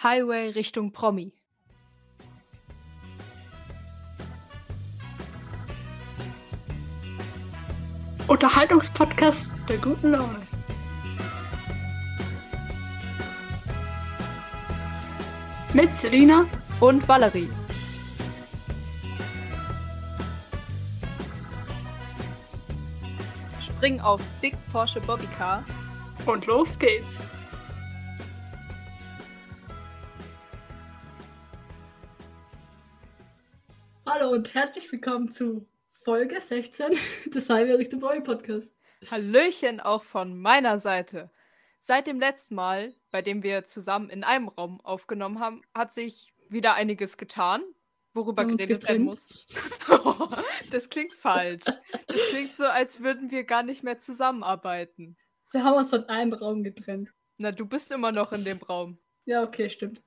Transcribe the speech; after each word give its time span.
Highway 0.00 0.50
Richtung 0.50 0.92
Promi. 0.92 1.32
Unterhaltungspodcast 8.28 9.50
der 9.68 9.78
guten 9.78 10.12
Laune. 10.12 10.46
Mit 15.74 15.96
Selina 15.96 16.46
und 16.78 17.08
Valerie. 17.08 17.50
Spring 23.60 23.98
aufs 23.98 24.32
Big 24.34 24.56
Porsche 24.70 25.00
Bobbycar 25.00 25.64
und 26.24 26.46
los 26.46 26.78
geht's. 26.78 27.18
Hallo 34.18 34.32
und 34.32 34.52
herzlich 34.52 34.90
willkommen 34.90 35.30
zu 35.30 35.68
Folge 35.92 36.40
16 36.40 36.96
des 37.26 37.48
Highway 37.48 37.74
Richtung 37.74 38.00
Promi 38.00 38.20
Podcast. 38.20 38.74
Hallöchen 39.08 39.78
auch 39.78 40.02
von 40.02 40.36
meiner 40.36 40.80
Seite. 40.80 41.30
Seit 41.78 42.08
dem 42.08 42.18
letzten 42.18 42.56
Mal, 42.56 42.96
bei 43.12 43.22
dem 43.22 43.44
wir 43.44 43.62
zusammen 43.62 44.10
in 44.10 44.24
einem 44.24 44.48
Raum 44.48 44.80
aufgenommen 44.80 45.38
haben, 45.38 45.62
hat 45.72 45.92
sich 45.92 46.32
wieder 46.48 46.74
einiges 46.74 47.16
getan, 47.16 47.62
worüber 48.12 48.44
geredet 48.44 48.88
werden 48.88 49.04
muss. 49.04 49.46
das 50.72 50.88
klingt 50.88 51.14
falsch. 51.14 51.66
Das 52.08 52.20
klingt 52.30 52.56
so, 52.56 52.64
als 52.64 53.00
würden 53.00 53.30
wir 53.30 53.44
gar 53.44 53.62
nicht 53.62 53.84
mehr 53.84 53.98
zusammenarbeiten. 53.98 55.16
Wir 55.52 55.62
haben 55.62 55.76
uns 55.76 55.90
von 55.90 56.08
einem 56.08 56.32
Raum 56.32 56.64
getrennt. 56.64 57.10
Na, 57.36 57.52
du 57.52 57.66
bist 57.66 57.92
immer 57.92 58.10
noch 58.10 58.32
in 58.32 58.44
dem 58.44 58.58
Raum. 58.58 58.98
Ja, 59.26 59.44
okay, 59.44 59.70
stimmt. 59.70 60.02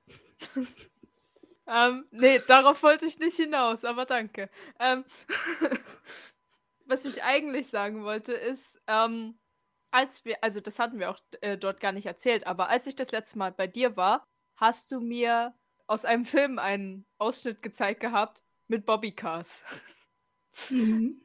Ähm, 1.66 2.06
nee, 2.10 2.40
darauf 2.46 2.82
wollte 2.82 3.06
ich 3.06 3.18
nicht 3.18 3.36
hinaus, 3.36 3.84
aber 3.84 4.04
danke. 4.04 4.50
Ähm, 4.78 5.04
was 6.86 7.04
ich 7.04 7.22
eigentlich 7.22 7.68
sagen 7.68 8.04
wollte, 8.04 8.32
ist, 8.32 8.80
ähm, 8.86 9.38
als 9.90 10.24
wir, 10.24 10.42
also 10.42 10.60
das 10.60 10.78
hatten 10.78 10.98
wir 10.98 11.10
auch 11.10 11.20
äh, 11.40 11.56
dort 11.56 11.80
gar 11.80 11.92
nicht 11.92 12.06
erzählt, 12.06 12.46
aber 12.46 12.68
als 12.68 12.86
ich 12.86 12.96
das 12.96 13.12
letzte 13.12 13.38
Mal 13.38 13.52
bei 13.52 13.66
dir 13.66 13.96
war, 13.96 14.26
hast 14.56 14.90
du 14.90 15.00
mir 15.00 15.54
aus 15.86 16.04
einem 16.04 16.24
Film 16.24 16.58
einen 16.58 17.06
Ausschnitt 17.18 17.62
gezeigt 17.62 18.00
gehabt 18.00 18.42
mit 18.68 18.86
Bobbycars. 18.86 19.62
Mhm. 20.70 21.22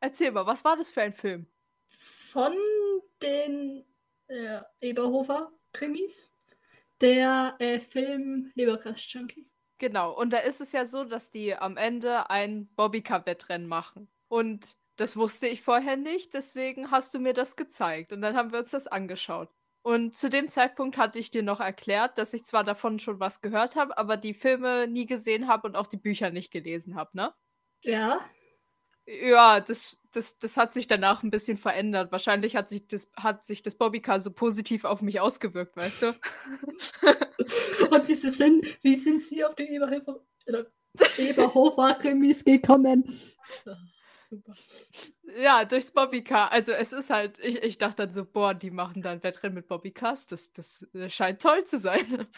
Erzähl 0.00 0.32
mal, 0.32 0.46
was 0.46 0.64
war 0.64 0.76
das 0.76 0.90
für 0.90 1.02
ein 1.02 1.12
Film? 1.12 1.46
Von 1.86 2.56
den 3.22 3.84
äh, 4.26 4.60
Eberhofer-Krimis. 4.80 6.32
Der 7.00 7.56
äh, 7.58 7.78
Film 7.78 8.50
Lebergras-Junkie. 8.54 9.51
Genau, 9.82 10.12
und 10.12 10.32
da 10.32 10.38
ist 10.38 10.60
es 10.60 10.70
ja 10.70 10.86
so, 10.86 11.02
dass 11.02 11.32
die 11.32 11.56
am 11.56 11.76
Ende 11.76 12.30
ein 12.30 12.72
Bobbycar-Wettrennen 12.76 13.66
machen. 13.66 14.08
Und 14.28 14.76
das 14.94 15.16
wusste 15.16 15.48
ich 15.48 15.60
vorher 15.62 15.96
nicht, 15.96 16.34
deswegen 16.34 16.92
hast 16.92 17.12
du 17.14 17.18
mir 17.18 17.32
das 17.32 17.56
gezeigt. 17.56 18.12
Und 18.12 18.22
dann 18.22 18.36
haben 18.36 18.52
wir 18.52 18.60
uns 18.60 18.70
das 18.70 18.86
angeschaut. 18.86 19.48
Und 19.82 20.14
zu 20.14 20.28
dem 20.28 20.48
Zeitpunkt 20.48 20.96
hatte 20.98 21.18
ich 21.18 21.32
dir 21.32 21.42
noch 21.42 21.58
erklärt, 21.58 22.16
dass 22.16 22.32
ich 22.32 22.44
zwar 22.44 22.62
davon 22.62 23.00
schon 23.00 23.18
was 23.18 23.40
gehört 23.40 23.74
habe, 23.74 23.98
aber 23.98 24.16
die 24.16 24.34
Filme 24.34 24.86
nie 24.86 25.06
gesehen 25.06 25.48
habe 25.48 25.66
und 25.66 25.74
auch 25.74 25.88
die 25.88 25.96
Bücher 25.96 26.30
nicht 26.30 26.52
gelesen 26.52 26.94
habe, 26.94 27.10
ne? 27.14 27.34
Ja. 27.82 28.20
Ja, 29.04 29.58
das, 29.58 29.98
das, 30.12 30.38
das 30.38 30.56
hat 30.56 30.72
sich 30.72 30.86
danach 30.86 31.22
ein 31.22 31.30
bisschen 31.30 31.58
verändert. 31.58 32.12
Wahrscheinlich 32.12 32.56
hat 32.56 32.68
sich 32.68 32.86
das, 32.86 33.10
hat 33.16 33.44
sich 33.44 33.62
das 33.62 33.74
Bobbycar 33.74 34.20
so 34.20 34.30
positiv 34.30 34.84
auf 34.84 35.02
mich 35.02 35.20
ausgewirkt, 35.20 35.76
weißt 35.76 36.02
du? 36.02 36.06
und 37.90 38.08
wie 38.08 38.14
sind, 38.14 38.66
wie 38.82 38.94
sind 38.94 39.22
Sie 39.22 39.44
auf 39.44 39.54
die 39.54 39.64
Eberhofer, 39.64 40.20
Eberhofer-Krimis 41.18 42.44
gekommen? 42.44 43.20
super. 44.20 44.54
Ja, 45.40 45.64
durchs 45.64 45.90
Bobbycar. 45.90 46.52
Also 46.52 46.72
es 46.72 46.92
ist 46.92 47.10
halt, 47.10 47.38
ich, 47.38 47.62
ich 47.62 47.78
dachte 47.78 48.04
dann 48.04 48.12
so, 48.12 48.24
boah, 48.24 48.54
die 48.54 48.70
machen 48.70 49.02
dann 49.02 49.22
Wettrennen 49.22 49.54
mit 49.54 49.68
Bobbycars. 49.68 50.26
Das, 50.26 50.52
das, 50.52 50.86
das 50.92 51.12
scheint 51.12 51.42
toll 51.42 51.64
zu 51.64 51.78
sein. 51.78 52.28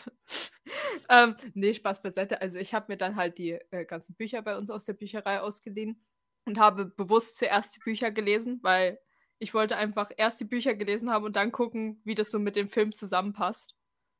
ähm, 1.08 1.36
nee, 1.54 1.74
Spaß 1.74 2.02
beiseite. 2.02 2.40
Also 2.40 2.58
ich 2.58 2.74
habe 2.74 2.86
mir 2.92 2.96
dann 2.96 3.16
halt 3.16 3.38
die 3.38 3.58
äh, 3.70 3.84
ganzen 3.84 4.14
Bücher 4.14 4.42
bei 4.42 4.56
uns 4.56 4.70
aus 4.70 4.84
der 4.84 4.94
Bücherei 4.94 5.40
ausgeliehen 5.40 6.00
und 6.44 6.58
habe 6.58 6.86
bewusst 6.86 7.36
zuerst 7.36 7.76
die 7.76 7.80
Bücher 7.80 8.10
gelesen, 8.10 8.60
weil 8.62 8.98
ich 9.38 9.54
wollte 9.54 9.76
einfach 9.76 10.10
erst 10.16 10.40
die 10.40 10.44
Bücher 10.44 10.74
gelesen 10.74 11.10
haben 11.10 11.24
und 11.24 11.36
dann 11.36 11.52
gucken, 11.52 12.00
wie 12.04 12.14
das 12.14 12.30
so 12.30 12.38
mit 12.38 12.56
dem 12.56 12.68
Film 12.68 12.92
zusammenpasst. 12.92 13.74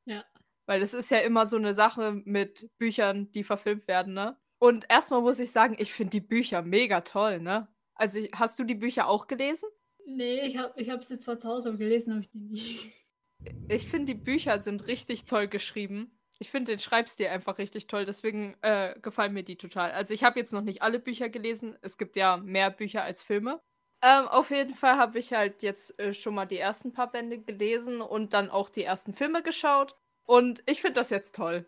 Ja. 0.06 0.24
Weil 0.66 0.82
es 0.82 0.94
ist 0.94 1.10
ja 1.10 1.18
immer 1.18 1.46
so 1.46 1.56
eine 1.56 1.74
Sache 1.74 2.22
mit 2.24 2.70
Büchern, 2.78 3.30
die 3.32 3.44
verfilmt 3.44 3.86
werden, 3.88 4.14
ne? 4.14 4.36
Und 4.58 4.86
erstmal 4.88 5.20
muss 5.20 5.38
ich 5.38 5.52
sagen, 5.52 5.76
ich 5.78 5.92
finde 5.92 6.10
die 6.10 6.20
Bücher 6.20 6.62
mega 6.62 7.02
toll, 7.02 7.40
ne? 7.40 7.68
Also 7.94 8.20
hast 8.32 8.58
du 8.58 8.64
die 8.64 8.74
Bücher 8.74 9.08
auch 9.08 9.26
gelesen? 9.26 9.68
Nee, 10.06 10.40
ich 10.40 10.58
habe 10.58 10.72
ich 10.80 10.90
hab 10.90 11.04
sie 11.04 11.18
zwar 11.18 11.38
zu 11.38 11.48
Hause, 11.48 11.70
aber 11.70 11.78
gelesen 11.78 12.12
habe 12.12 12.20
ich 12.22 12.30
die 12.30 12.38
nicht. 12.38 12.92
Ich 13.68 13.88
finde, 13.88 14.14
die 14.14 14.20
Bücher 14.20 14.58
sind 14.58 14.86
richtig 14.86 15.24
toll 15.24 15.48
geschrieben. 15.48 16.13
Ich 16.38 16.50
finde 16.50 16.72
den 16.72 16.78
Schreibstil 16.78 17.28
einfach 17.28 17.58
richtig 17.58 17.86
toll, 17.86 18.04
deswegen 18.04 18.56
äh, 18.62 18.94
gefallen 19.00 19.32
mir 19.32 19.44
die 19.44 19.56
total. 19.56 19.92
Also 19.92 20.14
ich 20.14 20.24
habe 20.24 20.38
jetzt 20.38 20.52
noch 20.52 20.62
nicht 20.62 20.82
alle 20.82 20.98
Bücher 20.98 21.28
gelesen. 21.28 21.76
Es 21.80 21.96
gibt 21.96 22.16
ja 22.16 22.36
mehr 22.36 22.70
Bücher 22.70 23.02
als 23.02 23.22
Filme. 23.22 23.60
Ähm, 24.02 24.28
auf 24.28 24.50
jeden 24.50 24.74
Fall 24.74 24.96
habe 24.96 25.18
ich 25.18 25.32
halt 25.32 25.62
jetzt 25.62 25.98
äh, 25.98 26.12
schon 26.12 26.34
mal 26.34 26.44
die 26.44 26.58
ersten 26.58 26.92
paar 26.92 27.10
Bände 27.10 27.38
gelesen 27.38 28.02
und 28.02 28.34
dann 28.34 28.50
auch 28.50 28.68
die 28.68 28.82
ersten 28.82 29.14
Filme 29.14 29.42
geschaut. 29.42 29.96
Und 30.26 30.62
ich 30.66 30.80
finde 30.80 31.00
das 31.00 31.10
jetzt 31.10 31.36
toll. 31.36 31.64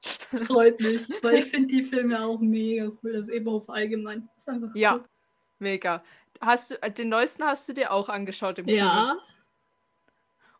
Freut 0.46 0.80
mich, 0.80 1.08
weil 1.22 1.38
ich 1.38 1.46
finde 1.46 1.68
die 1.68 1.82
Filme 1.82 2.24
auch 2.24 2.38
mega 2.38 2.90
cool. 3.02 3.14
Das 3.14 3.28
Eberhof 3.28 3.68
allgemein. 3.68 4.28
ja, 4.74 4.94
cool. 4.94 5.04
mega. 5.58 6.04
Hast 6.40 6.70
du, 6.70 6.82
äh, 6.82 6.90
den 6.90 7.08
neuesten 7.08 7.44
hast 7.44 7.68
du 7.68 7.72
dir 7.72 7.92
auch 7.92 8.08
angeschaut 8.08 8.58
im 8.58 8.66
Kino? 8.66 8.78
Ja. 8.78 9.16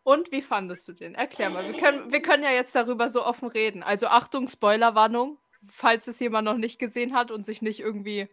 Und 0.05 0.31
wie 0.31 0.43
fandest 0.43 0.87
du 0.87 0.93
den? 0.93 1.15
Erklär 1.15 1.49
mal. 1.49 1.67
Wir 1.67 1.81
können, 1.81 2.13
wir 2.13 2.21
können 2.21 2.43
ja 2.43 2.51
jetzt 2.51 2.75
darüber 2.75 3.09
so 3.09 3.25
offen 3.25 3.49
reden. 3.49 3.83
Also 3.83 4.07
Achtung, 4.07 4.49
Spoilerwarnung, 4.49 5.39
falls 5.67 6.07
es 6.07 6.21
jemand 6.21 6.45
noch 6.45 6.59
nicht 6.59 6.79
gesehen 6.79 7.15
hat 7.15 7.31
und 7.31 7.45
sich 7.45 7.63
nicht 7.63 7.81
irgendwie 7.81 8.29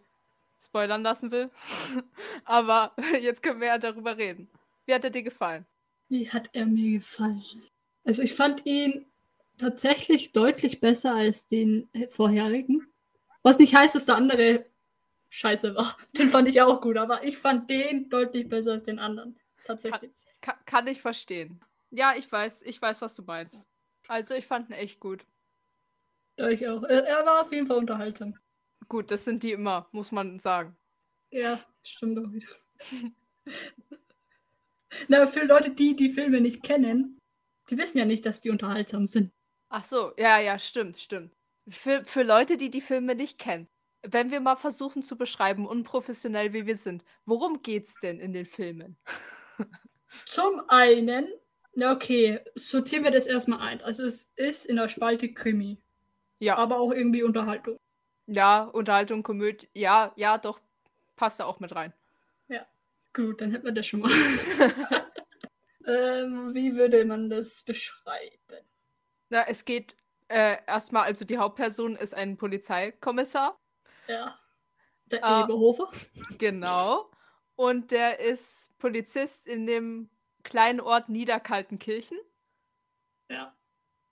spoilern 0.60 1.02
lassen 1.02 1.30
will. 1.30 1.50
Aber 2.44 2.92
jetzt 3.20 3.42
können 3.42 3.60
wir 3.60 3.68
ja 3.68 3.78
darüber 3.78 4.18
reden. 4.18 4.50
Wie 4.84 4.92
hat 4.92 5.04
er 5.04 5.10
dir 5.10 5.22
gefallen? 5.22 5.64
Wie 6.08 6.28
hat 6.28 6.50
er 6.52 6.66
mir 6.66 6.98
gefallen? 6.98 7.42
Also 8.04 8.20
ich 8.20 8.34
fand 8.34 8.66
ihn 8.66 9.06
tatsächlich 9.56 10.32
deutlich 10.32 10.80
besser 10.80 11.14
als 11.14 11.46
den 11.46 11.88
vorherigen. 12.10 12.86
Was 13.42 13.58
nicht 13.58 13.74
heißt, 13.74 13.94
dass 13.94 14.06
der 14.06 14.16
andere 14.16 14.66
scheiße 15.30 15.74
war. 15.74 15.96
Den 16.18 16.28
fand 16.28 16.48
ich 16.48 16.60
auch 16.60 16.82
gut, 16.82 16.98
aber 16.98 17.24
ich 17.24 17.38
fand 17.38 17.70
den 17.70 18.10
deutlich 18.10 18.48
besser 18.48 18.72
als 18.72 18.82
den 18.82 18.98
anderen. 18.98 19.38
Tatsächlich. 19.64 20.10
Kann, 20.42 20.56
kann, 20.66 20.86
ich 20.86 21.00
verstehen. 21.00 21.60
Ja, 21.90 22.14
ich 22.14 22.30
weiß, 22.30 22.62
ich 22.62 22.82
weiß, 22.82 23.00
was 23.00 23.14
du 23.14 23.22
meinst. 23.22 23.66
Also 24.08 24.34
ich 24.34 24.46
fand 24.46 24.68
ihn 24.68 24.74
echt 24.74 25.00
gut. 25.00 25.24
Ja, 26.38 26.48
ich 26.48 26.68
auch. 26.68 26.82
Er, 26.82 27.06
er 27.06 27.24
war 27.24 27.40
auf 27.42 27.52
jeden 27.52 27.66
Fall 27.66 27.78
unterhaltsam. 27.78 28.34
Gut, 28.88 29.10
das 29.10 29.24
sind 29.24 29.42
die 29.42 29.52
immer, 29.52 29.88
muss 29.92 30.12
man 30.12 30.38
sagen. 30.38 30.76
Ja, 31.30 31.58
stimmt 31.82 32.18
auch 32.18 32.30
wieder. 32.30 32.48
Na, 35.08 35.26
für 35.26 35.44
Leute, 35.44 35.70
die 35.70 35.96
die 35.96 36.10
Filme 36.10 36.40
nicht 36.40 36.62
kennen, 36.62 37.18
die 37.70 37.78
wissen 37.78 37.98
ja 37.98 38.04
nicht, 38.04 38.26
dass 38.26 38.40
die 38.40 38.50
unterhaltsam 38.50 39.06
sind. 39.06 39.32
Ach 39.70 39.84
so, 39.84 40.12
ja, 40.18 40.38
ja, 40.40 40.58
stimmt, 40.58 40.98
stimmt. 40.98 41.32
Für, 41.68 42.04
für 42.04 42.22
Leute, 42.22 42.56
die 42.58 42.70
die 42.70 42.82
Filme 42.82 43.14
nicht 43.14 43.38
kennen, 43.38 43.68
wenn 44.02 44.30
wir 44.30 44.40
mal 44.40 44.56
versuchen 44.56 45.02
zu 45.02 45.16
beschreiben, 45.16 45.66
unprofessionell 45.66 46.52
wie 46.52 46.66
wir 46.66 46.76
sind, 46.76 47.04
worum 47.24 47.62
geht's 47.62 47.98
denn 48.00 48.18
in 48.18 48.32
den 48.32 48.46
Filmen? 48.46 48.98
Zum 50.26 50.62
einen, 50.68 51.28
na 51.74 51.92
okay, 51.92 52.40
sortieren 52.54 53.04
wir 53.04 53.10
das 53.10 53.26
erstmal 53.26 53.60
ein. 53.60 53.80
Also 53.82 54.04
es 54.04 54.32
ist 54.36 54.66
in 54.66 54.76
der 54.76 54.88
Spalte 54.88 55.32
Krimi. 55.32 55.78
Ja. 56.38 56.56
Aber 56.56 56.78
auch 56.78 56.92
irgendwie 56.92 57.22
Unterhaltung. 57.22 57.78
Ja, 58.26 58.64
Unterhaltung, 58.64 59.22
Komödie, 59.22 59.68
ja, 59.74 60.12
ja, 60.16 60.38
doch, 60.38 60.60
passt 61.16 61.40
da 61.40 61.44
auch 61.44 61.60
mit 61.60 61.74
rein. 61.74 61.92
Ja, 62.48 62.66
gut, 63.12 63.40
dann 63.40 63.50
hätten 63.50 63.64
wir 63.64 63.72
das 63.72 63.86
schon 63.86 64.00
mal. 64.00 64.10
ähm, 65.86 66.54
wie 66.54 66.74
würde 66.74 67.04
man 67.04 67.30
das 67.30 67.62
beschreiben? 67.62 68.64
Na, 69.28 69.46
es 69.48 69.64
geht 69.64 69.96
äh, 70.28 70.58
erstmal, 70.66 71.04
also 71.04 71.24
die 71.24 71.38
Hauptperson 71.38 71.96
ist 71.96 72.14
ein 72.14 72.36
Polizeikommissar. 72.36 73.58
Ja. 74.08 74.38
Der 75.06 75.22
äh, 75.22 75.42
Eberhofer. 75.42 75.90
Genau. 76.38 77.10
Und 77.56 77.90
der 77.90 78.20
ist 78.20 78.76
Polizist 78.78 79.46
in 79.46 79.66
dem 79.66 80.10
kleinen 80.42 80.80
Ort 80.80 81.08
Niederkaltenkirchen. 81.08 82.18
Ja. 83.28 83.56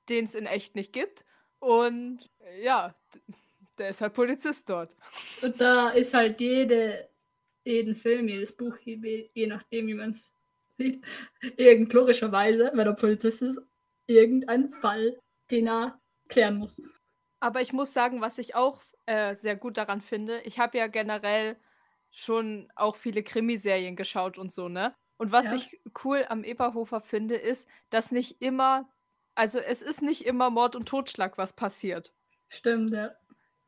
Den 0.08 0.25
es 0.26 0.34
in 0.34 0.46
echt 0.46 0.76
nicht 0.76 0.92
gibt. 0.92 1.25
Und 1.58 2.31
ja, 2.62 2.94
der 3.78 3.90
ist 3.90 4.00
halt 4.00 4.14
Polizist 4.14 4.69
dort. 4.69 4.96
Und 5.42 5.60
da 5.60 5.90
ist 5.90 6.14
halt 6.14 6.40
jede, 6.40 7.08
jeden 7.64 7.94
Film, 7.94 8.28
jedes 8.28 8.56
Buch, 8.56 8.76
je 8.78 9.46
nachdem, 9.46 9.87
wie 9.88 9.94
man 9.94 10.10
es 10.10 10.32
sieht, 10.78 11.04
irgend 11.56 11.92
logischerweise, 11.92 12.70
wenn 12.75 12.87
er 12.87 12.94
Polizist 12.94 13.42
ist, 13.42 13.60
irgendein 14.06 14.69
Fall 14.69 15.19
den 15.50 15.69
er 15.69 16.00
klären 16.28 16.56
muss. 16.56 16.81
Aber 17.40 17.60
ich 17.60 17.72
muss 17.72 17.92
sagen, 17.92 18.20
was 18.20 18.38
ich 18.38 18.54
auch 18.54 18.82
äh, 19.06 19.34
sehr 19.34 19.56
gut 19.56 19.76
daran 19.76 20.00
finde, 20.00 20.40
ich 20.42 20.58
habe 20.58 20.78
ja 20.78 20.87
generell 20.87 21.56
schon 22.10 22.70
auch 22.76 22.96
viele 22.96 23.22
Krimiserien 23.22 23.96
geschaut 23.96 24.38
und 24.38 24.52
so, 24.52 24.68
ne? 24.68 24.94
Und 25.16 25.32
was 25.32 25.46
Ja. 25.46 25.54
ich 25.56 25.80
cool 26.04 26.24
am 26.28 26.44
Eberhofer 26.44 27.00
finde, 27.00 27.36
ist, 27.36 27.68
dass 27.90 28.10
nicht 28.10 28.40
immer, 28.40 28.90
also 29.34 29.58
es 29.58 29.82
ist 29.82 30.02
nicht 30.02 30.24
immer 30.24 30.50
Mord 30.50 30.76
und 30.76 30.86
Totschlag, 30.88 31.38
was 31.38 31.52
passiert. 31.54 32.14
Stimmt, 32.48 32.90
ja. 32.92 33.14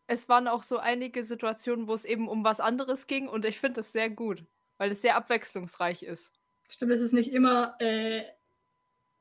Es 0.07 0.29
waren 0.29 0.49
auch 0.49 0.63
so 0.63 0.79
einige 0.79 1.23
Situationen, 1.23 1.87
wo 1.89 1.95
es 1.95 2.05
eben 2.05 2.29
um 2.29 2.45
was 2.45 2.61
anderes 2.61 3.07
ging 3.07 3.29
und 3.29 3.45
ich 3.45 3.59
finde 3.61 3.77
das 3.81 3.93
sehr 3.93 4.11
gut, 4.11 4.45
weil 4.79 4.91
es 4.91 5.03
sehr 5.03 5.17
abwechslungsreich 5.17 6.03
ist. 6.03 6.35
Stimmt, 6.69 6.93
es 6.93 7.01
ist 7.01 7.13
nicht 7.13 7.33
immer, 7.33 7.77
äh, 7.81 8.25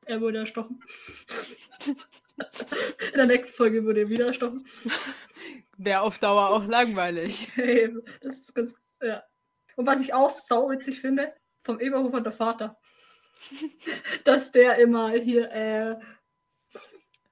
er 0.06 0.22
wurde 0.22 0.40
erstochen. 0.40 0.84
In 1.88 3.18
der 3.18 3.26
nächsten 3.28 3.56
Folge 3.56 3.84
wurde 3.86 4.02
er 4.02 4.10
wieder 4.10 4.28
erstochen. 4.28 4.66
Wäre 5.78 6.02
auf 6.02 6.20
Dauer 6.20 6.50
auch 6.50 6.66
langweilig. 6.66 7.50
das 8.22 8.38
ist 8.38 8.54
ganz, 8.56 8.76
ja. 9.02 9.24
Und 9.76 9.86
was 9.86 10.02
ich 10.02 10.14
auch 10.14 10.30
sauwitzig 10.30 11.00
finde, 11.00 11.34
vom 11.64 11.80
Eberhofer 11.80 12.22
der 12.22 12.32
Vater, 12.32 12.78
dass 14.24 14.52
der 14.52 14.78
immer 14.78 15.12
hier 15.12 15.52
äh, 15.52 15.96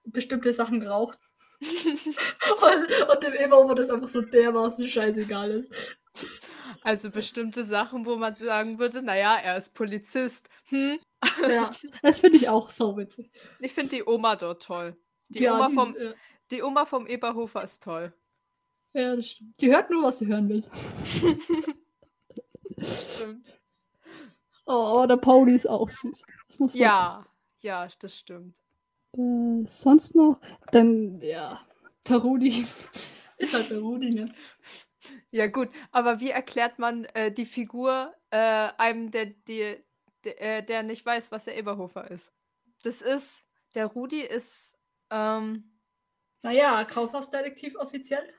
bestimmte 0.06 0.54
Sachen 0.54 0.86
raucht. 0.86 1.20
und, 1.62 3.12
und 3.12 3.24
dem 3.24 3.34
Eberhofer 3.34 3.76
das 3.76 3.90
einfach 3.90 4.08
so 4.08 4.22
dermaßen 4.22 4.88
scheißegal 4.88 5.52
ist. 5.52 5.98
Also 6.82 7.12
bestimmte 7.12 7.66
Sachen, 7.66 8.06
wo 8.06 8.16
man 8.16 8.36
sagen 8.36 8.80
würde, 8.80 9.02
naja, 9.02 9.36
er 9.36 9.58
ist 9.58 9.74
Polizist. 9.76 10.50
Hm? 10.66 11.00
Ja, 11.42 11.72
das 12.02 12.20
finde 12.20 12.38
ich 12.38 12.48
auch 12.48 12.70
sauwitzig. 12.70 13.30
Ich 13.60 13.74
finde 13.74 13.98
die 13.98 14.04
Oma 14.06 14.38
dort 14.38 14.64
toll. 14.64 14.96
Die, 15.28 15.44
Ja, 15.44 15.56
Oma 15.56 15.68
die- 15.68 15.76
vom, 15.76 15.96
ja. 16.00 16.14
die 16.52 16.64
Oma 16.64 16.86
vom 16.86 17.06
Eberhofer 17.08 17.64
ist 17.64 17.84
toll. 17.84 18.14
Ja, 18.94 19.16
das 19.16 19.28
stimmt. 19.30 19.62
Die 19.62 19.72
hört 19.72 19.90
nur, 19.90 20.04
was 20.04 20.20
sie 20.20 20.28
hören 20.28 20.50
will. 20.50 20.64
Stimmt. 22.82 23.60
Oh, 24.66 25.06
der 25.08 25.18
Pauli 25.18 25.54
ist 25.56 25.68
auch 25.68 25.90
süß. 25.90 26.24
Das 26.48 26.60
muss 26.60 26.74
man 26.76 26.82
auch 26.82 26.86
Ja, 26.86 27.26
ja, 27.62 27.88
das 28.00 28.18
stimmt. 28.20 28.58
Äh, 29.18 29.66
sonst 29.66 30.16
noch? 30.16 30.40
Dann, 30.72 31.20
ja, 31.22 31.60
der 32.08 32.18
Rudi. 32.18 32.66
Ist 33.38 33.54
halt 33.54 33.70
der 33.72 33.80
Rudi, 33.80 34.12
ne? 34.12 34.34
Ja, 35.32 35.48
gut, 35.48 35.70
aber 35.92 36.20
wie 36.20 36.30
erklärt 36.30 36.78
man 36.78 37.06
äh, 37.06 37.32
die 37.32 37.46
Figur 37.46 38.14
äh, 38.32 38.70
einem, 38.78 39.12
der, 39.12 39.28
die, 39.28 39.78
der, 40.24 40.42
äh, 40.42 40.64
der 40.64 40.84
nicht 40.84 41.06
weiß, 41.06 41.32
was 41.32 41.46
der 41.46 41.58
Eberhofer 41.58 42.12
ist? 42.12 42.34
Das 42.84 43.02
ist, 43.02 43.48
der 43.76 43.86
Rudi 43.88 44.22
ist, 44.22 44.78
ähm, 45.10 45.72
Naja, 46.42 46.84
Kaufhausdetektiv 46.84 47.76
offiziell. 47.76 48.34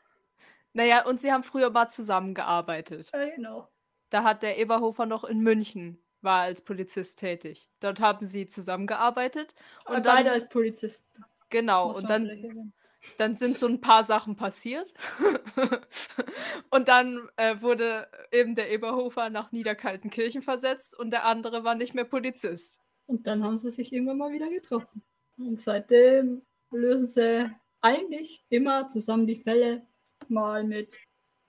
Naja, 0.72 1.04
und 1.06 1.20
sie 1.20 1.32
haben 1.32 1.42
früher 1.42 1.70
mal 1.70 1.88
zusammengearbeitet. 1.88 3.10
Äh, 3.12 3.32
genau. 3.36 3.68
Da 4.10 4.24
hat 4.24 4.42
der 4.42 4.58
Eberhofer 4.58 5.06
noch 5.06 5.24
in 5.24 5.40
München, 5.40 6.02
war 6.20 6.42
als 6.42 6.62
Polizist 6.62 7.18
tätig. 7.20 7.68
Dort 7.80 8.00
haben 8.00 8.24
sie 8.24 8.46
zusammengearbeitet. 8.46 9.54
Und 9.86 9.96
Und 9.96 10.06
dann- 10.06 10.16
beide 10.16 10.32
als 10.32 10.48
Polizist. 10.48 11.04
Genau, 11.48 11.92
und 11.96 12.08
dann, 12.08 12.72
dann 13.18 13.34
sind 13.34 13.56
so 13.56 13.66
ein 13.66 13.80
paar 13.80 14.04
Sachen 14.04 14.36
passiert. 14.36 14.92
und 16.70 16.88
dann 16.88 17.28
äh, 17.36 17.60
wurde 17.60 18.06
eben 18.30 18.54
der 18.54 18.70
Eberhofer 18.70 19.30
nach 19.30 19.50
Niederkaltenkirchen 19.52 20.42
versetzt 20.42 20.96
und 20.98 21.10
der 21.10 21.24
andere 21.24 21.64
war 21.64 21.74
nicht 21.74 21.94
mehr 21.94 22.04
Polizist. 22.04 22.80
Und 23.06 23.26
dann 23.26 23.42
haben 23.42 23.56
sie 23.58 23.72
sich 23.72 23.92
irgendwann 23.92 24.18
mal 24.18 24.32
wieder 24.32 24.48
getroffen. 24.48 25.02
Und 25.38 25.58
seitdem 25.58 26.42
lösen 26.70 27.06
sie 27.08 27.50
eigentlich 27.80 28.44
immer 28.48 28.86
zusammen 28.86 29.26
die 29.26 29.36
Fälle. 29.36 29.82
Mal 30.30 30.64
mit 30.64 30.98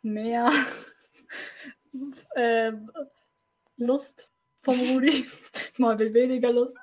mehr 0.02 0.52
ähm, 2.36 2.92
Lust 3.78 4.30
vom 4.62 4.80
Rudi, 4.80 5.26
mal 5.78 5.96
mit 5.96 6.14
weniger 6.14 6.52
Lust. 6.52 6.78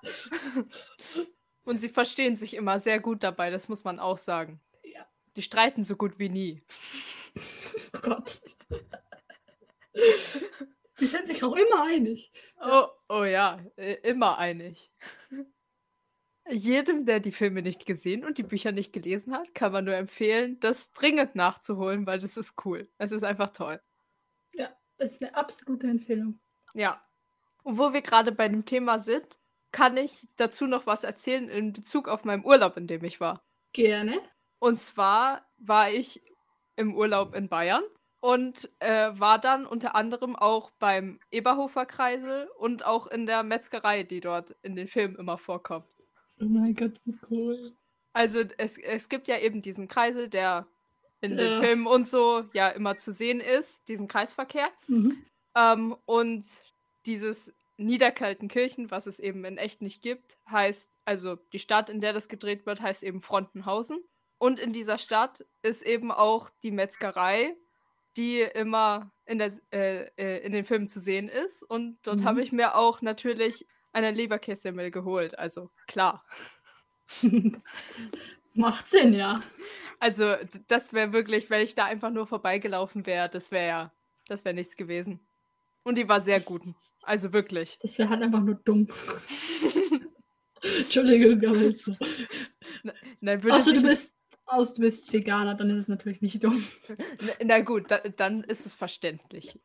Und 1.64 1.76
sie 1.76 1.88
verstehen 1.88 2.36
sich 2.36 2.54
immer 2.54 2.78
sehr 2.78 3.00
gut 3.00 3.22
dabei, 3.22 3.50
das 3.50 3.68
muss 3.68 3.84
man 3.84 3.98
auch 3.98 4.18
sagen. 4.18 4.60
Ja. 4.84 5.06
Die 5.36 5.42
streiten 5.42 5.82
so 5.84 5.96
gut 5.96 6.18
wie 6.18 6.28
nie. 6.28 6.62
Oh 7.94 8.00
Gott. 8.00 8.40
Die 11.00 11.06
sind 11.06 11.26
sich 11.28 11.42
auch 11.44 11.54
immer 11.54 11.84
einig. 11.84 12.32
Oh, 12.60 12.88
oh 13.08 13.24
ja, 13.24 13.58
äh, 13.76 13.94
immer 14.02 14.36
einig. 14.36 14.90
Jedem, 16.50 17.04
der 17.04 17.20
die 17.20 17.32
Filme 17.32 17.62
nicht 17.62 17.86
gesehen 17.86 18.24
und 18.24 18.38
die 18.38 18.42
Bücher 18.42 18.72
nicht 18.72 18.92
gelesen 18.92 19.34
hat, 19.34 19.54
kann 19.54 19.72
man 19.72 19.84
nur 19.84 19.94
empfehlen, 19.94 20.58
das 20.60 20.92
dringend 20.92 21.34
nachzuholen, 21.34 22.06
weil 22.06 22.18
das 22.18 22.36
ist 22.36 22.64
cool. 22.64 22.88
Es 22.98 23.12
ist 23.12 23.22
einfach 23.22 23.50
toll. 23.50 23.80
Das 24.98 25.12
ist 25.12 25.22
eine 25.22 25.34
absolute 25.34 25.86
Empfehlung. 25.86 26.40
Ja. 26.74 27.00
Und 27.62 27.78
wo 27.78 27.92
wir 27.92 28.02
gerade 28.02 28.32
bei 28.32 28.48
dem 28.48 28.64
Thema 28.64 28.98
sind, 28.98 29.38
kann 29.70 29.96
ich 29.96 30.26
dazu 30.36 30.66
noch 30.66 30.86
was 30.86 31.04
erzählen 31.04 31.48
in 31.48 31.72
Bezug 31.72 32.08
auf 32.08 32.24
meinen 32.24 32.44
Urlaub, 32.44 32.76
in 32.76 32.86
dem 32.86 33.04
ich 33.04 33.20
war. 33.20 33.44
Gerne. 33.72 34.18
Und 34.58 34.76
zwar 34.76 35.46
war 35.58 35.90
ich 35.90 36.22
im 36.76 36.96
Urlaub 36.96 37.34
in 37.34 37.48
Bayern 37.48 37.84
und 38.20 38.68
äh, 38.80 39.10
war 39.12 39.38
dann 39.38 39.66
unter 39.66 39.94
anderem 39.94 40.34
auch 40.34 40.70
beim 40.78 41.20
Eberhofer 41.30 41.86
Kreisel 41.86 42.48
und 42.58 42.84
auch 42.84 43.06
in 43.06 43.26
der 43.26 43.42
Metzgerei, 43.44 44.02
die 44.02 44.20
dort 44.20 44.56
in 44.62 44.74
den 44.74 44.88
Filmen 44.88 45.16
immer 45.16 45.38
vorkommt. 45.38 45.86
Oh 46.40 46.44
mein 46.46 46.74
Gott, 46.74 46.92
wie 47.04 47.16
cool. 47.30 47.72
Also 48.12 48.40
es, 48.58 48.78
es 48.78 49.08
gibt 49.08 49.28
ja 49.28 49.38
eben 49.38 49.62
diesen 49.62 49.88
Kreisel, 49.88 50.28
der 50.28 50.66
in 51.20 51.32
Ja. 51.32 51.36
den 51.36 51.62
Filmen 51.62 51.86
und 51.86 52.06
so 52.06 52.44
ja 52.52 52.68
immer 52.68 52.96
zu 52.96 53.12
sehen 53.12 53.40
ist, 53.40 53.86
diesen 53.88 54.08
Kreisverkehr. 54.08 54.66
Mhm. 54.86 55.22
Ähm, 55.54 55.96
und 56.04 56.44
dieses 57.06 57.52
Niederkaltenkirchen, 57.76 58.90
was 58.90 59.06
es 59.06 59.18
eben 59.20 59.44
in 59.44 59.56
echt 59.58 59.82
nicht 59.82 60.02
gibt, 60.02 60.36
heißt, 60.50 60.90
also 61.04 61.36
die 61.52 61.58
Stadt, 61.58 61.90
in 61.90 62.00
der 62.00 62.12
das 62.12 62.28
gedreht 62.28 62.66
wird, 62.66 62.80
heißt 62.80 63.02
eben 63.02 63.20
Frontenhausen. 63.20 64.02
Und 64.38 64.60
in 64.60 64.72
dieser 64.72 64.98
Stadt 64.98 65.44
ist 65.62 65.82
eben 65.82 66.12
auch 66.12 66.50
die 66.62 66.70
Metzgerei, 66.70 67.56
die 68.16 68.40
immer 68.40 69.10
in, 69.26 69.38
der, 69.38 69.52
äh, 69.72 70.10
äh, 70.16 70.38
in 70.44 70.52
den 70.52 70.64
Filmen 70.64 70.88
zu 70.88 71.00
sehen 71.00 71.28
ist. 71.28 71.62
Und 71.62 71.98
dort 72.02 72.20
Mhm. 72.20 72.24
habe 72.24 72.42
ich 72.42 72.52
mir 72.52 72.76
auch 72.76 73.00
natürlich 73.02 73.66
eine 73.92 74.10
Leberkässemmel 74.10 74.90
geholt. 74.90 75.38
Also 75.38 75.70
klar. 75.86 76.24
Macht 78.54 78.88
Sinn, 78.88 79.12
ja. 79.12 79.42
Also 80.00 80.36
das 80.68 80.92
wäre 80.92 81.12
wirklich, 81.12 81.50
wenn 81.50 81.60
ich 81.60 81.74
da 81.74 81.86
einfach 81.86 82.10
nur 82.10 82.26
vorbeigelaufen 82.26 83.06
wäre, 83.06 83.28
das 83.28 83.50
wäre 83.50 83.66
ja, 83.66 83.92
das 84.26 84.44
wäre 84.44 84.54
nichts 84.54 84.76
gewesen. 84.76 85.20
Und 85.82 85.96
die 85.96 86.08
war 86.08 86.20
sehr 86.20 86.40
gut. 86.40 86.62
Also 87.02 87.32
wirklich. 87.32 87.78
Das 87.82 87.98
wäre 87.98 88.10
halt 88.10 88.22
einfach 88.22 88.40
nur 88.40 88.56
dumm. 88.56 88.86
Entschuldigung, 90.78 91.48
aber 91.48 91.62
ist 91.62 91.82
so. 91.82 91.96
Würde 93.20 93.52
Achso, 93.52 93.72
du 93.72 93.82
bist, 93.82 94.14
aus, 94.46 94.74
du 94.74 94.82
bist 94.82 95.12
Veganer, 95.12 95.54
dann 95.54 95.70
ist 95.70 95.78
es 95.78 95.88
natürlich 95.88 96.20
nicht 96.20 96.42
dumm. 96.42 96.62
Na, 97.22 97.32
na 97.44 97.60
gut, 97.60 97.90
da, 97.90 97.98
dann 97.98 98.44
ist 98.44 98.66
es 98.66 98.74
verständlich. 98.74 99.58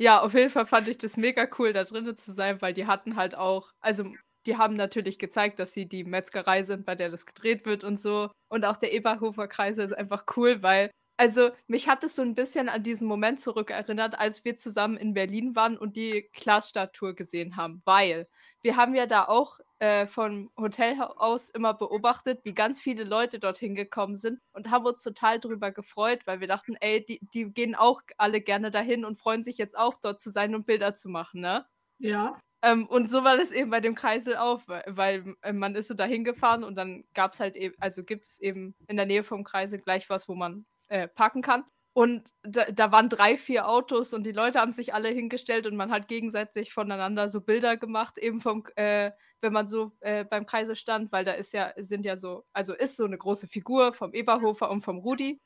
Ja, 0.00 0.20
auf 0.22 0.34
jeden 0.34 0.50
Fall 0.50 0.66
fand 0.66 0.86
ich 0.88 0.98
das 0.98 1.16
mega 1.16 1.48
cool, 1.58 1.72
da 1.72 1.82
drinnen 1.84 2.16
zu 2.16 2.32
sein, 2.32 2.60
weil 2.62 2.72
die 2.72 2.86
hatten 2.86 3.16
halt 3.16 3.34
auch, 3.34 3.72
also 3.80 4.04
die 4.46 4.56
haben 4.56 4.76
natürlich 4.76 5.18
gezeigt, 5.18 5.58
dass 5.58 5.72
sie 5.72 5.86
die 5.88 6.04
Metzgerei 6.04 6.62
sind, 6.62 6.86
bei 6.86 6.94
der 6.94 7.10
das 7.10 7.26
gedreht 7.26 7.66
wird 7.66 7.82
und 7.82 7.98
so. 7.98 8.30
Und 8.48 8.64
auch 8.64 8.76
der 8.76 8.92
Eberhofer 8.92 9.48
Kreisel 9.48 9.84
ist 9.84 9.92
einfach 9.92 10.24
cool, 10.36 10.62
weil, 10.62 10.90
also 11.16 11.50
mich 11.66 11.88
hat 11.88 12.04
es 12.04 12.14
so 12.14 12.22
ein 12.22 12.36
bisschen 12.36 12.68
an 12.68 12.84
diesen 12.84 13.08
Moment 13.08 13.40
zurückerinnert, 13.40 14.16
als 14.18 14.44
wir 14.44 14.54
zusammen 14.54 14.96
in 14.96 15.14
Berlin 15.14 15.56
waren 15.56 15.76
und 15.76 15.96
die 15.96 16.28
Glasstatue 16.32 17.14
gesehen 17.14 17.56
haben, 17.56 17.82
weil 17.84 18.28
wir 18.62 18.76
haben 18.76 18.94
ja 18.94 19.06
da 19.06 19.24
auch 19.26 19.58
äh, 19.80 20.06
vom 20.06 20.50
Hotel 20.56 21.00
aus 21.00 21.50
immer 21.50 21.74
beobachtet, 21.74 22.40
wie 22.44 22.54
ganz 22.54 22.80
viele 22.80 23.04
Leute 23.04 23.38
dorthin 23.38 23.74
gekommen 23.74 24.16
sind 24.16 24.40
und 24.52 24.70
haben 24.70 24.86
uns 24.86 25.02
total 25.02 25.38
drüber 25.40 25.70
gefreut, 25.72 26.20
weil 26.26 26.40
wir 26.40 26.48
dachten, 26.48 26.76
ey, 26.80 27.04
die, 27.04 27.20
die 27.34 27.52
gehen 27.52 27.74
auch 27.74 28.02
alle 28.16 28.40
gerne 28.40 28.70
dahin 28.70 29.04
und 29.04 29.18
freuen 29.18 29.42
sich 29.42 29.58
jetzt 29.58 29.78
auch 29.78 29.96
dort 29.96 30.18
zu 30.18 30.30
sein 30.30 30.54
und 30.54 30.66
Bilder 30.66 30.94
zu 30.94 31.08
machen, 31.08 31.40
ne? 31.40 31.66
Ja. 31.98 32.38
Ähm, 32.62 32.86
und 32.88 33.08
so 33.08 33.22
war 33.22 33.36
das 33.36 33.52
eben 33.52 33.70
bei 33.70 33.80
dem 33.80 33.94
Kreisel 33.94 34.36
auch, 34.36 34.62
weil, 34.66 35.36
äh, 35.42 35.52
man 35.52 35.76
ist 35.76 35.88
so 35.88 35.94
dahin 35.94 36.24
gefahren 36.24 36.64
und 36.64 36.74
dann 36.74 37.04
gab 37.14 37.34
es 37.34 37.40
halt 37.40 37.54
eben, 37.56 37.74
also 37.78 38.02
gibt 38.04 38.24
es 38.24 38.40
eben 38.40 38.74
in 38.88 38.96
der 38.96 39.06
Nähe 39.06 39.22
vom 39.22 39.44
Kreisel 39.44 39.78
gleich 39.78 40.10
was, 40.10 40.28
wo 40.28 40.34
man 40.34 40.66
äh, 40.88 41.06
parken 41.06 41.42
kann. 41.42 41.64
Und 41.98 42.32
da, 42.44 42.66
da 42.66 42.92
waren 42.92 43.08
drei, 43.08 43.36
vier 43.36 43.68
Autos 43.68 44.14
und 44.14 44.22
die 44.22 44.30
Leute 44.30 44.60
haben 44.60 44.70
sich 44.70 44.94
alle 44.94 45.08
hingestellt 45.08 45.66
und 45.66 45.74
man 45.74 45.90
hat 45.90 46.06
gegenseitig 46.06 46.72
voneinander 46.72 47.28
so 47.28 47.40
Bilder 47.40 47.76
gemacht, 47.76 48.18
eben 48.18 48.40
vom, 48.40 48.64
äh, 48.76 49.10
wenn 49.40 49.52
man 49.52 49.66
so 49.66 49.90
äh, 49.98 50.24
beim 50.24 50.46
Kreisel 50.46 50.76
stand, 50.76 51.10
weil 51.10 51.24
da 51.24 51.32
ist 51.32 51.52
ja, 51.52 51.72
sind 51.76 52.04
ja 52.04 52.16
so, 52.16 52.44
also 52.52 52.72
ist 52.72 52.94
so 52.94 53.04
eine 53.04 53.18
große 53.18 53.48
Figur 53.48 53.92
vom 53.92 54.14
Eberhofer 54.14 54.70
und 54.70 54.82
vom 54.82 54.98
Rudi 54.98 55.40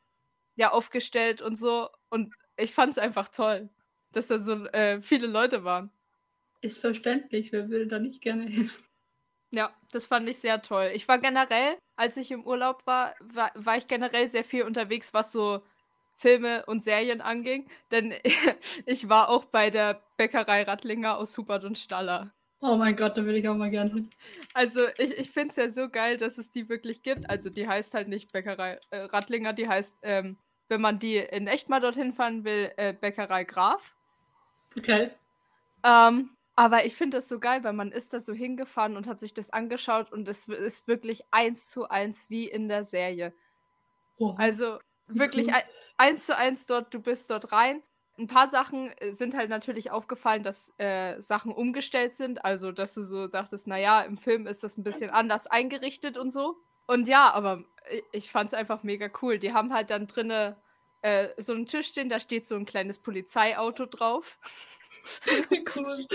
ja 0.54 0.72
aufgestellt 0.72 1.40
und 1.40 1.56
so. 1.56 1.88
Und 2.10 2.34
ich 2.58 2.74
fand 2.74 2.90
es 2.90 2.98
einfach 2.98 3.28
toll, 3.28 3.70
dass 4.10 4.26
da 4.26 4.38
so 4.38 4.66
äh, 4.66 5.00
viele 5.00 5.28
Leute 5.28 5.64
waren. 5.64 5.90
Ist 6.60 6.80
verständlich, 6.80 7.50
wer 7.52 7.70
will 7.70 7.88
da 7.88 7.98
nicht 7.98 8.20
gerne 8.20 8.44
hin? 8.44 8.70
Ja, 9.54 9.74
das 9.90 10.04
fand 10.04 10.28
ich 10.28 10.38
sehr 10.38 10.60
toll. 10.60 10.90
Ich 10.94 11.08
war 11.08 11.18
generell 11.18 11.78
als 11.96 12.16
ich 12.16 12.30
im 12.30 12.44
Urlaub 12.44 12.86
war, 12.86 13.14
war, 13.20 13.52
war 13.54 13.76
ich 13.76 13.86
generell 13.86 14.28
sehr 14.28 14.44
viel 14.44 14.64
unterwegs, 14.64 15.14
was 15.14 15.32
so 15.32 15.62
Filme 16.22 16.64
und 16.66 16.82
Serien 16.82 17.20
anging. 17.20 17.68
Denn 17.90 18.14
ich 18.86 19.08
war 19.08 19.28
auch 19.28 19.44
bei 19.44 19.70
der 19.70 20.00
Bäckerei 20.16 20.62
Rattlinger 20.62 21.18
aus 21.18 21.36
Hubert 21.36 21.64
und 21.64 21.76
Staller. 21.76 22.32
Oh 22.60 22.76
mein 22.76 22.94
Gott, 22.94 23.16
da 23.16 23.26
will 23.26 23.34
ich 23.34 23.48
auch 23.48 23.56
mal 23.56 23.70
gerne 23.70 23.90
hin. 23.90 24.10
Also 24.54 24.82
ich, 24.96 25.18
ich 25.18 25.30
finde 25.30 25.48
es 25.48 25.56
ja 25.56 25.70
so 25.70 25.88
geil, 25.88 26.16
dass 26.16 26.38
es 26.38 26.52
die 26.52 26.68
wirklich 26.68 27.02
gibt. 27.02 27.28
Also 27.28 27.50
die 27.50 27.66
heißt 27.66 27.92
halt 27.92 28.06
nicht 28.06 28.30
Bäckerei 28.30 28.78
äh, 28.90 29.00
Rattlinger, 29.00 29.52
die 29.52 29.68
heißt, 29.68 29.98
ähm, 30.02 30.38
wenn 30.68 30.80
man 30.80 31.00
die 31.00 31.16
in 31.16 31.48
echt 31.48 31.68
mal 31.68 31.80
dorthin 31.80 32.12
fahren 32.12 32.44
will, 32.44 32.70
äh, 32.76 32.92
Bäckerei 32.92 33.42
Graf. 33.42 33.96
Okay. 34.78 35.10
Ähm, 35.82 36.30
aber 36.54 36.84
ich 36.84 36.94
finde 36.94 37.16
das 37.16 37.28
so 37.28 37.40
geil, 37.40 37.64
weil 37.64 37.72
man 37.72 37.90
ist 37.90 38.12
da 38.12 38.20
so 38.20 38.32
hingefahren 38.32 38.96
und 38.96 39.08
hat 39.08 39.18
sich 39.18 39.34
das 39.34 39.50
angeschaut 39.50 40.12
und 40.12 40.28
es 40.28 40.46
ist 40.46 40.86
wirklich 40.86 41.24
eins 41.32 41.68
zu 41.68 41.88
eins 41.88 42.30
wie 42.30 42.48
in 42.48 42.68
der 42.68 42.84
Serie. 42.84 43.32
Oh, 44.18 44.34
also 44.36 44.78
wirklich 45.08 45.48
cool. 45.48 45.62
eins 45.96 46.26
zu 46.26 46.36
eins 46.36 46.66
dort, 46.66 46.92
du 46.92 47.00
bist 47.00 47.30
dort 47.30 47.52
rein 47.52 47.82
ein 48.18 48.26
paar 48.26 48.48
Sachen 48.48 48.88
äh, 48.98 49.12
sind 49.12 49.34
halt 49.34 49.50
natürlich 49.50 49.90
aufgefallen, 49.90 50.42
dass 50.42 50.72
äh, 50.78 51.20
Sachen 51.20 51.52
umgestellt 51.52 52.14
sind. 52.14 52.44
Also, 52.44 52.72
dass 52.72 52.94
du 52.94 53.02
so 53.02 53.26
dachtest, 53.26 53.66
naja, 53.66 54.02
im 54.02 54.18
Film 54.18 54.46
ist 54.46 54.62
das 54.62 54.76
ein 54.76 54.84
bisschen 54.84 55.10
anders 55.10 55.46
eingerichtet 55.46 56.18
und 56.18 56.30
so. 56.30 56.56
Und 56.86 57.08
ja, 57.08 57.32
aber 57.32 57.64
ich 58.12 58.30
fand 58.30 58.48
es 58.48 58.54
einfach 58.54 58.82
mega 58.82 59.08
cool. 59.22 59.38
Die 59.38 59.52
haben 59.52 59.72
halt 59.72 59.90
dann 59.90 60.06
drinne 60.06 60.56
äh, 61.02 61.28
so 61.36 61.52
einen 61.52 61.66
Tisch 61.66 61.88
stehen, 61.88 62.08
da 62.08 62.18
steht 62.18 62.46
so 62.46 62.54
ein 62.54 62.66
kleines 62.66 63.00
Polizeiauto 63.00 63.86
drauf. 63.86 64.38
cool. 65.76 66.06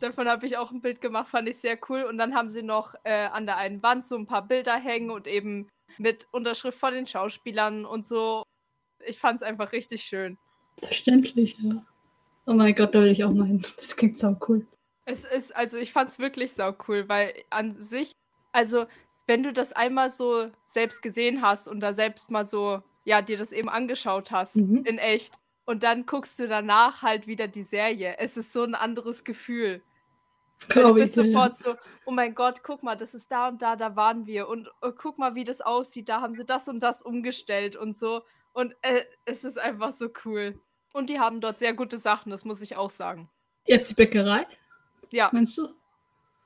Davon 0.00 0.28
habe 0.28 0.46
ich 0.46 0.56
auch 0.56 0.70
ein 0.70 0.80
Bild 0.80 1.00
gemacht, 1.00 1.28
fand 1.28 1.48
ich 1.48 1.60
sehr 1.60 1.78
cool. 1.88 2.02
Und 2.02 2.18
dann 2.18 2.34
haben 2.34 2.50
sie 2.50 2.62
noch 2.62 2.94
äh, 3.04 3.26
an 3.26 3.46
der 3.46 3.56
einen 3.56 3.82
Wand 3.82 4.06
so 4.06 4.16
ein 4.16 4.26
paar 4.26 4.46
Bilder 4.46 4.76
hängen 4.76 5.10
und 5.10 5.26
eben 5.26 5.68
mit 5.96 6.28
Unterschrift 6.30 6.78
von 6.78 6.92
den 6.92 7.06
Schauspielern 7.06 7.84
und 7.84 8.04
so. 8.04 8.42
Ich 9.06 9.18
fand 9.18 9.36
es 9.36 9.42
einfach 9.42 9.72
richtig 9.72 10.02
schön. 10.02 10.38
Verständlich, 10.78 11.56
ja. 11.62 11.84
Oh 12.46 12.54
mein 12.54 12.74
Gott, 12.74 12.94
da 12.94 13.00
will 13.00 13.10
ich 13.10 13.24
auch 13.24 13.32
mal 13.32 13.46
hin. 13.46 13.64
Das 13.76 13.96
klingt 13.96 14.18
sau 14.18 14.36
cool. 14.48 14.66
Es 15.04 15.24
ist, 15.24 15.54
also 15.56 15.78
ich 15.78 15.92
fand's 15.92 16.18
wirklich 16.18 16.52
sau 16.52 16.74
cool, 16.86 17.08
weil 17.08 17.34
an 17.50 17.80
sich, 17.80 18.12
also 18.52 18.86
wenn 19.26 19.42
du 19.42 19.52
das 19.52 19.72
einmal 19.72 20.10
so 20.10 20.50
selbst 20.66 21.02
gesehen 21.02 21.42
hast 21.42 21.68
und 21.68 21.80
da 21.80 21.92
selbst 21.92 22.30
mal 22.30 22.44
so, 22.44 22.82
ja, 23.04 23.22
dir 23.22 23.38
das 23.38 23.52
eben 23.52 23.68
angeschaut 23.68 24.30
hast, 24.30 24.56
mhm. 24.56 24.84
in 24.84 24.98
echt, 24.98 25.34
und 25.66 25.82
dann 25.82 26.06
guckst 26.06 26.38
du 26.38 26.48
danach 26.48 27.02
halt 27.02 27.26
wieder 27.26 27.46
die 27.46 27.62
Serie. 27.62 28.16
Es 28.18 28.38
ist 28.38 28.52
so 28.52 28.62
ein 28.62 28.74
anderes 28.74 29.24
Gefühl. 29.24 29.82
Du 30.68 30.94
bist 30.94 31.14
sofort 31.14 31.56
so, 31.56 31.76
oh 32.04 32.10
mein 32.10 32.34
Gott, 32.34 32.62
guck 32.62 32.82
mal, 32.82 32.96
das 32.96 33.14
ist 33.14 33.30
da 33.30 33.48
und 33.48 33.62
da, 33.62 33.76
da 33.76 33.96
waren 33.96 34.26
wir. 34.26 34.48
Und 34.48 34.68
oh, 34.82 34.92
guck 34.92 35.18
mal, 35.18 35.34
wie 35.34 35.44
das 35.44 35.60
aussieht. 35.60 36.08
Da 36.08 36.20
haben 36.20 36.34
sie 36.34 36.44
das 36.44 36.68
und 36.68 36.80
das 36.80 37.02
umgestellt 37.02 37.76
und 37.76 37.96
so. 37.96 38.22
Und 38.52 38.74
äh, 38.82 39.04
es 39.24 39.44
ist 39.44 39.58
einfach 39.58 39.92
so 39.92 40.08
cool. 40.24 40.60
Und 40.92 41.10
die 41.10 41.20
haben 41.20 41.40
dort 41.40 41.58
sehr 41.58 41.74
gute 41.74 41.98
Sachen, 41.98 42.30
das 42.30 42.44
muss 42.44 42.60
ich 42.60 42.76
auch 42.76 42.90
sagen. 42.90 43.28
Jetzt 43.66 43.90
die 43.90 43.94
Bäckerei? 43.94 44.46
Ja. 45.10 45.28
Meinst 45.32 45.58
du? 45.58 45.68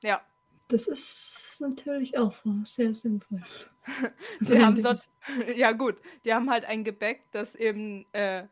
Ja. 0.01 0.21
Das 0.67 0.87
ist 0.87 1.57
natürlich 1.59 2.17
auch 2.17 2.33
sehr 2.63 2.93
sinnvoll. 2.93 3.43
die 4.39 4.59
haben 4.59 4.81
dort, 4.83 5.09
ja 5.55 5.71
gut, 5.71 5.95
die 6.25 6.33
haben 6.33 6.49
halt 6.49 6.65
ein 6.65 6.83
Gebäck, 6.83 7.23
das 7.31 7.55
eben, 7.55 8.05
äh, 8.13 8.45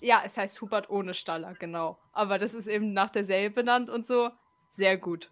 ja, 0.00 0.22
es 0.24 0.36
heißt 0.36 0.60
Hubert 0.60 0.90
ohne 0.90 1.14
Staller, 1.14 1.54
genau. 1.54 1.98
Aber 2.12 2.38
das 2.38 2.54
ist 2.54 2.66
eben 2.66 2.92
nach 2.92 3.10
der 3.10 3.24
Serie 3.24 3.50
benannt 3.50 3.90
und 3.90 4.06
so. 4.06 4.30
Sehr 4.68 4.96
gut. 4.96 5.30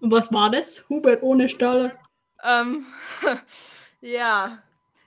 Und 0.00 0.10
was 0.10 0.32
war 0.32 0.50
das? 0.50 0.88
Hubert 0.88 1.22
ohne 1.22 1.48
Staller? 1.48 1.96
Ähm, 2.42 2.86
ja, 4.00 4.62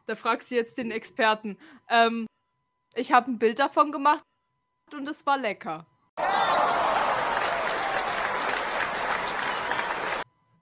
da 0.07 0.15
fragst 0.15 0.51
du 0.51 0.55
jetzt 0.55 0.77
den 0.77 0.91
Experten. 0.91 1.57
Ähm, 1.89 2.27
ich 2.95 3.11
habe 3.11 3.31
ein 3.31 3.39
Bild 3.39 3.59
davon 3.59 3.91
gemacht 3.91 4.23
und 4.93 5.07
es 5.09 5.25
war 5.25 5.37
lecker. 5.37 5.85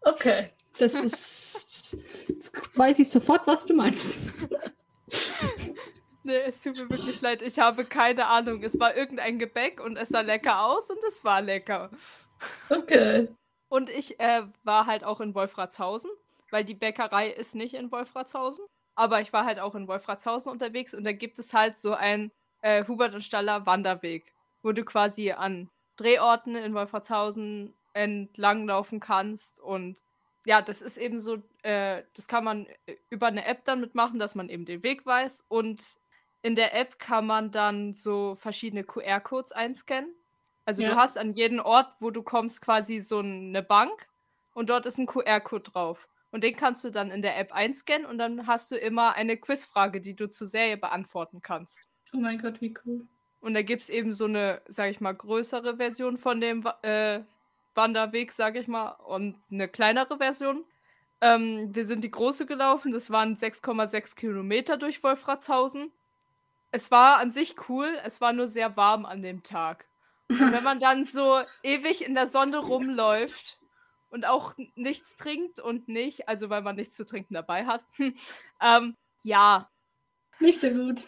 Okay, 0.02 0.50
das 0.78 1.04
ist. 1.04 1.98
Jetzt 2.28 2.78
weiß 2.78 3.00
ich 3.00 3.10
sofort, 3.10 3.46
was 3.46 3.66
du 3.66 3.74
meinst. 3.74 4.28
nee, 6.24 6.38
es 6.40 6.62
tut 6.62 6.76
mir 6.76 6.90
wirklich 6.90 7.22
leid. 7.22 7.42
Ich 7.42 7.60
habe 7.60 7.86
keine 7.86 8.26
Ahnung. 8.26 8.64
Es 8.64 8.80
war 8.80 8.96
irgendein 8.96 9.40
Gebäck 9.40 9.80
und 9.80 9.96
es 9.96 10.10
sah 10.10 10.22
lecker 10.22 10.64
aus 10.66 10.90
und 10.90 11.00
es 11.08 11.24
war 11.24 11.42
lecker. 11.42 11.92
Okay. 12.70 13.28
Und 13.70 13.90
ich 13.90 14.20
äh, 14.20 14.44
war 14.64 14.86
halt 14.86 15.04
auch 15.04 15.20
in 15.20 15.34
Wolfratshausen, 15.34 16.12
weil 16.52 16.64
die 16.64 16.76
Bäckerei 16.76 17.30
ist 17.30 17.56
nicht 17.56 17.74
in 17.74 17.92
Wolfratshausen. 17.92 18.64
Aber 18.96 19.22
ich 19.22 19.34
war 19.34 19.46
halt 19.46 19.60
auch 19.60 19.76
in 19.76 19.88
Wolfratshausen 19.88 20.52
unterwegs 20.52 20.94
und 20.94 21.04
da 21.04 21.12
gibt 21.12 21.40
es 21.40 21.54
halt 21.54 21.76
so 21.78 21.94
ein 21.94 22.32
äh, 22.62 22.86
Hubert 22.88 23.16
und 23.16 23.24
Staller 23.24 23.66
Wanderweg, 23.66 24.34
wo 24.62 24.72
du 24.72 24.84
quasi 24.86 25.32
an 25.32 25.70
Drehorten 25.98 26.56
in 26.56 26.74
Wolfratshausen 26.74 27.74
entlanglaufen 27.94 29.00
kannst. 29.00 29.60
Und 29.60 29.98
ja, 30.46 30.62
das 30.62 30.82
ist 30.82 30.98
eben 30.98 31.20
so, 31.20 31.42
äh, 31.64 32.04
das 32.16 32.28
kann 32.28 32.44
man 32.44 32.68
äh, 32.86 32.96
über 33.10 33.28
eine 33.28 33.46
App 33.46 33.66
dann 33.66 33.82
mitmachen, 33.82 34.20
dass 34.20 34.36
man 34.36 34.50
eben 34.50 34.66
den 34.66 34.84
Weg 34.84 35.06
weiß. 35.06 35.46
Und 35.48 35.82
in 36.42 36.56
der 36.56 36.76
App 36.76 37.00
kann 37.00 37.26
man 37.26 37.52
dann 37.52 37.94
so 37.94 38.36
verschiedene 38.36 38.84
QR-Codes 38.84 39.52
einscannen. 39.52 40.14
Also 40.66 40.82
ja. 40.82 40.92
du 40.92 40.96
hast 40.96 41.18
an 41.18 41.34
jedem 41.34 41.60
Ort, 41.60 41.94
wo 42.00 42.12
du 42.12 42.24
kommst, 42.24 42.62
quasi 42.62 43.00
so 43.00 43.20
eine 43.20 43.64
Bank 43.64 44.08
und 44.54 44.70
dort 44.70 44.86
ist 44.86 44.98
ein 44.98 45.06
QR-Code 45.06 45.72
drauf. 45.72 46.08
Und 46.32 46.44
den 46.44 46.56
kannst 46.56 46.84
du 46.84 46.90
dann 46.90 47.12
in 47.12 47.22
der 47.22 47.38
App 47.38 47.54
einscannen 47.54 48.08
und 48.08 48.18
dann 48.18 48.48
hast 48.48 48.72
du 48.72 48.76
immer 48.76 49.14
eine 49.14 49.38
Quizfrage, 49.38 50.02
die 50.02 50.16
du 50.16 50.28
zur 50.30 50.48
Serie 50.48 50.78
beantworten 50.78 51.42
kannst. 51.42 51.84
Oh 52.14 52.18
mein 52.18 52.40
Gott, 52.40 52.60
wie 52.60 52.74
cool. 52.86 53.06
Und 53.40 53.54
da 53.54 53.62
gibt 53.62 53.84
es 53.84 53.90
eben 53.90 54.14
so 54.14 54.26
eine, 54.26 54.62
sag 54.68 54.90
ich 54.90 55.02
mal, 55.02 55.14
größere 55.14 55.78
Version 55.78 56.18
von 56.18 56.40
dem 56.40 56.64
äh, 56.82 57.20
Wanderweg, 57.76 58.32
sag 58.32 58.56
ich 58.56 58.68
mal, 58.68 58.92
und 59.06 59.36
eine 59.52 59.68
kleinere 59.68 60.18
Version. 60.18 60.64
Ähm, 61.22 61.76
wir 61.76 61.86
sind 61.86 62.04
die 62.04 62.12
große 62.12 62.46
gelaufen, 62.46 62.92
das 62.92 63.10
waren 63.10 63.36
6,6 63.36 64.16
Kilometer 64.16 64.78
durch 64.78 65.04
Wolfratshausen. 65.04 65.92
Es 66.72 66.90
war 66.90 67.20
an 67.20 67.30
sich 67.30 67.56
cool, 67.70 67.88
es 68.04 68.22
war 68.22 68.34
nur 68.34 68.48
sehr 68.48 68.76
warm 68.76 69.06
an 69.06 69.22
dem 69.22 69.44
Tag. 69.44 69.86
Und 70.30 70.52
wenn 70.52 70.64
man 70.64 70.80
dann 70.80 71.06
so 71.06 71.42
ewig 71.64 72.06
in 72.06 72.16
der 72.16 72.28
Sonne 72.28 72.58
rumläuft 72.58 73.60
und 74.10 74.26
auch 74.26 74.54
nichts 74.76 75.16
trinkt 75.16 75.60
und 75.60 75.88
nicht, 75.88 76.28
also 76.28 76.50
weil 76.50 76.62
man 76.62 76.76
nichts 76.76 76.96
zu 76.96 77.06
trinken 77.06 77.34
dabei 77.34 77.66
hat. 77.66 77.84
ähm, 78.62 78.96
ja. 79.24 79.70
Nicht 80.40 80.60
so 80.60 80.70
gut. 80.70 81.08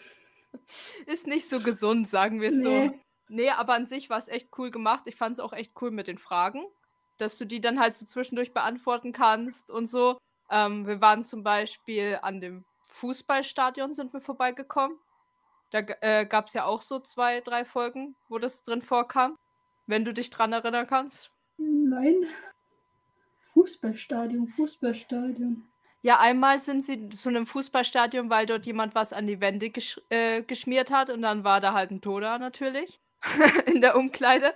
Ist 1.06 1.26
nicht 1.26 1.48
so 1.48 1.60
gesund, 1.60 2.08
sagen 2.08 2.40
wir 2.40 2.50
es 2.50 2.56
nee. 2.56 2.88
so. 2.88 3.00
Nee, 3.28 3.50
aber 3.50 3.74
an 3.74 3.86
sich 3.86 4.08
war 4.08 4.18
es 4.18 4.28
echt 4.28 4.48
cool 4.58 4.70
gemacht. 4.70 5.04
Ich 5.06 5.16
fand 5.16 5.32
es 5.34 5.40
auch 5.40 5.52
echt 5.52 5.72
cool 5.80 5.90
mit 5.90 6.06
den 6.06 6.18
Fragen, 6.18 6.64
dass 7.18 7.38
du 7.38 7.44
die 7.44 7.60
dann 7.60 7.80
halt 7.80 7.94
so 7.94 8.06
zwischendurch 8.06 8.52
beantworten 8.52 9.12
kannst 9.12 9.70
und 9.70 9.86
so. 9.86 10.18
Ähm, 10.48 10.86
wir 10.86 11.00
waren 11.00 11.24
zum 11.24 11.42
Beispiel 11.42 12.18
an 12.22 12.40
dem 12.40 12.64
Fußballstadion 12.88 13.92
sind 13.92 14.12
wir 14.12 14.20
vorbeigekommen. 14.20 14.98
Da 15.70 15.80
äh, 16.00 16.26
gab 16.26 16.46
es 16.48 16.54
ja 16.54 16.64
auch 16.64 16.82
so 16.82 17.00
zwei, 17.00 17.40
drei 17.40 17.64
Folgen, 17.64 18.16
wo 18.28 18.38
das 18.38 18.62
drin 18.62 18.82
vorkam. 18.82 19.36
Wenn 19.86 20.04
du 20.04 20.12
dich 20.12 20.30
dran 20.30 20.52
erinnern 20.52 20.86
kannst. 20.86 21.30
Nein. 21.58 22.24
Fußballstadion, 23.40 24.48
Fußballstadion. 24.48 25.68
Ja, 26.02 26.20
einmal 26.20 26.60
sind 26.60 26.84
sie 26.84 27.08
zu 27.08 27.28
einem 27.28 27.46
Fußballstadion, 27.46 28.30
weil 28.30 28.46
dort 28.46 28.66
jemand 28.66 28.94
was 28.94 29.12
an 29.12 29.26
die 29.26 29.40
Wände 29.40 29.70
gesch 29.70 30.00
äh, 30.08 30.42
geschmiert 30.42 30.90
hat 30.90 31.10
und 31.10 31.22
dann 31.22 31.42
war 31.42 31.60
da 31.60 31.72
halt 31.72 31.90
ein 31.90 32.00
Toda 32.00 32.38
natürlich 32.38 33.00
in 33.66 33.80
der 33.80 33.96
Umkleide. 33.96 34.54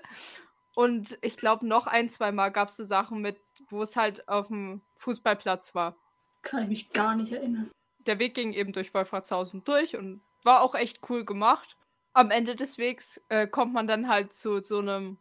Und 0.75 1.19
ich 1.23 1.37
glaube, 1.37 1.67
noch 1.67 1.87
ein, 1.87 2.09
zwei 2.09 2.31
Mal 2.31 2.51
gab 2.51 2.69
es 2.69 2.77
so 2.77 2.85
Sachen 2.85 3.21
mit, 3.21 3.41
wo 3.69 3.83
es 3.83 3.97
halt 3.97 4.29
auf 4.29 4.49
dem 4.49 4.83
Fußballplatz 4.99 5.75
war. 5.75 5.97
Kann 6.43 6.63
ich 6.65 6.69
mich 6.69 6.93
gar 6.93 7.17
nicht 7.17 7.33
erinnern. 7.33 7.71
Der 8.07 8.19
Weg 8.19 8.35
ging 8.35 8.53
eben 8.53 8.73
durch 8.73 8.95
Wolfratshausen 8.95 9.65
durch 9.65 9.97
und 9.97 10.23
war 10.45 10.63
auch 10.63 10.75
echt 10.75 11.01
cool 11.09 11.25
gemacht. 11.25 11.77
Am 12.13 12.31
Ende 12.31 12.57
des 12.57 12.79
Wegs 12.79 13.21
äh, 13.29 13.47
kommt 13.47 13.73
man 13.73 13.87
dann 13.87 14.09
halt 14.09 14.33
zu 14.33 14.63
so 14.63 14.79
einem 14.79 15.19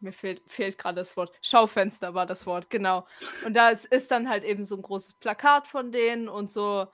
mir 0.00 0.12
fehlt, 0.12 0.42
fehlt 0.46 0.78
gerade 0.78 0.96
das 0.96 1.16
Wort. 1.16 1.32
Schaufenster 1.42 2.14
war 2.14 2.26
das 2.26 2.46
Wort, 2.46 2.70
genau. 2.70 3.06
Und 3.44 3.54
da 3.54 3.70
ist, 3.70 3.86
ist 3.86 4.10
dann 4.10 4.28
halt 4.28 4.44
eben 4.44 4.64
so 4.64 4.76
ein 4.76 4.82
großes 4.82 5.14
Plakat 5.14 5.66
von 5.66 5.92
denen 5.92 6.28
und 6.28 6.50
so, 6.50 6.86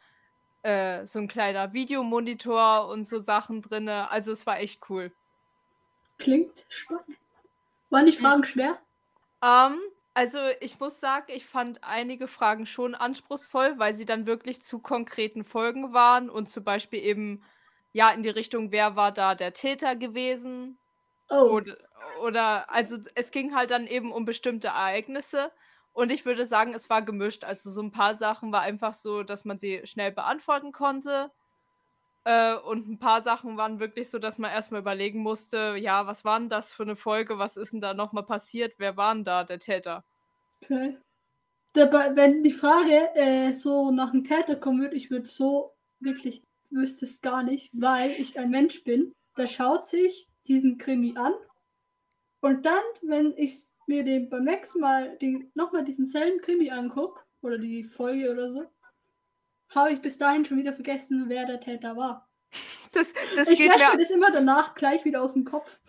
äh, 0.63 1.05
so 1.05 1.19
ein 1.19 1.29
kleiner 1.29 1.73
Videomonitor 1.73 2.89
und 2.89 3.05
so 3.05 3.19
Sachen 3.19 3.63
drin. 3.63 3.89
Also 3.89 4.33
es 4.33 4.47
war 4.47 4.61
echt 4.61 4.89
cool. 4.89 5.13
Klingt 6.19 6.65
spannend. 6.69 7.19
Waren 7.91 8.07
die 8.07 8.13
Fragen 8.13 8.45
schwer? 8.45 8.79
Ähm, 9.43 9.79
also 10.15 10.39
ich 10.61 10.79
muss 10.79 11.01
sagen, 11.01 11.27
ich 11.29 11.45
fand 11.45 11.83
einige 11.83 12.29
Fragen 12.29 12.67
schon 12.67 12.95
anspruchsvoll, 12.95 13.79
weil 13.79 13.95
sie 13.95 14.05
dann 14.05 14.27
wirklich 14.27 14.63
zu 14.63 14.79
konkreten 14.79 15.43
Folgen 15.45 15.93
waren 15.93 16.31
und 16.31 16.49
zum 16.49 16.65
Beispiel 16.65 17.01
eben 17.01 17.43
ja 17.93 18.11
in 18.11 18.23
die 18.23 18.31
Richtung, 18.31 18.73
wer 18.73 18.97
war 18.97 19.13
da 19.13 19.35
der 19.35 19.53
Täter 19.53 19.97
gewesen? 19.97 20.79
Oh. 21.31 21.57
Oder, 21.57 21.77
oder, 22.25 22.71
also 22.71 22.99
es 23.15 23.31
ging 23.31 23.55
halt 23.55 23.71
dann 23.71 23.87
eben 23.87 24.13
um 24.13 24.25
bestimmte 24.25 24.69
Ereignisse 24.69 25.53
Und 25.93 26.11
ich 26.13 26.25
würde 26.25 26.47
sagen, 26.47 26.75
es 26.75 26.91
war 26.91 27.03
gemischt. 27.03 27.45
Also 27.45 27.71
so 27.71 27.83
ein 27.83 27.93
paar 27.93 28.15
Sachen 28.15 28.53
war 28.53 28.63
einfach 28.63 28.95
so, 28.95 29.23
dass 29.23 29.45
man 29.45 29.59
sie 29.59 29.83
schnell 29.87 30.13
beantworten 30.13 30.73
konnte. 30.73 31.31
Äh, 32.25 32.57
und 32.57 32.89
ein 32.89 32.99
paar 32.99 33.21
Sachen 33.23 33.57
waren 33.57 33.81
wirklich 33.81 34.11
so, 34.11 34.19
dass 34.19 34.39
man 34.39 34.51
erstmal 34.53 34.81
überlegen 34.81 35.21
musste, 35.21 35.77
ja, 35.79 36.07
was 36.07 36.25
war 36.25 36.39
denn 36.39 36.49
das 36.49 36.73
für 36.73 36.85
eine 36.85 36.97
Folge? 36.97 37.39
Was 37.39 37.57
ist 37.57 37.73
denn 37.73 37.81
da 37.81 37.95
nochmal 37.95 38.25
passiert? 38.25 38.75
Wer 38.79 38.97
war 38.97 39.15
denn 39.15 39.25
da 39.25 39.45
der 39.45 39.59
Täter? 39.59 40.05
Okay. 40.63 40.99
Dabei, 41.75 42.17
wenn 42.17 42.43
die 42.45 42.53
Frage 42.53 43.15
äh, 43.17 43.53
so 43.55 43.91
nach 43.93 44.13
einem 44.13 44.25
Täter 44.25 44.57
kommen 44.57 44.81
würde, 44.83 44.97
ich 44.97 45.11
würde 45.11 45.27
so 45.29 45.75
wirklich 46.01 46.45
wüsste 46.73 47.07
es 47.07 47.21
gar 47.21 47.43
nicht, 47.43 47.71
weil 47.73 48.11
ich 48.13 48.39
ein 48.39 48.51
Mensch 48.51 48.85
bin, 48.85 49.13
der 49.37 49.47
schaut 49.47 49.87
sich 49.87 50.29
diesen 50.47 50.79
Krimi 50.79 51.15
an 51.17 51.35
und 52.43 52.67
dann, 52.67 52.83
wenn 53.03 53.35
ich 53.37 53.69
mir 53.87 54.05
den 54.05 54.29
beim 54.29 54.45
nächsten 54.45 54.81
Mal 54.81 55.17
die, 55.19 55.49
nochmal 55.55 55.85
diesen 55.85 56.07
selben 56.07 56.41
Krimi 56.41 56.71
angucke 56.71 57.21
oder 57.41 57.57
die 57.57 57.85
Folge 57.85 58.31
oder 58.31 58.51
so, 58.51 58.65
habe 59.71 59.93
ich 59.93 60.03
bis 60.03 60.19
dahin 60.19 60.45
schon 60.45 60.59
wieder 60.59 60.73
vergessen, 60.73 61.25
wer 61.29 61.47
der 61.47 61.61
Täter 61.61 61.97
war. 61.97 62.29
Das, 62.95 63.15
das 63.35 63.49
ich 63.49 63.57
geht 63.57 63.71
mir, 63.71 63.93
mir 63.93 63.99
das 63.99 64.11
immer 64.11 64.31
danach 64.31 64.75
gleich 64.75 65.07
wieder 65.07 65.23
aus 65.23 65.33
dem 65.33 65.47
Kopf. 65.47 65.81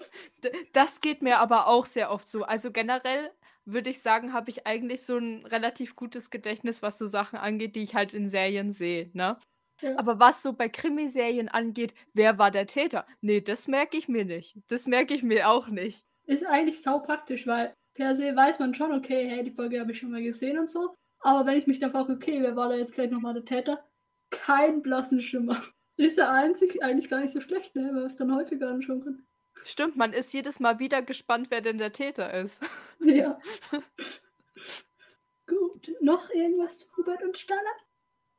Das 0.71 1.01
geht 1.01 1.21
mir 1.21 1.39
aber 1.39 1.67
auch 1.67 1.85
sehr 1.85 2.09
oft 2.09 2.25
so. 2.25 2.43
Also 2.43 2.71
generell 2.71 3.29
würde 3.65 3.89
ich 3.89 4.01
sagen, 4.01 4.31
habe 4.31 4.49
ich 4.49 4.65
eigentlich 4.65 5.03
so 5.03 5.17
ein 5.17 5.45
relativ 5.45 5.97
gutes 5.97 6.29
Gedächtnis, 6.29 6.81
was 6.81 6.97
so 6.97 7.05
Sachen 7.05 7.37
angeht, 7.37 7.75
die 7.75 7.83
ich 7.83 7.93
halt 7.93 8.13
in 8.13 8.29
Serien 8.29 8.71
sehe, 8.71 9.09
ne? 9.11 9.37
Ja. 9.83 9.97
Aber 9.97 10.17
was 10.17 10.41
so 10.41 10.53
bei 10.53 10.69
Krimiserien 10.69 11.49
angeht, 11.49 11.93
wer 12.13 12.37
war 12.37 12.51
der 12.51 12.67
Täter? 12.67 13.05
Nee, 13.19 13.41
das 13.41 13.67
merke 13.67 13.97
ich 13.97 14.07
mir 14.07 14.23
nicht. 14.23 14.55
Das 14.67 14.87
merke 14.87 15.13
ich 15.13 15.23
mir 15.23 15.49
auch 15.49 15.67
nicht. 15.67 16.05
Ist 16.25 16.45
eigentlich 16.45 16.81
sau 16.81 16.99
praktisch, 16.99 17.45
weil 17.47 17.73
per 17.93 18.15
se 18.15 18.33
weiß 18.33 18.59
man 18.59 18.73
schon, 18.73 18.93
okay, 18.93 19.27
hey, 19.27 19.43
die 19.43 19.51
Folge 19.51 19.81
habe 19.81 19.91
ich 19.91 19.99
schon 19.99 20.11
mal 20.11 20.23
gesehen 20.23 20.57
und 20.57 20.71
so. 20.71 20.95
Aber 21.19 21.45
wenn 21.45 21.57
ich 21.57 21.67
mich 21.67 21.79
dann 21.79 21.91
frage, 21.91 22.13
okay, 22.13 22.41
wer 22.41 22.55
war 22.55 22.69
da 22.69 22.75
jetzt 22.75 22.93
gleich 22.93 23.11
nochmal 23.11 23.33
der 23.33 23.43
Täter? 23.43 23.83
Kein 24.29 24.81
blassen 24.81 25.21
Schimmer. 25.21 25.61
Ist 25.97 26.17
ja 26.17 26.31
einzig 26.31 26.81
eigentlich 26.81 27.09
gar 27.09 27.19
nicht 27.19 27.33
so 27.33 27.41
schlecht, 27.41 27.75
ne? 27.75 27.91
Weil 27.93 28.05
es 28.05 28.15
dann 28.15 28.33
häufiger 28.33 28.69
anschauen 28.69 29.03
kann. 29.03 29.25
Stimmt, 29.63 29.95
man 29.95 30.13
ist 30.13 30.33
jedes 30.33 30.59
Mal 30.59 30.79
wieder 30.79 31.01
gespannt, 31.01 31.47
wer 31.49 31.61
denn 31.61 31.77
der 31.77 31.91
Täter 31.91 32.33
ist. 32.33 32.63
Ja. 32.99 33.39
Gut. 35.45 35.91
Noch 36.01 36.29
irgendwas 36.31 36.79
zu 36.79 36.87
Hubert 36.97 37.21
und 37.21 37.37
Stana? 37.37 37.69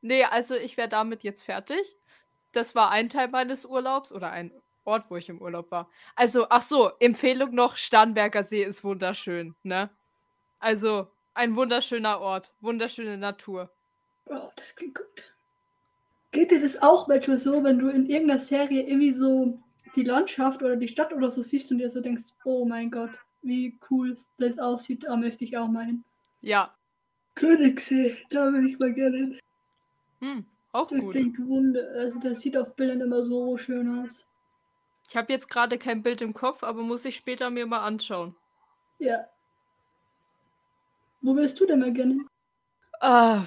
Nee, 0.05 0.23
also 0.23 0.55
ich 0.55 0.77
wäre 0.77 0.87
damit 0.87 1.23
jetzt 1.23 1.41
fertig. 1.41 1.97
Das 2.51 2.75
war 2.75 2.91
ein 2.91 3.09
Teil 3.09 3.27
meines 3.27 3.65
Urlaubs 3.65 4.13
oder 4.13 4.29
ein 4.29 4.51
Ort, 4.83 5.09
wo 5.09 5.15
ich 5.15 5.29
im 5.29 5.41
Urlaub 5.41 5.71
war. 5.71 5.89
Also, 6.15 6.45
ach 6.51 6.61
so, 6.61 6.91
Empfehlung 6.99 7.55
noch, 7.55 7.75
Starnberger 7.75 8.43
See 8.43 8.63
ist 8.63 8.83
wunderschön, 8.83 9.55
ne? 9.63 9.89
Also, 10.59 11.07
ein 11.33 11.55
wunderschöner 11.55 12.19
Ort, 12.19 12.53
wunderschöne 12.61 13.17
Natur. 13.17 13.71
Oh, 14.27 14.51
das 14.55 14.75
klingt 14.75 14.93
gut. 14.93 15.23
Geht 16.31 16.51
dir 16.51 16.61
das 16.61 16.79
auch 16.83 17.07
manchmal 17.07 17.39
so, 17.39 17.63
wenn 17.63 17.79
du 17.79 17.89
in 17.89 18.05
irgendeiner 18.05 18.39
Serie 18.39 18.83
irgendwie 18.83 19.11
so 19.11 19.57
die 19.95 20.03
Landschaft 20.03 20.61
oder 20.61 20.75
die 20.75 20.87
Stadt 20.87 21.13
oder 21.13 21.31
so 21.31 21.41
siehst 21.41 21.71
und 21.71 21.79
dir 21.79 21.89
so 21.89 21.99
denkst, 21.99 22.25
oh 22.43 22.63
mein 22.63 22.91
Gott, 22.91 23.17
wie 23.41 23.79
cool 23.89 24.15
das 24.37 24.59
aussieht, 24.59 25.05
da 25.05 25.17
möchte 25.17 25.45
ich 25.45 25.57
auch 25.57 25.67
mal 25.67 25.85
hin. 25.85 26.03
Ja, 26.41 26.75
Königssee, 27.35 28.17
da 28.29 28.51
will 28.51 28.65
ich 28.65 28.79
mal 28.79 28.93
gerne 28.93 29.17
hin. 29.17 29.39
Hm, 30.19 30.45
auch 30.71 30.89
Das 30.89 30.99
gut. 30.99 31.11
klingt 31.11 31.39
wunder. 31.47 31.81
Also 31.95 32.19
das 32.19 32.41
sieht 32.41 32.57
auf 32.57 32.75
Bildern 32.75 33.01
immer 33.01 33.23
so 33.23 33.57
schön 33.57 34.03
aus. 34.03 34.27
Ich 35.09 35.15
habe 35.15 35.31
jetzt 35.31 35.49
gerade 35.49 35.77
kein 35.77 36.01
Bild 36.01 36.21
im 36.21 36.33
Kopf, 36.33 36.63
aber 36.63 36.81
muss 36.81 37.05
ich 37.05 37.15
später 37.15 37.49
mir 37.49 37.65
mal 37.65 37.83
anschauen. 37.83 38.35
Ja. 38.99 39.25
Wo 41.21 41.35
willst 41.35 41.59
du 41.59 41.65
denn 41.65 41.79
mal 41.79 41.93
gerne? 41.93 42.25
Ah, 43.01 43.43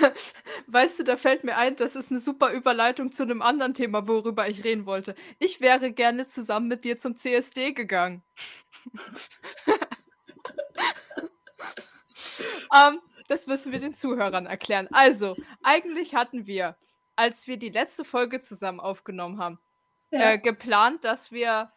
weißt 0.66 1.00
du, 1.00 1.04
da 1.04 1.16
fällt 1.16 1.44
mir 1.44 1.56
ein, 1.56 1.76
das 1.76 1.96
ist 1.96 2.10
eine 2.10 2.20
super 2.20 2.52
Überleitung 2.52 3.12
zu 3.12 3.22
einem 3.24 3.42
anderen 3.42 3.74
Thema, 3.74 4.06
worüber 4.06 4.48
ich 4.48 4.64
reden 4.64 4.86
wollte. 4.86 5.14
Ich 5.38 5.60
wäre 5.60 5.92
gerne 5.92 6.26
zusammen 6.26 6.68
mit 6.68 6.84
dir 6.84 6.96
zum 6.96 7.16
CSD 7.16 7.72
gegangen. 7.72 8.22
ähm, 12.74 13.00
das 13.26 13.46
müssen 13.46 13.72
wir 13.72 13.78
den 13.80 13.94
Zuhörern 13.94 14.46
erklären. 14.46 14.88
Also, 14.92 15.36
eigentlich 15.62 16.14
hatten 16.14 16.46
wir, 16.46 16.76
als 17.16 17.46
wir 17.46 17.56
die 17.56 17.70
letzte 17.70 18.04
Folge 18.04 18.40
zusammen 18.40 18.80
aufgenommen 18.80 19.38
haben, 19.38 19.58
Ja. 20.10 20.32
äh, 20.32 20.38
geplant, 20.38 21.04
dass 21.04 21.32
wir 21.32 21.72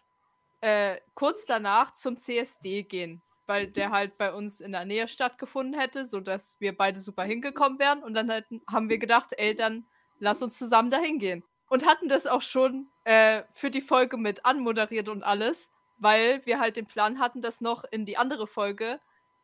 äh, 0.62 0.98
kurz 1.16 1.46
danach 1.46 1.92
zum 1.94 2.18
CSD 2.18 2.84
gehen, 2.84 3.22
weil 3.48 3.68
der 3.68 3.92
halt 3.92 4.18
bei 4.18 4.34
uns 4.34 4.60
in 4.60 4.72
der 4.74 4.86
Nähe 4.86 5.08
stattgefunden 5.08 5.80
hätte, 5.80 6.06
sodass 6.06 6.58
wir 6.60 6.76
beide 6.78 7.00
super 7.00 7.24
hingekommen 7.24 7.80
wären. 7.80 8.04
Und 8.04 8.14
dann 8.14 8.30
hätten, 8.30 8.62
haben 8.70 8.90
wir 8.90 8.98
gedacht, 9.00 9.30
ey, 9.38 9.56
dann 9.56 9.86
lass 10.20 10.42
uns 10.42 10.58
zusammen 10.58 10.90
dahin 10.90 11.18
gehen. 11.20 11.44
Und 11.70 11.86
hatten 11.86 12.10
das 12.10 12.28
auch 12.28 12.42
schon 12.42 12.88
äh, 13.06 13.44
für 13.52 13.72
die 13.72 13.82
Folge 13.82 14.18
mit 14.18 14.44
anmoderiert 14.46 15.08
und 15.08 15.24
alles, 15.24 15.72
weil 15.98 16.46
wir 16.46 16.60
halt 16.60 16.76
den 16.76 16.86
Plan 16.88 17.20
hatten, 17.20 17.42
das 17.42 17.62
noch 17.62 17.84
in 17.90 18.06
die 18.06 18.18
andere 18.18 18.46
Folge, 18.48 19.00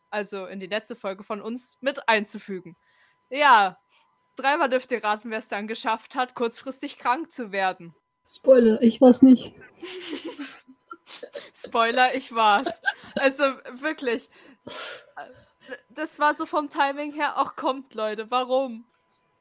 also 0.09 0.45
in 0.45 0.59
die 0.59 0.67
letzte 0.67 0.95
Folge 0.95 1.23
von 1.23 1.41
uns, 1.41 1.77
mit 1.81 2.07
einzufügen. 2.07 2.75
Ja, 3.29 3.77
dreimal 4.35 4.69
dürft 4.69 4.91
ihr 4.91 5.03
raten, 5.03 5.31
wer 5.31 5.39
es 5.39 5.47
dann 5.47 5.67
geschafft 5.67 6.15
hat, 6.15 6.35
kurzfristig 6.35 6.97
krank 6.97 7.31
zu 7.31 7.51
werden. 7.51 7.95
Spoiler, 8.27 8.81
ich 8.81 8.99
weiß 8.99 9.21
nicht. 9.21 9.53
Spoiler, 11.55 12.15
ich 12.15 12.33
war's. 12.33 12.81
Also 13.15 13.43
wirklich. 13.73 14.29
Das 15.89 16.19
war 16.19 16.35
so 16.35 16.45
vom 16.45 16.69
Timing 16.69 17.13
her, 17.13 17.33
ach 17.37 17.55
kommt, 17.55 17.93
Leute, 17.93 18.29
warum? 18.29 18.85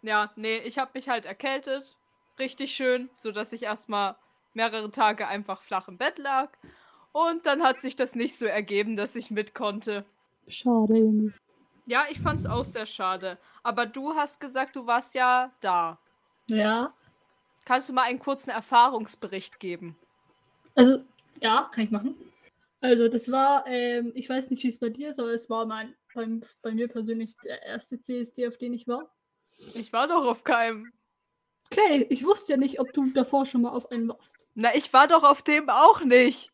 Ja, 0.03 0.33
nee, 0.37 0.59
ich 0.59 0.79
habe 0.79 0.93
mich 0.95 1.09
halt 1.09 1.25
erkältet. 1.25 1.97
Richtig 2.39 2.75
schön, 2.75 3.11
sodass 3.17 3.53
ich 3.53 3.63
erstmal 3.63 4.17
mehrere 4.53 4.91
Tage 4.91 5.27
einfach 5.29 5.63
flach 5.63 5.89
im 5.89 5.99
Bett 5.99 6.19
lag. 6.19 6.51
Und 7.13 7.47
dann 7.47 7.63
hat 7.63 7.81
sich 7.81 7.97
das 7.97 8.15
nicht 8.15 8.37
so 8.37 8.45
ergeben, 8.45 8.97
dass 8.97 9.17
ich 9.17 9.31
mit 9.31 9.55
konnte. 9.55 10.05
Schade 10.49 10.97
irgendwie. 10.97 11.35
Ja, 11.87 12.05
ich 12.11 12.21
fand's 12.21 12.47
auch 12.47 12.65
sehr 12.65 12.87
schade. 12.87 13.39
Aber 13.63 13.87
du 13.87 14.15
hast 14.15 14.41
gesagt, 14.41 14.77
du 14.77 14.87
warst 14.87 15.15
ja 15.15 15.53
da. 15.61 15.99
Ja. 16.49 16.93
Kannst 17.65 17.89
du 17.89 17.93
mal 17.93 18.03
einen 18.03 18.19
kurzen 18.19 18.51
Erfahrungsbericht 18.51 19.61
geben? 19.61 19.97
Also, 20.75 21.05
ja, 21.41 21.69
kann 21.73 21.85
ich 21.85 21.91
machen. 21.91 22.15
Also, 22.81 23.09
das 23.09 23.31
war, 23.31 23.67
ähm, 23.67 24.13
ich 24.15 24.29
weiß 24.29 24.51
nicht, 24.51 24.63
wie 24.63 24.69
es 24.69 24.79
bei 24.79 24.91
dir 24.91 25.11
ist, 25.11 25.19
aber 25.19 25.33
es 25.33 25.49
war 25.49 25.65
mein, 25.67 25.95
beim, 26.15 26.43
bei 26.63 26.73
mir 26.73 26.89
persönlich 26.89 27.37
der 27.45 27.63
erste 27.63 28.01
CSD, 28.01 28.49
auf 28.49 28.59
den 28.59 28.75
ich 28.75 28.87
war. 28.87 29.11
Ich 29.75 29.93
war 29.93 30.09
doch 30.09 30.25
auf 30.27 30.45
keinem. 30.45 30.93
Okay, 31.71 32.07
ich 32.11 32.25
wusste 32.25 32.53
ja 32.53 32.59
nicht, 32.59 32.81
ob 32.81 32.93
du 32.93 33.11
davor 33.13 33.47
schon 33.47 33.63
mal 33.63 33.71
auf 33.71 33.91
einen 33.91 34.09
warst. 34.09 34.37
Na, 34.55 34.75
ich 34.75 34.93
war 34.93 35.09
doch 35.09 35.25
auf 35.25 35.43
dem 35.43 35.69
auch 35.69 36.05
nicht. 36.05 36.51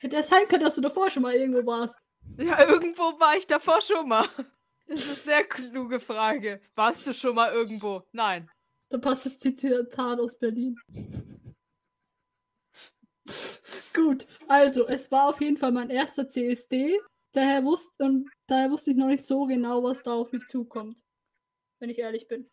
Hätte 0.00 0.16
es 0.16 0.28
sein 0.28 0.48
können, 0.48 0.64
dass 0.64 0.74
du 0.74 0.80
davor 0.80 1.10
schon 1.10 1.22
mal 1.22 1.34
irgendwo 1.34 1.64
warst. 1.66 1.98
Ja, 2.36 2.68
irgendwo 2.68 3.02
war 3.20 3.36
ich 3.36 3.46
davor 3.46 3.80
schon 3.80 4.08
mal. 4.08 4.26
Das 4.86 5.00
ist 5.00 5.06
eine 5.06 5.16
sehr 5.16 5.44
kluge 5.44 6.00
Frage. 6.00 6.60
Warst 6.74 7.06
du 7.06 7.14
schon 7.14 7.34
mal 7.34 7.52
irgendwo? 7.52 8.02
Nein. 8.12 8.50
Da 8.90 8.98
passt 8.98 9.26
das 9.26 9.38
Zitat 9.38 10.20
aus 10.20 10.38
Berlin. 10.38 10.78
Gut, 13.94 14.26
also 14.48 14.86
es 14.86 15.10
war 15.10 15.28
auf 15.28 15.40
jeden 15.40 15.56
Fall 15.56 15.72
mein 15.72 15.90
erster 15.90 16.28
CSD. 16.28 17.00
Daher 17.32 17.64
wusste, 17.64 18.04
und 18.04 18.30
daher 18.46 18.70
wusste 18.70 18.90
ich 18.90 18.96
noch 18.96 19.06
nicht 19.06 19.24
so 19.24 19.46
genau, 19.46 19.82
was 19.82 20.02
da 20.02 20.12
auf 20.12 20.30
mich 20.32 20.46
zukommt. 20.48 21.02
Wenn 21.80 21.90
ich 21.90 21.98
ehrlich 21.98 22.28
bin. 22.28 22.48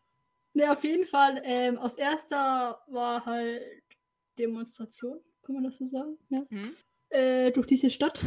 Ne, 0.54 0.72
auf 0.72 0.84
jeden 0.84 1.06
Fall, 1.06 1.42
ähm, 1.46 1.78
aus 1.78 1.96
erster 1.96 2.82
war 2.88 3.26
halt 3.26 3.84
Demonstration, 4.38 5.20
kann 5.44 5.56
man 5.56 5.64
das 5.64 5.78
so 5.78 5.86
sagen? 5.86 6.18
Ja. 6.30 6.44
Hm? 6.50 6.76
Äh, 7.10 7.52
durch 7.52 7.68
diese 7.68 7.90
Stadt, 7.90 8.20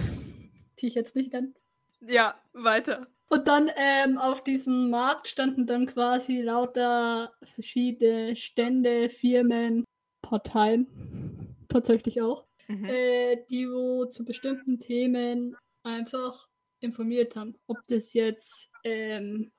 die 0.80 0.86
ich 0.88 0.94
jetzt 0.94 1.14
nicht 1.16 1.30
kenne. 1.30 1.52
Ja, 2.00 2.38
weiter. 2.52 3.06
Und 3.30 3.48
dann 3.48 3.70
ähm, 3.76 4.18
auf 4.18 4.44
diesem 4.44 4.90
Markt 4.90 5.28
standen 5.28 5.66
dann 5.66 5.86
quasi 5.86 6.40
lauter 6.42 7.32
verschiedene 7.54 8.36
Stände, 8.36 9.08
Firmen, 9.08 9.84
Parteien, 10.22 10.86
tatsächlich 11.68 12.20
auch, 12.20 12.46
Mhm. 12.68 12.84
äh, 12.86 13.44
die 13.50 13.68
wo 13.70 14.06
zu 14.06 14.24
bestimmten 14.24 14.78
Themen 14.78 15.56
einfach 15.82 16.48
informiert 16.80 17.36
haben. 17.36 17.54
Ob 17.66 17.78
das 17.88 18.12
jetzt 18.14 18.70
ähm, 18.84 19.50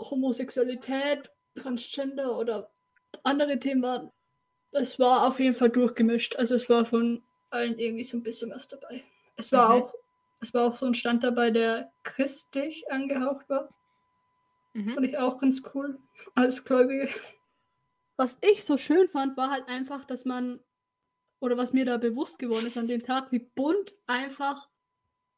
Homosexualität, 0.00 1.30
Transgender 1.56 2.38
oder 2.38 2.70
andere 3.22 3.58
Themen 3.58 3.82
waren. 3.82 4.10
Es 4.72 4.98
war 4.98 5.26
auf 5.28 5.40
jeden 5.40 5.54
Fall 5.54 5.70
durchgemischt. 5.70 6.36
Also 6.36 6.54
es 6.54 6.68
war 6.68 6.84
von 6.84 7.22
allen 7.50 7.78
irgendwie 7.78 8.04
so 8.04 8.16
ein 8.16 8.22
bisschen 8.22 8.50
was 8.50 8.68
dabei. 8.68 9.02
Es 9.36 9.52
war 9.52 9.68
Mhm. 9.76 9.82
auch, 9.82 9.94
es 10.40 10.54
war 10.54 10.64
auch 10.64 10.74
so 10.74 10.86
ein 10.86 10.94
Stand 10.94 11.22
dabei, 11.22 11.50
der 11.50 11.92
christlich 12.02 12.90
angehaucht 12.90 13.48
war. 13.48 13.68
Mhm. 14.72 14.90
Fand 14.90 15.06
ich 15.06 15.18
auch 15.18 15.38
ganz 15.38 15.62
cool 15.74 15.98
als 16.34 16.64
Gläubige. 16.64 17.08
Was 18.16 18.38
ich 18.40 18.64
so 18.64 18.76
schön 18.76 19.08
fand, 19.08 19.36
war 19.36 19.50
halt 19.50 19.68
einfach, 19.68 20.04
dass 20.04 20.24
man, 20.24 20.60
oder 21.40 21.56
was 21.56 21.72
mir 21.72 21.84
da 21.84 21.96
bewusst 21.96 22.38
geworden 22.38 22.66
ist 22.66 22.76
an 22.76 22.86
dem 22.86 23.02
Tag, 23.02 23.32
wie 23.32 23.38
bunt 23.38 23.94
einfach 24.06 24.68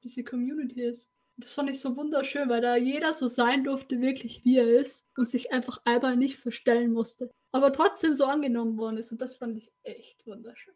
diese 0.03 0.25
Community 0.25 0.83
ist. 0.83 1.11
Das 1.37 1.55
fand 1.55 1.71
ich 1.71 1.81
so 1.81 1.97
wunderschön, 1.97 2.49
weil 2.49 2.61
da 2.61 2.77
jeder 2.77 3.15
so 3.15 3.27
sein 3.27 3.65
durfte, 3.65 4.01
wirklich 4.01 4.45
wie 4.45 4.59
er 4.59 4.69
ist 4.81 5.07
und 5.17 5.29
sich 5.29 5.53
einfach 5.53 5.81
einmal 5.85 6.17
nicht 6.17 6.37
verstellen 6.37 6.93
musste. 6.93 7.31
Aber 7.53 7.73
trotzdem 7.73 8.15
so 8.15 8.27
angenommen 8.27 8.77
worden 8.77 8.99
ist 8.99 9.13
und 9.13 9.21
das 9.21 9.37
fand 9.37 9.57
ich 9.57 9.73
echt 9.83 10.27
wunderschön. 10.27 10.75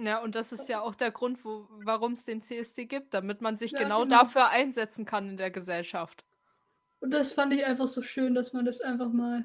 Ja, 0.00 0.22
und 0.22 0.36
das 0.36 0.52
ist 0.52 0.68
ja 0.68 0.80
auch 0.80 0.94
der 0.94 1.10
Grund, 1.10 1.40
warum 1.42 2.12
es 2.12 2.24
den 2.24 2.40
CSD 2.40 2.86
gibt, 2.86 3.14
damit 3.14 3.40
man 3.40 3.56
sich 3.56 3.72
Ja, 3.72 3.80
genau, 3.80 4.04
genau. 4.04 4.22
dafür 4.22 4.48
einsetzen 4.48 5.04
kann 5.04 5.28
in 5.28 5.36
der 5.36 5.50
Gesellschaft. 5.50 6.24
Und 7.00 7.12
das 7.12 7.32
fand 7.32 7.52
ich 7.52 7.64
einfach 7.64 7.88
so 7.88 8.02
schön, 8.02 8.34
dass 8.34 8.52
man 8.52 8.64
das 8.64 8.80
einfach 8.80 9.12
mal 9.12 9.44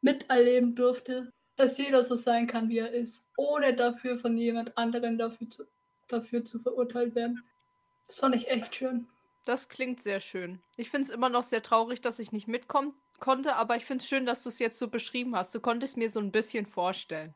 miterleben 0.00 0.74
durfte, 0.74 1.32
dass 1.56 1.76
jeder 1.78 2.02
so 2.04 2.14
sein 2.14 2.46
kann, 2.46 2.68
wie 2.68 2.78
er 2.78 2.92
ist, 2.92 3.26
ohne 3.36 3.74
dafür 3.74 4.18
von 4.18 4.36
jemand 4.36 4.76
anderem 4.76 5.18
dafür 5.18 5.50
zu, 5.50 5.64
dafür 6.08 6.44
zu 6.44 6.60
verurteilt 6.60 7.14
werden. 7.14 7.42
Das 8.06 8.18
fand 8.18 8.36
ich 8.36 8.48
echt 8.48 8.74
schön. 8.74 9.06
Das 9.44 9.68
klingt 9.68 10.00
sehr 10.00 10.20
schön. 10.20 10.60
Ich 10.76 10.88
finde 10.90 11.08
es 11.08 11.10
immer 11.10 11.28
noch 11.28 11.42
sehr 11.42 11.62
traurig, 11.62 12.00
dass 12.00 12.18
ich 12.18 12.32
nicht 12.32 12.48
mitkommen 12.48 12.94
konnte, 13.20 13.56
aber 13.56 13.76
ich 13.76 13.84
finde 13.84 14.02
es 14.02 14.08
schön, 14.08 14.24
dass 14.24 14.42
du 14.42 14.48
es 14.48 14.58
jetzt 14.58 14.78
so 14.78 14.88
beschrieben 14.88 15.36
hast. 15.36 15.54
Du 15.54 15.60
konntest 15.60 15.98
mir 15.98 16.08
so 16.08 16.20
ein 16.20 16.32
bisschen 16.32 16.64
vorstellen. 16.64 17.34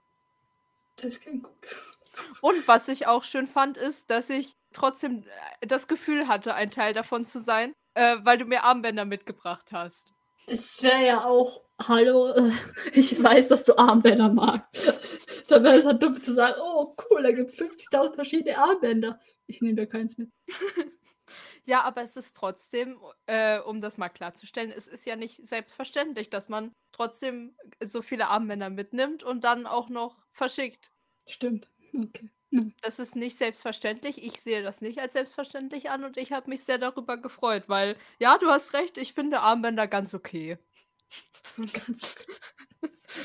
Das 0.96 1.20
klingt 1.20 1.44
gut. 1.44 1.97
Und 2.40 2.66
was 2.68 2.88
ich 2.88 3.06
auch 3.06 3.24
schön 3.24 3.46
fand, 3.46 3.76
ist, 3.76 4.10
dass 4.10 4.30
ich 4.30 4.54
trotzdem 4.72 5.24
äh, 5.60 5.66
das 5.66 5.88
Gefühl 5.88 6.28
hatte, 6.28 6.54
ein 6.54 6.70
Teil 6.70 6.94
davon 6.94 7.24
zu 7.24 7.40
sein, 7.40 7.72
äh, 7.94 8.16
weil 8.22 8.38
du 8.38 8.44
mir 8.44 8.64
Armbänder 8.64 9.04
mitgebracht 9.04 9.72
hast. 9.72 10.12
Das 10.46 10.82
wäre 10.82 11.04
ja 11.04 11.24
auch, 11.24 11.62
hallo, 11.86 12.28
äh, 12.32 12.52
ich 12.92 13.22
weiß, 13.22 13.48
dass 13.48 13.64
du 13.64 13.76
Armbänder 13.76 14.30
magst. 14.30 14.94
Da 15.48 15.62
wäre 15.62 15.76
es 15.76 15.84
halt 15.84 16.02
dumm 16.02 16.20
zu 16.22 16.32
sagen, 16.32 16.60
oh 16.60 16.94
cool, 17.10 17.22
da 17.22 17.32
gibt 17.32 17.50
es 17.50 17.58
50.000 17.58 18.14
verschiedene 18.14 18.58
Armbänder. 18.58 19.18
Ich 19.46 19.60
nehme 19.60 19.76
da 19.76 19.86
keins 19.86 20.16
mit. 20.18 20.30
Ja, 21.68 21.82
aber 21.82 22.00
es 22.00 22.16
ist 22.16 22.34
trotzdem, 22.34 22.98
äh, 23.26 23.58
um 23.60 23.82
das 23.82 23.98
mal 23.98 24.08
klarzustellen, 24.08 24.70
es 24.70 24.88
ist 24.88 25.04
ja 25.04 25.16
nicht 25.16 25.46
selbstverständlich, 25.46 26.30
dass 26.30 26.48
man 26.48 26.72
trotzdem 26.92 27.54
so 27.82 28.00
viele 28.00 28.28
Armbänder 28.28 28.70
mitnimmt 28.70 29.22
und 29.22 29.44
dann 29.44 29.66
auch 29.66 29.90
noch 29.90 30.16
verschickt. 30.30 30.90
Stimmt. 31.26 31.68
Okay. 31.94 32.30
Das 32.80 32.98
ist 32.98 33.14
nicht 33.14 33.36
selbstverständlich. 33.36 34.22
Ich 34.24 34.40
sehe 34.40 34.62
das 34.62 34.80
nicht 34.80 34.98
als 34.98 35.12
selbstverständlich 35.12 35.90
an 35.90 36.04
und 36.04 36.16
ich 36.16 36.32
habe 36.32 36.48
mich 36.48 36.64
sehr 36.64 36.78
darüber 36.78 37.18
gefreut, 37.18 37.64
weil, 37.68 37.96
ja, 38.18 38.38
du 38.38 38.48
hast 38.48 38.72
recht, 38.72 38.96
ich 38.96 39.12
finde 39.12 39.40
Armbänder 39.40 39.86
ganz 39.86 40.14
okay. 40.14 40.58
Ganz 41.56 42.26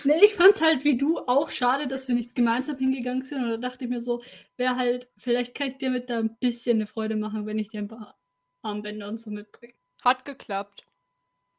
Nee, 0.06 0.24
ich 0.24 0.36
fand's 0.36 0.62
halt 0.62 0.84
wie 0.86 0.98
du 0.98 1.20
auch 1.20 1.50
schade, 1.50 1.88
dass 1.88 2.08
wir 2.08 2.16
nicht 2.16 2.36
gemeinsam 2.36 2.78
hingegangen 2.78 3.26
sind. 3.26 3.44
Und 3.44 3.50
da 3.50 3.58
dachte 3.58 3.84
ich 3.86 3.90
mir 3.90 4.02
so, 4.02 4.24
wäre 4.56 4.78
halt, 4.78 5.10
vielleicht 5.18 5.56
kann 5.56 5.68
ich 5.68 5.78
dir 5.78 5.90
mit 5.90 6.10
da 6.10 6.20
ein 6.20 6.38
bisschen 6.40 6.78
eine 6.78 6.88
Freude 6.88 7.16
machen, 7.16 7.46
wenn 7.46 7.60
ich 7.60 7.68
dir 7.70 7.82
ein 7.82 7.88
paar 7.88 8.18
Armbänder 8.62 9.10
und 9.10 9.18
so 9.18 9.30
mitbringe. 9.30 9.74
Hat 10.04 10.26
geklappt. 10.26 10.86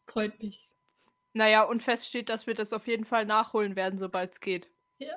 Freut 0.06 0.42
mich. 0.42 0.68
Naja, 1.34 1.64
und 1.64 1.82
fest 1.82 2.06
steht, 2.06 2.28
dass 2.28 2.46
wir 2.46 2.54
das 2.54 2.72
auf 2.72 2.86
jeden 2.86 3.04
Fall 3.04 3.26
nachholen 3.26 3.76
werden, 3.76 3.98
sobald 3.98 4.32
es 4.32 4.40
geht. 4.40 4.70
Ist 4.98 5.10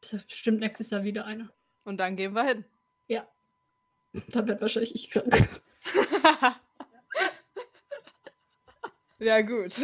bestimmt 0.00 0.60
nächstes 0.60 0.90
Jahr 0.90 1.04
wieder 1.04 1.24
einer. 1.24 1.50
Und 1.84 1.98
dann 1.98 2.16
gehen 2.16 2.34
wir 2.34 2.44
hin. 2.44 2.64
Da 4.28 4.46
wird 4.46 4.60
wahrscheinlich 4.60 4.94
ich 4.94 5.10
krank. 5.10 5.60
ja, 9.18 9.40
gut. 9.40 9.80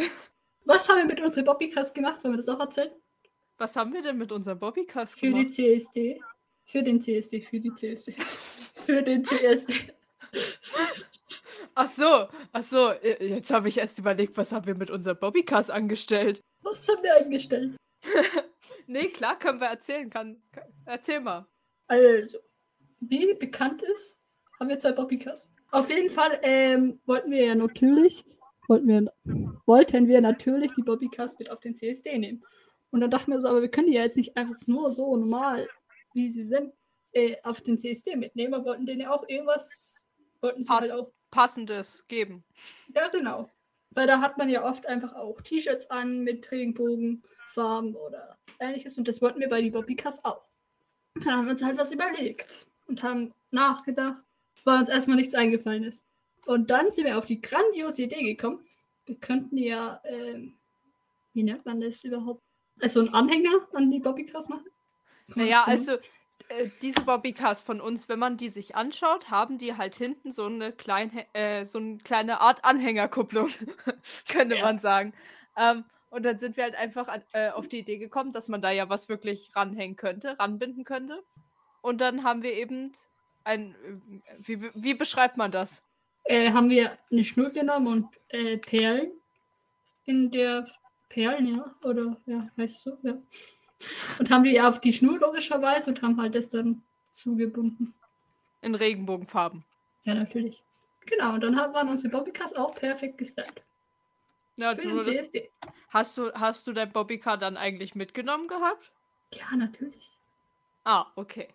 Was 0.65 0.89
haben 0.89 0.97
wir 0.97 1.05
mit 1.05 1.21
unseren 1.21 1.45
Bobbycars 1.45 1.93
gemacht? 1.93 2.23
Wollen 2.23 2.33
wir 2.33 2.37
das 2.37 2.49
auch 2.49 2.59
erzählen? 2.59 2.91
Was 3.57 3.75
haben 3.75 3.93
wir 3.93 4.01
denn 4.01 4.17
mit 4.17 4.31
unserem 4.31 4.59
Bobbycast 4.59 5.19
Für 5.19 5.27
die 5.27 5.33
gemacht? 5.33 5.53
CSD. 5.53 6.21
Für 6.65 6.83
den 6.83 6.99
CSD, 6.99 7.41
für 7.41 7.59
die 7.59 7.73
CSD. 7.73 8.11
für 8.73 9.01
den 9.01 9.23
CSD. 9.23 9.93
Ach 11.73 11.87
so, 11.87 12.27
ach 12.51 12.63
so. 12.63 12.91
Jetzt 12.91 13.51
habe 13.51 13.69
ich 13.69 13.77
erst 13.77 13.97
überlegt, 13.97 14.35
was 14.35 14.51
haben 14.51 14.65
wir 14.65 14.75
mit 14.75 14.91
unserem 14.91 15.17
Bobbycast 15.17 15.71
angestellt? 15.71 16.41
Was 16.61 16.87
haben 16.89 17.01
wir 17.01 17.15
eingestellt? 17.15 17.77
Nee, 18.87 19.07
klar, 19.09 19.37
können 19.37 19.59
wir 19.59 19.67
erzählen. 19.67 20.09
Kann, 20.09 20.41
erzähl 20.85 21.19
mal. 21.19 21.45
Also, 21.87 22.39
wie 22.99 23.33
bekannt 23.35 23.81
ist, 23.83 24.19
haben 24.59 24.69
wir 24.69 24.79
zwei 24.79 24.91
Bobbycars. 24.93 25.49
Auf 25.71 25.89
jeden 25.89 26.09
Fall 26.09 26.39
ähm, 26.43 26.99
wollten 27.05 27.29
wir 27.31 27.45
ja 27.45 27.55
natürlich, 27.55 28.23
wollten 28.67 28.87
wir, 28.87 29.13
wollten 29.65 30.07
wir 30.07 30.21
natürlich 30.21 30.71
die 30.73 30.81
Bobbycars 30.81 31.37
mit 31.39 31.49
auf 31.51 31.59
den 31.59 31.75
CSD 31.75 32.17
nehmen. 32.17 32.43
Und 32.89 33.01
dann 33.01 33.11
dachten 33.11 33.31
wir 33.31 33.39
so, 33.41 33.49
aber 33.49 33.61
wir 33.61 33.69
können 33.69 33.87
die 33.87 33.93
ja 33.93 34.03
jetzt 34.03 34.15
nicht 34.17 34.37
einfach 34.37 34.55
nur 34.65 34.91
so 34.91 35.15
normal, 35.17 35.67
wie 36.13 36.29
sie 36.29 36.45
sind, 36.45 36.73
äh, 37.11 37.35
auf 37.43 37.59
den 37.61 37.77
CSD 37.77 38.15
mitnehmen. 38.15 38.53
Wir 38.53 38.63
wollten 38.65 38.85
denen 38.85 39.01
ja 39.01 39.11
auch 39.11 39.27
irgendwas, 39.27 40.07
wollten 40.41 40.63
sie 40.63 40.69
Pass- 40.69 40.89
halt 40.89 40.93
auch 40.93 41.11
Passendes 41.29 42.05
geben. 42.07 42.45
Ja, 42.95 43.09
genau. 43.09 43.49
Weil 43.91 44.07
da 44.07 44.21
hat 44.21 44.37
man 44.37 44.49
ja 44.49 44.63
oft 44.63 44.85
einfach 44.85 45.15
auch 45.15 45.41
T-Shirts 45.41 45.89
an 45.89 46.23
mit 46.23 46.51
Regenbogenfarben 46.51 47.95
oder 47.95 48.37
ähnliches. 48.59 48.97
Und 48.97 49.07
das 49.07 49.21
wollten 49.21 49.39
wir 49.39 49.49
bei 49.49 49.61
die 49.61 49.71
Bobbycars 49.71 50.23
auch. 50.25 50.47
Dann 51.15 51.33
haben 51.33 51.45
wir 51.45 51.53
uns 51.53 51.63
halt 51.63 51.77
was 51.77 51.91
überlegt 51.91 52.67
und 52.87 53.01
haben 53.01 53.33
nachgedacht, 53.51 54.21
weil 54.65 54.79
uns 54.79 54.89
erstmal 54.89 55.17
nichts 55.17 55.35
eingefallen 55.35 55.83
ist. 55.83 56.05
Und 56.45 56.69
dann 56.69 56.91
sind 56.91 57.05
wir 57.05 57.17
auf 57.17 57.25
die 57.25 57.41
grandiose 57.41 58.03
Idee 58.03 58.23
gekommen. 58.23 58.65
Wir 59.05 59.15
könnten 59.15 59.57
ja, 59.57 60.01
ähm, 60.05 60.53
wie 61.33 61.43
nennt 61.43 61.65
man 61.65 61.81
das 61.81 62.03
überhaupt? 62.03 62.41
Also 62.81 62.99
einen 62.99 63.13
Anhänger 63.13 63.67
an 63.73 63.89
die 63.89 63.99
Bobbycars 63.99 64.49
machen? 64.49 64.67
Naja, 65.35 65.63
also 65.65 65.97
äh, 66.49 66.69
diese 66.81 67.01
Bobbycars 67.01 67.61
von 67.61 67.81
uns, 67.81 68.09
wenn 68.09 68.19
man 68.19 68.37
die 68.37 68.49
sich 68.49 68.75
anschaut, 68.75 69.29
haben 69.31 69.57
die 69.57 69.75
halt 69.77 69.95
hinten 69.95 70.31
so 70.31 70.45
eine 70.45 70.71
kleine, 70.73 71.25
äh, 71.33 71.65
so 71.65 71.79
eine 71.79 71.97
kleine 71.99 72.41
Art 72.41 72.63
Anhängerkupplung, 72.65 73.49
könnte 74.29 74.55
Ja. 74.55 74.63
man 74.65 74.79
sagen. 74.79 75.13
Ähm, 75.57 75.85
und 76.09 76.23
dann 76.23 76.37
sind 76.37 76.55
wir 76.57 76.63
halt 76.63 76.75
einfach 76.75 77.07
an, 77.09 77.23
äh, 77.33 77.49
auf 77.49 77.67
die 77.67 77.79
Idee 77.79 77.97
gekommen, 77.97 78.31
dass 78.33 78.47
man 78.47 78.61
da 78.61 78.71
ja 78.71 78.89
was 78.89 79.09
wirklich 79.09 79.51
ranhängen 79.55 79.95
könnte, 79.97 80.39
ranbinden 80.39 80.83
könnte. 80.85 81.23
Und 81.81 81.99
dann 82.01 82.23
haben 82.23 82.43
wir 82.43 82.53
eben 82.53 82.91
ein, 83.43 83.75
äh, 83.75 84.37
wie, 84.39 84.61
wie 84.73 84.93
beschreibt 84.93 85.37
man 85.37 85.51
das? 85.51 85.83
äh, 86.25 86.51
haben 86.51 86.69
wir 86.69 86.97
eine 87.11 87.23
Schnur 87.23 87.51
genommen 87.51 87.87
und 87.87 88.09
äh, 88.29 88.57
Perlen 88.57 89.11
in 90.05 90.31
der 90.31 90.67
Perlen, 91.09 91.55
ja, 91.55 91.75
oder 91.83 92.17
ja, 92.25 92.49
weißt 92.57 92.85
du, 92.85 92.97
ja. 93.03 93.13
Und 94.19 94.29
haben 94.31 94.43
die 94.43 94.59
auf 94.59 94.81
die 94.81 94.93
Schnur 94.93 95.19
logischerweise 95.19 95.89
und 95.91 96.01
haben 96.01 96.19
halt 96.21 96.33
das 96.35 96.49
dann 96.49 96.81
zugebunden. 97.11 97.93
In 98.61 98.75
Regenbogenfarben. 98.75 99.63
Ja, 100.03 100.13
natürlich. 100.15 100.63
Genau, 101.05 101.33
und 101.35 101.41
dann 101.41 101.55
haben- 101.59 101.73
waren 101.73 101.89
unsere 101.89 102.09
Bobbycars 102.09 102.55
auch 102.55 102.73
perfekt 102.73 103.17
gestylt. 103.17 103.61
Ja, 104.55 104.73
Für 104.73 104.81
den 104.81 105.01
CSD. 105.01 105.51
hast, 105.89 106.17
du, 106.17 106.31
hast 106.33 106.65
du 106.65 106.73
dein 106.73 106.91
Bobbycar 106.91 107.37
dann 107.37 107.57
eigentlich 107.57 107.93
mitgenommen 107.93 108.47
gehabt? 108.47 108.91
Ja, 109.33 109.55
natürlich. 109.55 110.09
Ah, 110.83 111.05
okay. 111.15 111.49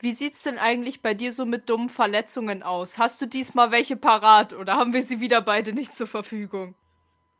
Wie 0.00 0.12
sieht's 0.12 0.42
denn 0.44 0.58
eigentlich 0.58 1.02
bei 1.02 1.12
dir 1.12 1.32
so 1.32 1.44
mit 1.44 1.68
dummen 1.68 1.88
Verletzungen 1.90 2.62
aus? 2.62 2.98
Hast 2.98 3.20
du 3.20 3.26
diesmal 3.26 3.70
welche 3.72 3.96
parat 3.96 4.54
oder 4.54 4.76
haben 4.76 4.92
wir 4.92 5.02
sie 5.02 5.20
wieder 5.20 5.40
beide 5.42 5.72
nicht 5.72 5.92
zur 5.94 6.06
Verfügung? 6.06 6.74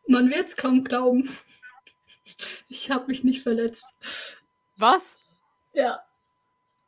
Man 0.09 0.29
wird 0.31 0.49
es 0.49 0.57
kaum 0.57 0.85
glauben. 0.85 1.31
Ich 2.69 2.91
habe 2.91 3.07
mich 3.07 3.25
nicht 3.25 3.43
verletzt. 3.43 3.95
Was? 4.77 5.19
Ja, 5.73 6.03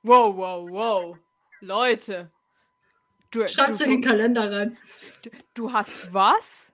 Wow, 0.03 0.35
wow, 0.35 0.71
wow. 0.71 1.19
Leute. 1.61 2.31
Du, 3.31 3.47
schreibt 3.49 3.71
du, 3.71 3.75
euch 3.75 3.81
in 3.83 3.91
den 3.91 4.03
Kalender 4.03 4.51
rein. 4.51 4.79
du, 5.23 5.31
du 5.55 5.73
hast 5.73 6.13
was? 6.13 6.73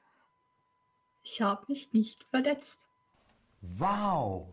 Ich 1.25 1.43
habe 1.43 1.65
mich 1.67 1.93
nicht 1.93 2.23
verletzt. 2.25 2.87
Wow. 3.61 4.47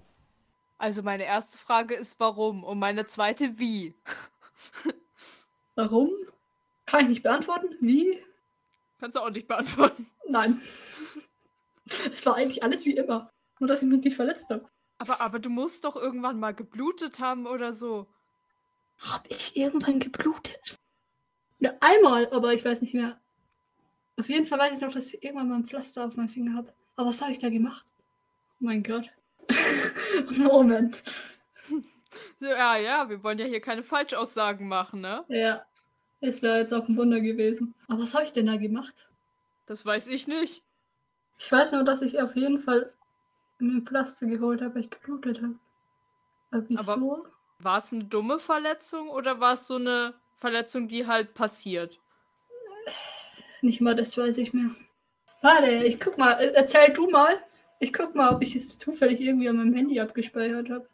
Also 0.80 1.04
meine 1.04 1.24
erste 1.24 1.60
Frage 1.60 1.94
ist 1.94 2.20
warum 2.20 2.64
und 2.64 2.80
meine 2.80 3.06
zweite 3.06 3.60
wie. 3.60 3.94
Warum? 5.76 6.12
Kann 6.86 7.02
ich 7.02 7.08
nicht 7.08 7.24
beantworten. 7.24 7.76
Wie? 7.80 8.22
Kannst 9.00 9.16
du 9.16 9.22
auch 9.22 9.30
nicht 9.30 9.48
beantworten. 9.48 10.10
Nein. 10.28 10.62
Es 12.14 12.26
war 12.26 12.36
eigentlich 12.36 12.64
alles 12.64 12.86
wie 12.86 12.96
immer. 12.96 13.30
Nur, 13.60 13.68
dass 13.68 13.82
ich 13.82 13.90
mich 13.90 14.04
nicht 14.04 14.16
verletzt 14.16 14.50
habe. 14.50 14.68
Aber, 14.98 15.22
aber 15.22 15.40
du 15.40 15.50
musst 15.50 15.86
doch 15.86 15.96
irgendwann 15.96 16.40
mal 16.40 16.54
geblutet 16.54 17.20
haben 17.20 17.46
oder 17.46 17.74
so. 17.74 18.08
Habe 19.00 19.28
ich 19.30 19.56
irgendwann 19.58 20.00
geblutet? 20.00 20.78
Ja, 21.60 21.74
einmal, 21.80 22.30
aber 22.32 22.54
ich 22.54 22.64
weiß 22.64 22.82
nicht 22.82 22.94
mehr. 22.94 23.20
Auf 24.20 24.30
jeden 24.30 24.46
Fall 24.46 24.60
weiß 24.60 24.76
ich 24.76 24.82
noch, 24.82 24.94
dass 24.94 25.14
ich 25.14 25.24
irgendwann 25.24 25.50
mal 25.50 25.56
ein 25.56 25.64
Pflaster 25.66 26.06
auf 26.06 26.16
meinem 26.16 26.30
Finger 26.30 26.56
habe. 26.56 26.74
Aber 26.96 27.10
was 27.10 27.22
habe 27.22 27.32
ich 27.32 27.40
da 27.40 27.50
gemacht? 27.50 27.86
Oh 28.62 28.66
mein 28.66 28.84
Gott. 28.84 29.10
Moment. 30.38 31.02
Ja, 32.40 32.78
ja, 32.78 33.10
wir 33.10 33.24
wollen 33.24 33.40
ja 33.40 33.46
hier 33.46 33.62
keine 33.62 33.84
Falschaussagen 33.84 34.68
machen, 34.68 35.02
ne? 35.02 35.24
Ja, 35.30 35.66
es 36.22 36.42
wäre 36.42 36.60
jetzt 36.60 36.74
auch 36.74 36.88
ein 36.88 36.98
Wunder 36.98 37.20
gewesen. 37.20 37.74
Aber 37.88 38.04
was 38.04 38.14
habe 38.14 38.24
ich 38.24 38.32
denn 38.32 38.46
da 38.46 38.58
gemacht? 38.58 39.10
Das 39.66 39.86
weiß 39.86 40.08
ich 40.10 40.28
nicht. 40.28 40.64
Ich 41.40 41.52
weiß 41.52 41.72
nur, 41.72 41.84
dass 41.84 42.02
ich 42.02 42.22
auf 42.22 42.36
jeden 42.36 42.60
Fall 42.60 42.94
ein 43.68 43.86
Pflaster 43.86 44.26
geholt 44.26 44.62
habe, 44.62 44.76
weil 44.76 44.82
ich 44.82 44.90
geblutet 44.90 45.42
habe. 45.42 45.56
Aber 46.52 46.66
wieso? 46.68 47.28
War 47.60 47.78
es 47.78 47.94
eine 47.94 48.04
dumme 48.04 48.40
Verletzung 48.40 49.10
oder 49.10 49.40
war 49.40 49.54
es 49.54 49.68
so 49.68 49.76
eine 49.76 50.16
Verletzung, 50.38 50.88
die 50.88 51.08
halt 51.08 51.34
passiert? 51.34 52.00
Nicht 53.62 53.80
mal 53.80 53.96
das 53.96 54.18
weiß 54.18 54.38
ich 54.40 54.54
mehr. 54.54 54.72
Warte, 55.42 55.70
ich 55.70 56.00
guck 56.00 56.18
mal. 56.18 56.34
Äh, 56.34 56.52
Erzähl 56.54 56.92
du 56.94 57.10
mal. 57.10 57.42
Ich 57.80 57.94
guck 57.94 58.16
mal, 58.16 58.34
ob 58.34 58.42
ich 58.42 58.56
es 58.56 58.78
zufällig 58.78 59.22
irgendwie 59.22 59.50
an 59.50 59.58
meinem 59.58 59.74
Handy 59.74 60.00
abgespeichert 60.00 60.70
habe. 60.70 60.88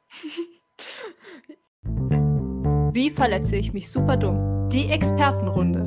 Wie 2.93 3.11
verletze 3.11 3.57
ich 3.57 3.73
mich 3.73 3.91
super 3.91 4.17
dumm? 4.17 4.69
Die 4.69 4.89
Expertenrunde. 4.89 5.81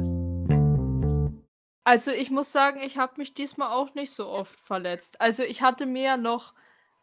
Also 1.84 2.12
ich 2.12 2.30
muss 2.30 2.52
sagen, 2.52 2.80
ich 2.80 2.96
habe 2.98 3.14
mich 3.16 3.34
diesmal 3.34 3.72
auch 3.72 3.94
nicht 3.94 4.12
so 4.12 4.28
oft 4.28 4.60
verletzt. 4.60 5.20
Also 5.20 5.42
ich 5.42 5.62
hatte 5.62 5.86
mir 5.86 6.16
noch 6.16 6.54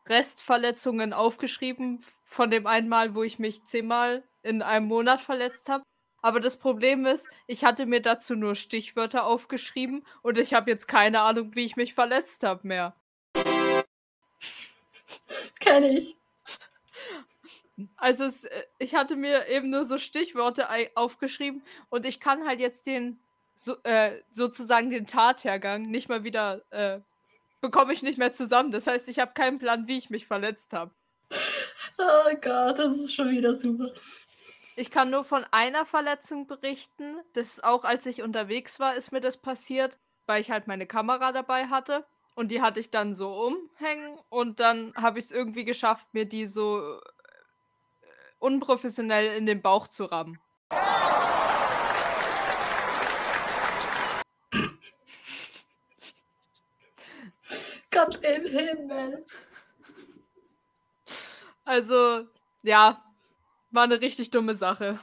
Restverletzungen 0.09 1.13
aufgeschrieben 1.13 2.03
von 2.25 2.49
dem 2.49 2.67
einmal, 2.67 3.15
wo 3.15 3.23
ich 3.23 3.39
mich 3.39 3.63
zehnmal 3.65 4.23
in 4.43 4.61
einem 4.61 4.87
Monat 4.87 5.21
verletzt 5.21 5.69
habe. 5.69 5.83
Aber 6.21 6.39
das 6.39 6.57
Problem 6.57 7.05
ist, 7.05 7.29
ich 7.47 7.63
hatte 7.63 7.85
mir 7.85 8.01
dazu 8.01 8.35
nur 8.35 8.55
Stichwörter 8.55 9.25
aufgeschrieben 9.25 10.05
und 10.21 10.37
ich 10.37 10.53
habe 10.53 10.69
jetzt 10.69 10.87
keine 10.87 11.21
Ahnung, 11.21 11.55
wie 11.55 11.65
ich 11.65 11.77
mich 11.77 11.93
verletzt 11.93 12.43
habe 12.43 12.67
mehr. 12.67 12.95
Kenn 15.59 15.83
ich. 15.83 16.17
Also 17.95 18.25
es, 18.25 18.43
äh, 18.45 18.63
ich 18.77 18.95
hatte 18.95 19.15
mir 19.15 19.47
eben 19.47 19.69
nur 19.69 19.85
so 19.85 19.97
Stichworte 19.97 20.67
aufgeschrieben 20.95 21.63
und 21.89 22.05
ich 22.05 22.19
kann 22.19 22.45
halt 22.45 22.59
jetzt 22.59 22.87
den 22.87 23.19
so, 23.55 23.75
äh, 23.83 24.21
sozusagen 24.31 24.89
den 24.89 25.07
Tathergang 25.07 25.83
nicht 25.83 26.09
mal 26.09 26.23
wieder 26.23 26.61
äh, 26.71 26.99
bekomme 27.61 27.93
ich 27.93 28.03
nicht 28.03 28.17
mehr 28.17 28.31
zusammen. 28.31 28.71
Das 28.71 28.87
heißt, 28.87 29.07
ich 29.07 29.19
habe 29.19 29.33
keinen 29.33 29.59
Plan, 29.59 29.87
wie 29.87 29.97
ich 29.97 30.09
mich 30.09 30.25
verletzt 30.27 30.73
habe. 30.73 30.91
Oh 31.97 32.35
Gott, 32.41 32.79
das 32.79 32.97
ist 32.97 33.13
schon 33.13 33.29
wieder 33.29 33.53
super. 33.55 33.91
Ich 34.75 34.91
kann 34.91 35.09
nur 35.09 35.25
von 35.25 35.45
einer 35.51 35.85
Verletzung 35.85 36.47
berichten. 36.47 37.17
Das 37.33 37.59
auch 37.59 37.83
als 37.83 38.05
ich 38.05 38.21
unterwegs 38.21 38.79
war, 38.79 38.95
ist 38.95 39.11
mir 39.11 39.19
das 39.19 39.37
passiert, 39.37 39.97
weil 40.25 40.39
ich 40.39 40.51
halt 40.51 40.67
meine 40.67 40.87
Kamera 40.87 41.31
dabei 41.31 41.67
hatte. 41.67 42.05
Und 42.35 42.51
die 42.51 42.61
hatte 42.61 42.79
ich 42.79 42.89
dann 42.89 43.13
so 43.13 43.33
umhängen 43.33 44.17
und 44.29 44.61
dann 44.61 44.93
habe 44.95 45.19
ich 45.19 45.25
es 45.25 45.31
irgendwie 45.31 45.65
geschafft, 45.65 46.13
mir 46.13 46.23
die 46.23 46.45
so 46.45 46.79
äh, 46.79 46.99
unprofessionell 48.39 49.35
in 49.35 49.45
den 49.45 49.61
Bauch 49.61 49.89
zu 49.89 50.05
rammen. 50.05 50.39
Gott 57.91 58.19
im 58.23 58.45
Himmel. 58.45 59.25
Also, 61.65 62.27
ja, 62.63 63.03
war 63.71 63.83
eine 63.83 64.01
richtig 64.01 64.31
dumme 64.31 64.55
Sache. 64.55 64.99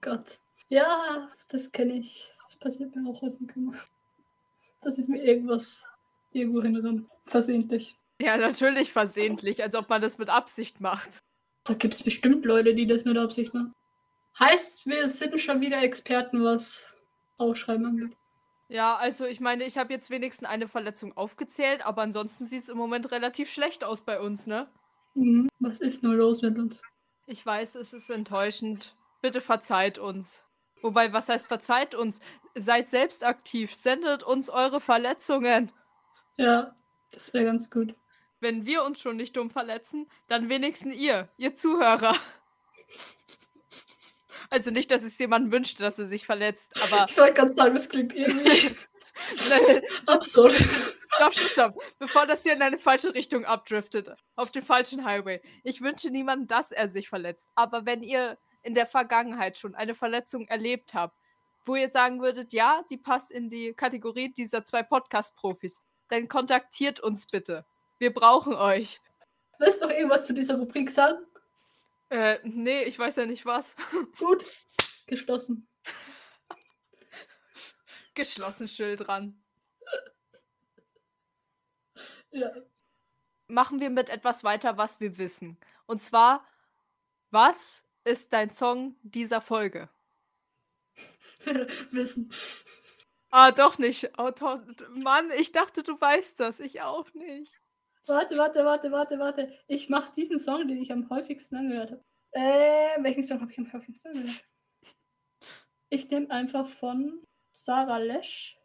Gott. 0.00 0.38
Ja, 0.68 1.28
das 1.48 1.70
kenne 1.72 1.94
ich. 1.98 2.32
Das 2.44 2.56
passiert 2.56 2.94
mir 2.94 3.08
auch 3.08 3.20
häufig 3.22 3.48
immer. 3.54 3.74
Dass 4.82 4.98
ich 4.98 5.08
mir 5.08 5.22
irgendwas 5.22 5.84
irgendwo 6.32 6.62
hinramme. 6.62 7.06
Versehentlich. 7.26 7.96
Ja, 8.20 8.36
natürlich 8.36 8.92
versehentlich, 8.92 9.62
als 9.62 9.74
ob 9.74 9.88
man 9.88 10.00
das 10.00 10.18
mit 10.18 10.28
Absicht 10.28 10.80
macht. 10.80 11.22
Da 11.64 11.74
gibt 11.74 11.94
es 11.94 12.02
bestimmt 12.02 12.44
Leute, 12.44 12.74
die 12.74 12.86
das 12.86 13.04
mit 13.04 13.18
Absicht 13.18 13.52
machen. 13.52 13.74
Heißt, 14.38 14.86
wir 14.86 15.08
sind 15.08 15.40
schon 15.40 15.60
wieder 15.60 15.82
Experten, 15.82 16.42
was 16.42 16.94
Ausschreiben 17.38 17.86
angeht. 17.86 18.16
Ja, 18.68 18.96
also 18.96 19.26
ich 19.26 19.40
meine, 19.40 19.64
ich 19.64 19.78
habe 19.78 19.92
jetzt 19.92 20.10
wenigstens 20.10 20.48
eine 20.48 20.66
Verletzung 20.66 21.16
aufgezählt, 21.16 21.84
aber 21.86 22.02
ansonsten 22.02 22.46
sieht 22.46 22.64
es 22.64 22.68
im 22.68 22.76
Moment 22.76 23.10
relativ 23.12 23.50
schlecht 23.50 23.84
aus 23.84 24.02
bei 24.02 24.20
uns, 24.20 24.46
ne? 24.46 24.68
Mhm. 25.14 25.48
Was 25.60 25.80
ist 25.80 26.02
nur 26.02 26.14
los 26.14 26.42
mit 26.42 26.58
uns? 26.58 26.82
Ich 27.26 27.44
weiß, 27.44 27.76
es 27.76 27.92
ist 27.92 28.10
enttäuschend. 28.10 28.96
Bitte 29.22 29.40
verzeiht 29.40 29.98
uns. 29.98 30.44
Wobei, 30.82 31.12
was 31.12 31.28
heißt 31.28 31.46
verzeiht 31.46 31.94
uns? 31.94 32.20
Seid 32.54 32.88
selbst 32.88 33.24
aktiv, 33.24 33.74
sendet 33.74 34.22
uns 34.22 34.50
eure 34.50 34.80
Verletzungen. 34.80 35.72
Ja, 36.36 36.74
das 37.12 37.32
wäre 37.32 37.44
ganz 37.44 37.70
gut. 37.70 37.94
Wenn 38.40 38.66
wir 38.66 38.84
uns 38.84 39.00
schon 39.00 39.16
nicht 39.16 39.36
dumm 39.36 39.50
verletzen, 39.50 40.06
dann 40.28 40.48
wenigstens 40.48 40.94
ihr, 40.94 41.28
ihr 41.38 41.54
Zuhörer. 41.54 42.14
Also 44.50 44.70
nicht, 44.70 44.90
dass 44.90 45.02
es 45.02 45.18
jemandem 45.18 45.52
wünscht, 45.52 45.80
dass 45.80 45.98
er 45.98 46.06
sich 46.06 46.26
verletzt, 46.26 46.72
aber 46.82 47.06
Ich 47.08 47.16
wollte 47.16 47.34
gerade 47.34 47.52
sagen, 47.52 47.74
das 47.74 47.88
klingt 47.88 48.14
irgendwie 48.14 48.70
absurd. 50.06 50.52
Stopp, 50.52 51.34
stopp, 51.34 51.50
stopp. 51.50 51.84
Bevor 51.98 52.26
das 52.26 52.42
hier 52.42 52.52
in 52.52 52.62
eine 52.62 52.78
falsche 52.78 53.14
Richtung 53.14 53.44
abdriftet, 53.44 54.10
auf 54.34 54.50
den 54.50 54.62
falschen 54.62 55.04
Highway. 55.04 55.40
Ich 55.64 55.80
wünsche 55.80 56.10
niemandem, 56.10 56.46
dass 56.46 56.72
er 56.72 56.88
sich 56.88 57.08
verletzt. 57.08 57.48
Aber 57.54 57.86
wenn 57.86 58.02
ihr 58.02 58.38
in 58.62 58.74
der 58.74 58.86
Vergangenheit 58.86 59.58
schon 59.58 59.74
eine 59.74 59.94
Verletzung 59.94 60.46
erlebt 60.48 60.94
habt, 60.94 61.16
wo 61.64 61.74
ihr 61.74 61.90
sagen 61.90 62.20
würdet, 62.20 62.52
ja, 62.52 62.84
die 62.90 62.96
passt 62.96 63.30
in 63.30 63.50
die 63.50 63.74
Kategorie 63.74 64.32
dieser 64.32 64.64
zwei 64.64 64.82
Podcast-Profis, 64.82 65.82
dann 66.08 66.28
kontaktiert 66.28 67.00
uns 67.00 67.26
bitte. 67.26 67.64
Wir 67.98 68.12
brauchen 68.12 68.54
euch. 68.54 69.00
Willst 69.58 69.82
du 69.82 69.86
noch 69.86 69.92
irgendwas 69.92 70.24
zu 70.26 70.34
dieser 70.34 70.56
Rubrik 70.58 70.90
sagen? 70.90 71.18
Äh, 72.08 72.38
nee, 72.44 72.84
ich 72.84 72.98
weiß 72.98 73.16
ja 73.16 73.26
nicht 73.26 73.44
was. 73.46 73.76
Gut. 74.18 74.44
Geschlossen. 75.06 75.68
Geschlossen 78.14 78.68
Schild 78.68 79.06
dran. 79.06 79.42
Ja. 82.32 82.50
Machen 83.48 83.80
wir 83.80 83.88
mit 83.88 84.10
etwas 84.10 84.44
weiter, 84.44 84.76
was 84.76 85.00
wir 85.00 85.16
wissen. 85.16 85.56
Und 85.86 86.02
zwar, 86.02 86.46
was 87.30 87.86
ist 88.04 88.34
dein 88.34 88.50
Song 88.50 88.96
dieser 89.02 89.40
Folge? 89.40 89.88
Wissen. 91.92 92.30
Ah, 93.30 93.52
doch 93.52 93.78
nicht. 93.78 94.10
Oh, 94.18 94.32
Mann, 94.90 95.30
ich 95.30 95.52
dachte, 95.52 95.82
du 95.82 95.98
weißt 96.00 96.40
das. 96.40 96.60
Ich 96.60 96.82
auch 96.82 97.12
nicht. 97.14 97.52
Warte, 98.06 98.38
warte, 98.38 98.64
warte, 98.64 98.92
warte, 98.92 99.18
warte. 99.18 99.52
Ich 99.66 99.88
mache 99.88 100.12
diesen 100.12 100.38
Song, 100.38 100.66
den 100.68 100.80
ich 100.80 100.92
am 100.92 101.10
häufigsten 101.10 101.56
angehört 101.56 101.90
habe. 101.90 102.04
Äh, 102.30 103.02
welchen 103.02 103.24
Song 103.24 103.40
habe 103.40 103.50
ich 103.50 103.58
am 103.58 103.72
häufigsten 103.72 104.08
angehört? 104.08 104.44
Ich 105.88 106.08
nehme 106.10 106.30
einfach 106.30 106.66
von 106.66 107.20
Sarah 107.50 107.98
Lesch 107.98 108.58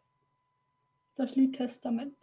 das 1.16 1.34
Lied 1.34 1.56
Testament. 1.56 2.16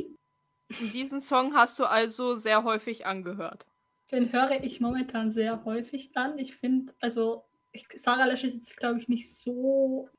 Diesen 0.93 1.19
Song 1.19 1.53
hast 1.55 1.77
du 1.79 1.85
also 1.85 2.35
sehr 2.35 2.63
häufig 2.63 3.05
angehört. 3.05 3.65
Den 4.11 4.31
höre 4.31 4.63
ich 4.63 4.79
momentan 4.79 5.29
sehr 5.29 5.65
häufig 5.65 6.15
an. 6.15 6.37
Ich 6.37 6.55
finde, 6.55 6.93
also 7.01 7.45
ich, 7.71 7.85
Sarah 7.95 8.25
Lesch 8.25 8.43
ist 8.43 8.55
jetzt, 8.55 8.77
glaube 8.77 8.99
ich, 8.99 9.09
nicht 9.09 9.35
so 9.35 10.09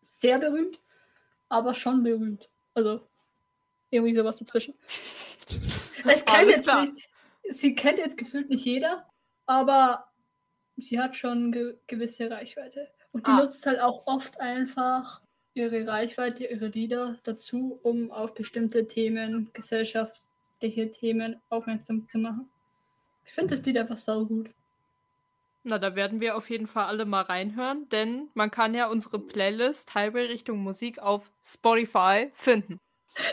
sehr 0.00 0.38
berühmt, 0.38 0.80
aber 1.48 1.74
schon 1.74 2.02
berühmt. 2.02 2.50
Also 2.74 3.06
irgendwie 3.90 4.14
sowas 4.14 4.38
dazwischen. 4.38 4.74
Kennt 6.02 6.28
Alles 6.28 6.50
jetzt 6.56 6.62
klar. 6.64 6.82
nicht, 6.82 7.08
sie 7.48 7.74
kennt 7.74 7.98
jetzt 7.98 8.16
gefühlt 8.18 8.48
nicht 8.50 8.64
jeder, 8.64 9.06
aber 9.46 10.08
sie 10.76 11.00
hat 11.00 11.16
schon 11.16 11.52
ge 11.52 11.76
gewisse 11.86 12.30
Reichweite. 12.30 12.88
Und 13.12 13.26
die 13.26 13.30
Ah. 13.30 13.38
nutzt 13.38 13.66
halt 13.66 13.80
auch 13.80 14.06
oft 14.06 14.40
einfach 14.40 15.20
ihre 15.54 15.86
Reichweite, 15.86 16.46
ihre 16.46 16.68
Lieder 16.68 17.16
dazu, 17.24 17.80
um 17.82 18.10
auf 18.12 18.34
bestimmte 18.34 18.86
Themen, 18.86 19.50
gesellschaftliche 19.52 20.90
Themen 20.92 21.40
aufmerksam 21.48 22.08
zu 22.08 22.18
machen. 22.18 22.48
Ich 23.26 23.32
finde 23.32 23.56
das 23.56 23.66
Lied 23.66 23.76
einfach 23.78 23.96
saugut. 23.96 24.50
Na, 25.62 25.78
da 25.78 25.94
werden 25.94 26.20
wir 26.20 26.36
auf 26.36 26.48
jeden 26.48 26.66
Fall 26.66 26.84
alle 26.86 27.04
mal 27.04 27.22
reinhören, 27.22 27.88
denn 27.90 28.30
man 28.34 28.50
kann 28.50 28.74
ja 28.74 28.86
unsere 28.88 29.18
Playlist 29.18 29.94
Highway 29.94 30.26
Richtung 30.26 30.58
Musik 30.62 30.98
auf 31.00 31.30
Spotify 31.42 32.30
finden. 32.32 32.78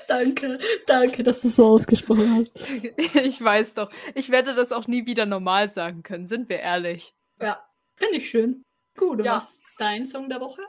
Danke, 0.08 0.60
danke, 0.86 1.24
dass 1.24 1.42
du 1.42 1.50
so 1.50 1.66
ausgesprochen 1.68 2.34
hast. 2.36 2.60
ich 3.16 3.42
weiß 3.42 3.76
doch. 3.76 3.90
Ich 4.16 4.30
werde 4.30 4.54
das 4.56 4.72
auch 4.72 4.88
nie 4.88 5.06
wieder 5.06 5.26
normal 5.26 5.70
sagen 5.70 6.04
können, 6.04 6.26
sind 6.26 6.50
wir 6.50 6.60
ehrlich. 6.60 7.14
Ja, 7.42 7.62
finde 7.96 8.16
ich 8.16 8.30
schön. 8.30 8.64
Gut, 8.98 9.20
und 9.20 9.26
Ja. 9.26 9.36
was 9.36 9.56
ist 9.56 9.64
dein 9.78 10.06
Song 10.06 10.30
der 10.30 10.40
Woche? 10.42 10.62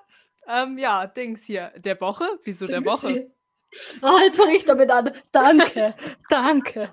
Ähm, 0.46 0.78
ja, 0.78 1.06
Dings 1.06 1.44
hier. 1.44 1.72
Der 1.76 2.00
Woche? 2.00 2.26
Wieso 2.44 2.66
der 2.66 2.84
Woche? 2.84 3.30
Oh, 4.02 4.18
jetzt 4.24 4.36
fange 4.36 4.56
ich 4.56 4.64
damit 4.64 4.90
an. 4.90 5.12
Danke, 5.30 5.94
danke. 6.30 6.92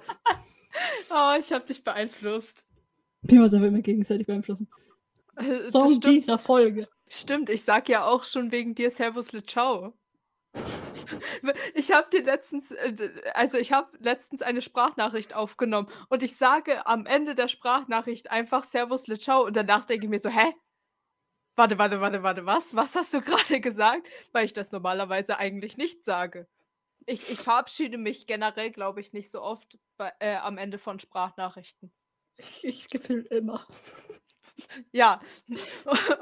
Oh, 1.09 1.33
ich 1.39 1.51
habe 1.53 1.65
dich 1.65 1.83
beeinflusst. 1.83 2.65
Wir 3.21 3.41
aber 3.41 3.67
immer 3.67 3.79
gegenseitig 3.79 4.27
beeinflussen. 4.27 4.67
Äh, 5.37 5.63
Song 5.63 5.87
stimmt, 5.87 6.03
dieser 6.03 6.37
Folge. 6.37 6.87
stimmt, 7.07 7.49
ich 7.49 7.63
sag 7.63 7.89
ja 7.89 8.05
auch 8.05 8.23
schon 8.23 8.51
wegen 8.51 8.75
dir 8.75 8.91
Servus 8.91 9.31
Le 9.31 9.43
Ciao. 9.43 9.93
Ich 11.73 11.91
habe 11.91 12.09
dir 12.09 12.23
letztens, 12.23 12.71
äh, 12.71 13.11
also 13.33 13.57
ich 13.57 13.71
habe 13.71 13.95
letztens 13.99 14.41
eine 14.41 14.61
Sprachnachricht 14.61 15.35
aufgenommen 15.35 15.89
und 16.09 16.23
ich 16.23 16.37
sage 16.37 16.85
am 16.87 17.05
Ende 17.05 17.35
der 17.35 17.47
Sprachnachricht 17.47 18.31
einfach 18.31 18.63
Servus 18.63 19.07
Le 19.07 19.19
Ciao 19.19 19.45
und 19.45 19.55
danach 19.55 19.85
denke 19.85 20.05
ich 20.05 20.09
mir 20.09 20.19
so, 20.19 20.29
hä? 20.29 20.53
Warte, 21.55 21.77
warte, 21.77 22.01
warte, 22.01 22.23
warte, 22.23 22.45
was? 22.45 22.75
Was 22.75 22.95
hast 22.95 23.13
du 23.13 23.21
gerade 23.21 23.61
gesagt? 23.61 24.07
Weil 24.31 24.45
ich 24.45 24.53
das 24.53 24.71
normalerweise 24.71 25.37
eigentlich 25.37 25.77
nicht 25.77 26.03
sage. 26.03 26.47
Ich, 27.05 27.29
ich 27.29 27.39
verabschiede 27.39 27.97
mich 27.97 28.25
generell, 28.25 28.71
glaube 28.71 28.99
ich, 28.99 29.13
nicht 29.13 29.29
so 29.29 29.41
oft 29.41 29.77
bei, 29.97 30.11
äh, 30.19 30.35
am 30.37 30.57
Ende 30.57 30.77
von 30.79 30.99
Sprachnachrichten. 30.99 31.93
Ich 32.63 32.89
gefühlt 32.89 33.27
immer. 33.27 33.65
Ja, 34.91 35.21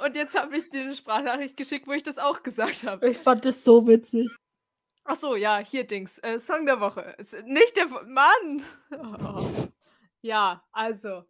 und 0.03 0.15
jetzt 0.15 0.37
habe 0.37 0.57
ich 0.57 0.69
dir 0.69 0.81
eine 0.81 0.95
Sprachnachricht 0.95 1.55
geschickt, 1.55 1.87
wo 1.87 1.91
ich 1.91 2.03
das 2.03 2.17
auch 2.17 2.41
gesagt 2.41 2.83
habe. 2.83 3.09
Ich 3.09 3.17
fand 3.17 3.45
das 3.45 3.63
so 3.63 3.87
witzig. 3.87 4.27
Ach 5.05 5.15
so, 5.15 5.35
ja, 5.35 5.59
hier 5.59 5.85
Dings. 5.85 6.17
Äh, 6.19 6.39
Song 6.39 6.65
der 6.65 6.79
Woche. 6.79 7.15
Ist 7.17 7.33
nicht 7.45 7.75
der 7.77 7.87
Mann. 7.87 8.63
Oh. 8.91 9.67
Ja, 10.25 10.63
also 10.71 11.25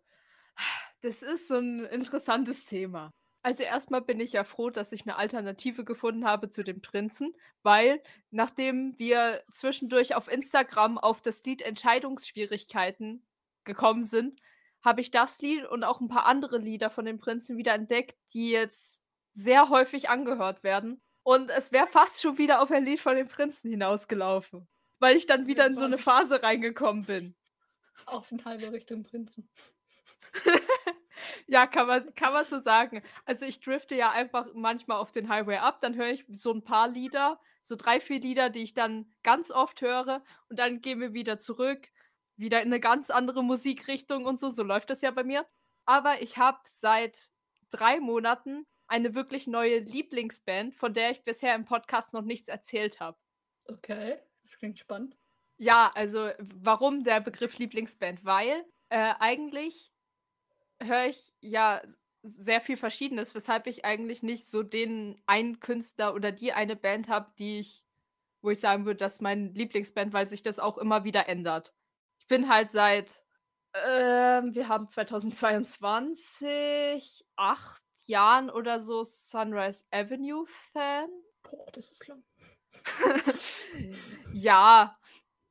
das 1.02 1.24
ist 1.24 1.48
so 1.48 1.58
ein 1.58 1.84
interessantes 1.86 2.64
Thema. 2.66 3.12
Also 3.42 3.64
erstmal 3.64 4.02
bin 4.02 4.20
ich 4.22 4.34
ja 4.34 4.46
froh, 4.46 4.70
dass 4.70 4.94
ich 4.94 5.02
eine 5.02 5.18
Alternative 5.18 5.84
gefunden 5.84 6.26
habe 6.26 6.50
zu 6.50 6.64
dem 6.64 6.82
Prinzen, 6.82 7.34
weil 7.62 8.02
nachdem 8.32 8.98
wir 8.98 9.44
zwischendurch 9.52 10.16
auf 10.16 10.32
Instagram 10.32 10.98
auf 10.98 11.22
das 11.22 11.44
Lied 11.44 11.62
Entscheidungsschwierigkeiten 11.62 13.26
gekommen 13.66 14.04
sind, 14.04 14.40
habe 14.84 15.02
ich 15.02 15.12
das 15.12 15.42
Lied 15.42 15.66
und 15.66 15.84
auch 15.84 16.02
ein 16.02 16.08
paar 16.08 16.26
andere 16.26 16.58
Lieder 16.58 16.90
von 16.90 17.06
dem 17.06 17.20
Prinzen 17.20 17.58
wieder 17.58 17.74
entdeckt, 17.74 18.18
die 18.34 18.50
jetzt 18.50 19.02
sehr 19.32 19.70
häufig 19.70 20.10
angehört 20.10 20.64
werden. 20.64 21.02
Und 21.24 21.50
es 21.50 21.72
wäre 21.72 21.88
fast 21.88 22.22
schon 22.22 22.38
wieder 22.38 22.62
auf 22.62 22.70
ein 22.70 22.84
Lied 22.84 23.00
von 23.00 23.16
dem 23.16 23.28
Prinzen 23.28 23.70
hinausgelaufen, 23.70 24.68
weil 25.00 25.16
ich 25.16 25.26
dann 25.26 25.48
wieder 25.48 25.66
in 25.66 25.76
so 25.76 25.86
eine 25.86 25.98
Phase 25.98 26.44
reingekommen 26.44 27.06
bin. 27.06 27.36
Auf 28.06 28.32
in 28.32 28.44
halbe 28.44 28.72
Richtung 28.72 29.04
Prinzen. 29.04 29.50
Ja, 31.48 31.68
kann 31.68 31.88
man, 31.88 32.14
kann 32.16 32.34
man 32.34 32.46
so 32.48 32.60
sagen. 32.60 33.02
Also 33.26 33.46
ich 33.46 33.60
drifte 33.60 33.96
ja 33.96 34.12
einfach 34.12 34.48
manchmal 34.54 34.98
auf 34.98 35.12
den 35.12 35.30
Highway 35.30 35.58
ab, 35.58 35.80
dann 35.82 35.96
höre 35.96 36.10
ich 36.10 36.26
so 36.30 36.52
ein 36.52 36.64
paar 36.64 36.88
Lieder, 36.88 37.40
so 37.62 37.76
drei, 37.76 38.00
vier 38.00 38.20
Lieder, 38.20 38.50
die 38.50 38.64
ich 38.64 38.74
dann 38.74 39.12
ganz 39.24 39.52
oft 39.52 39.82
höre 39.82 40.24
und 40.50 40.60
dann 40.60 40.82
gehen 40.82 41.00
wir 41.00 41.14
wieder 41.14 41.38
zurück, 41.38 41.90
wieder 42.38 42.62
in 42.62 42.68
eine 42.68 42.80
ganz 42.80 43.10
andere 43.10 43.44
Musikrichtung 43.44 44.26
und 44.26 44.40
so. 44.40 44.50
So 44.50 44.64
läuft 44.64 44.90
das 44.90 45.02
ja 45.02 45.12
bei 45.12 45.24
mir. 45.24 45.46
Aber 45.86 46.22
ich 46.22 46.38
habe 46.38 46.60
seit 46.66 47.30
drei 47.70 48.00
Monaten 48.00 48.66
eine 48.88 49.16
wirklich 49.16 49.48
neue 49.48 49.80
Lieblingsband, 49.80 50.76
von 50.76 50.94
der 50.94 51.12
ich 51.12 51.24
bisher 51.24 51.56
im 51.56 51.66
Podcast 51.66 52.14
noch 52.14 52.22
nichts 52.22 52.48
erzählt 52.48 53.00
habe. 53.00 53.18
Okay, 53.66 54.20
das 54.44 54.58
klingt 54.58 54.80
spannend. 54.80 55.18
Ja, 55.58 55.92
also 55.96 56.30
warum 56.40 57.04
der 57.04 57.22
Begriff 57.22 57.58
Lieblingsband? 57.58 58.24
Weil 58.26 58.66
äh, 58.90 59.14
eigentlich 59.20 59.92
höre 60.82 61.06
ich 61.06 61.34
ja 61.42 61.82
sehr 62.24 62.62
viel 62.62 62.78
Verschiedenes, 62.78 63.36
weshalb 63.36 63.68
ich 63.68 63.86
eigentlich 63.86 64.24
nicht 64.24 64.48
so 64.48 64.64
den 64.64 65.22
einen 65.26 65.60
Künstler 65.60 66.14
oder 66.14 66.32
die 66.32 66.54
eine 66.54 66.76
Band 66.76 67.10
habe, 67.10 67.32
die 67.38 67.60
ich, 67.60 67.86
wo 68.42 68.50
ich 68.50 68.60
sagen 68.60 68.86
würde, 68.86 68.98
das 68.98 69.16
ist 69.16 69.22
meine 69.22 69.50
Lieblingsband, 69.50 70.14
weil 70.14 70.28
sich 70.28 70.42
das 70.42 70.60
auch 70.60 70.78
immer 70.78 71.04
wieder 71.04 71.28
ändert. 71.28 71.74
Ich 72.34 72.40
bin 72.40 72.50
halt 72.50 72.68
seit, 72.68 73.24
ähm, 73.76 74.56
wir 74.56 74.68
haben 74.68 74.88
2022, 74.88 77.28
acht 77.36 77.84
Jahren 78.08 78.50
oder 78.50 78.80
so 78.80 79.04
Sunrise 79.04 79.84
Avenue 79.92 80.44
Fan. 80.48 81.12
Boah, 81.44 81.72
das 81.74 81.92
ist 81.92 82.08
lang. 82.08 82.24
ja, 84.34 84.98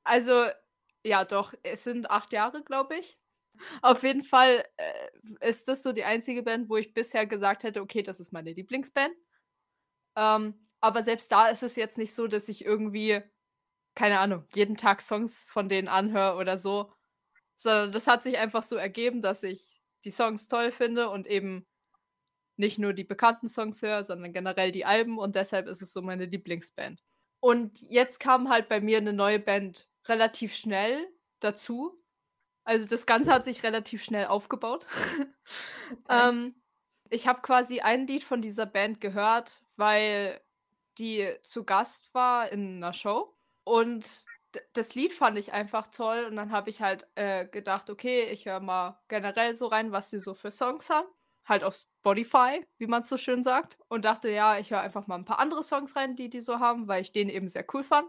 also, 0.03 0.47
ja, 1.05 1.25
doch, 1.25 1.55
es 1.63 1.85
sind 1.85 2.11
acht 2.11 2.33
Jahre, 2.33 2.65
glaube 2.65 2.97
ich. 2.97 3.17
Auf 3.81 4.03
jeden 4.03 4.25
Fall 4.25 4.65
äh, 4.77 5.11
ist 5.49 5.69
das 5.69 5.85
so 5.85 5.93
die 5.93 6.03
einzige 6.03 6.43
Band, 6.43 6.69
wo 6.69 6.79
ich 6.79 6.95
bisher 6.95 7.29
gesagt 7.29 7.63
hätte, 7.63 7.81
okay, 7.81 8.03
das 8.03 8.19
ist 8.19 8.33
meine 8.33 8.51
Lieblingsband. 8.51 9.15
Ähm, 10.17 10.61
aber 10.81 11.05
selbst 11.05 11.31
da 11.31 11.47
ist 11.47 11.63
es 11.63 11.77
jetzt 11.77 11.97
nicht 11.97 12.13
so, 12.13 12.27
dass 12.27 12.49
ich 12.49 12.65
irgendwie, 12.65 13.23
keine 13.95 14.19
Ahnung, 14.19 14.45
jeden 14.55 14.77
Tag 14.77 15.03
Songs 15.03 15.49
von 15.49 15.69
denen 15.69 15.89
anhöre 15.89 16.37
oder 16.37 16.59
so. 16.59 16.93
Sondern 17.57 17.93
das 17.93 18.07
hat 18.07 18.23
sich 18.23 18.39
einfach 18.39 18.63
so 18.63 18.77
ergeben, 18.77 19.23
dass 19.23 19.43
ich 19.43 19.81
die 20.05 20.11
Songs 20.11 20.49
toll 20.49 20.73
finde 20.73 21.11
und 21.11 21.27
eben 21.27 21.67
nicht 22.57 22.79
nur 22.79 22.93
die 22.93 23.05
bekannten 23.05 23.49
Songs 23.49 23.83
höre, 23.83 24.05
sondern 24.05 24.33
generell 24.33 24.73
die 24.73 24.85
Alben 24.85 25.19
und 25.19 25.37
deshalb 25.37 25.67
ist 25.67 25.83
es 25.83 25.93
so 25.93 26.03
meine 26.03 26.27
Lieblingsband. 26.27 27.03
Und 27.41 27.81
jetzt 27.89 28.21
kam 28.21 28.49
halt 28.49 28.69
bei 28.69 28.81
mir 28.81 28.99
eine 28.99 29.13
neue 29.13 29.41
Band 29.41 29.89
relativ 30.07 30.55
schnell 30.55 31.09
dazu. 31.41 32.01
Also 32.65 32.89
das 32.89 33.07
Ganze 33.07 33.33
hat 33.33 33.45
sich 33.45 33.63
relativ 33.63 34.05
schnell 34.05 34.27
aufgebaut. 34.27 34.87
Okay. 36.05 36.29
ähm, 36.31 36.55
ich 37.11 37.27
habe 37.27 37.43
quasi 37.43 37.81
ein 37.81 38.07
Lied 38.07 38.25
von 38.25 38.41
dieser 38.41 38.65
Band 38.65 39.03
gehört, 39.03 39.61
weil 39.77 40.41
die 40.97 41.29
zu 41.43 41.65
Gast 41.65 42.15
war 42.15 42.51
in 42.51 42.77
einer 42.77 42.95
Show. 42.95 43.37
Und 43.65 44.25
das 44.75 44.95
Lied 44.95 45.13
fand 45.13 45.39
ich 45.39 45.53
einfach 45.53 45.89
toll. 45.89 46.27
Und 46.29 46.37
dann 46.37 46.53
habe 46.53 46.71
ich 46.71 46.83
halt 46.83 47.07
äh, 47.15 47.47
gedacht, 47.47 47.91
okay, 47.91 48.25
ich 48.31 48.47
höre 48.47 48.61
mal 48.61 49.01
generell 49.09 49.55
so 49.55 49.67
rein, 49.67 49.93
was 49.93 50.11
sie 50.11 50.21
so 50.21 50.35
für 50.35 50.51
Songs 50.51 50.91
haben. 50.91 51.09
Halt 51.45 51.65
auf 51.65 51.75
Spotify, 51.75 52.65
wie 52.79 52.87
man 52.87 53.03
es 53.03 53.09
so 53.09 53.17
schön 53.17 53.43
sagt. 53.43 53.79
Und 53.89 54.05
dachte, 54.05 54.31
ja, 54.31 54.59
ich 54.59 54.71
höre 54.71 54.81
einfach 54.81 55.07
mal 55.07 55.17
ein 55.17 55.25
paar 55.25 55.39
andere 55.39 55.63
Songs 55.63 55.97
rein, 55.97 56.17
die 56.17 56.31
die 56.31 56.41
so 56.41 56.61
haben, 56.61 56.89
weil 56.89 57.03
ich 57.03 57.13
den 57.13 57.29
eben 57.29 57.49
sehr 57.49 57.65
cool 57.75 57.85
fand. 57.85 58.09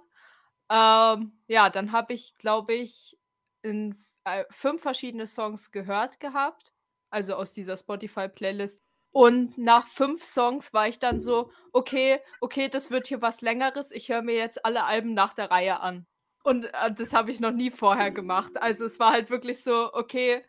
Ähm, 0.69 1.39
ja, 1.47 1.69
dann 1.69 1.91
habe 1.91 2.13
ich, 2.13 2.35
glaube 2.35 2.73
ich, 2.73 3.17
in 3.61 3.95
äh, 4.23 4.45
fünf 4.49 4.81
verschiedene 4.81 5.27
Songs 5.27 5.71
gehört 5.71 6.19
gehabt. 6.19 6.71
Also 7.09 7.35
aus 7.35 7.53
dieser 7.53 7.77
Spotify-Playlist. 7.77 8.83
Und 9.13 9.57
nach 9.59 9.85
fünf 9.87 10.23
Songs 10.23 10.73
war 10.73 10.87
ich 10.87 10.97
dann 10.99 11.19
so, 11.19 11.51
okay, 11.71 12.19
okay, 12.41 12.67
das 12.67 12.89
wird 12.89 13.07
hier 13.07 13.21
was 13.21 13.41
Längeres. 13.41 13.91
Ich 13.91 14.09
höre 14.09 14.23
mir 14.23 14.33
jetzt 14.35 14.65
alle 14.65 14.83
Alben 14.85 15.13
nach 15.13 15.35
der 15.35 15.51
Reihe 15.51 15.79
an. 15.81 16.07
Und 16.43 16.65
äh, 16.65 16.91
das 16.93 17.13
habe 17.13 17.29
ich 17.31 17.39
noch 17.39 17.51
nie 17.51 17.69
vorher 17.69 18.09
gemacht. 18.11 18.59
Also 18.61 18.85
es 18.85 18.99
war 18.99 19.11
halt 19.11 19.29
wirklich 19.29 19.63
so, 19.63 19.93
okay, 19.93 20.43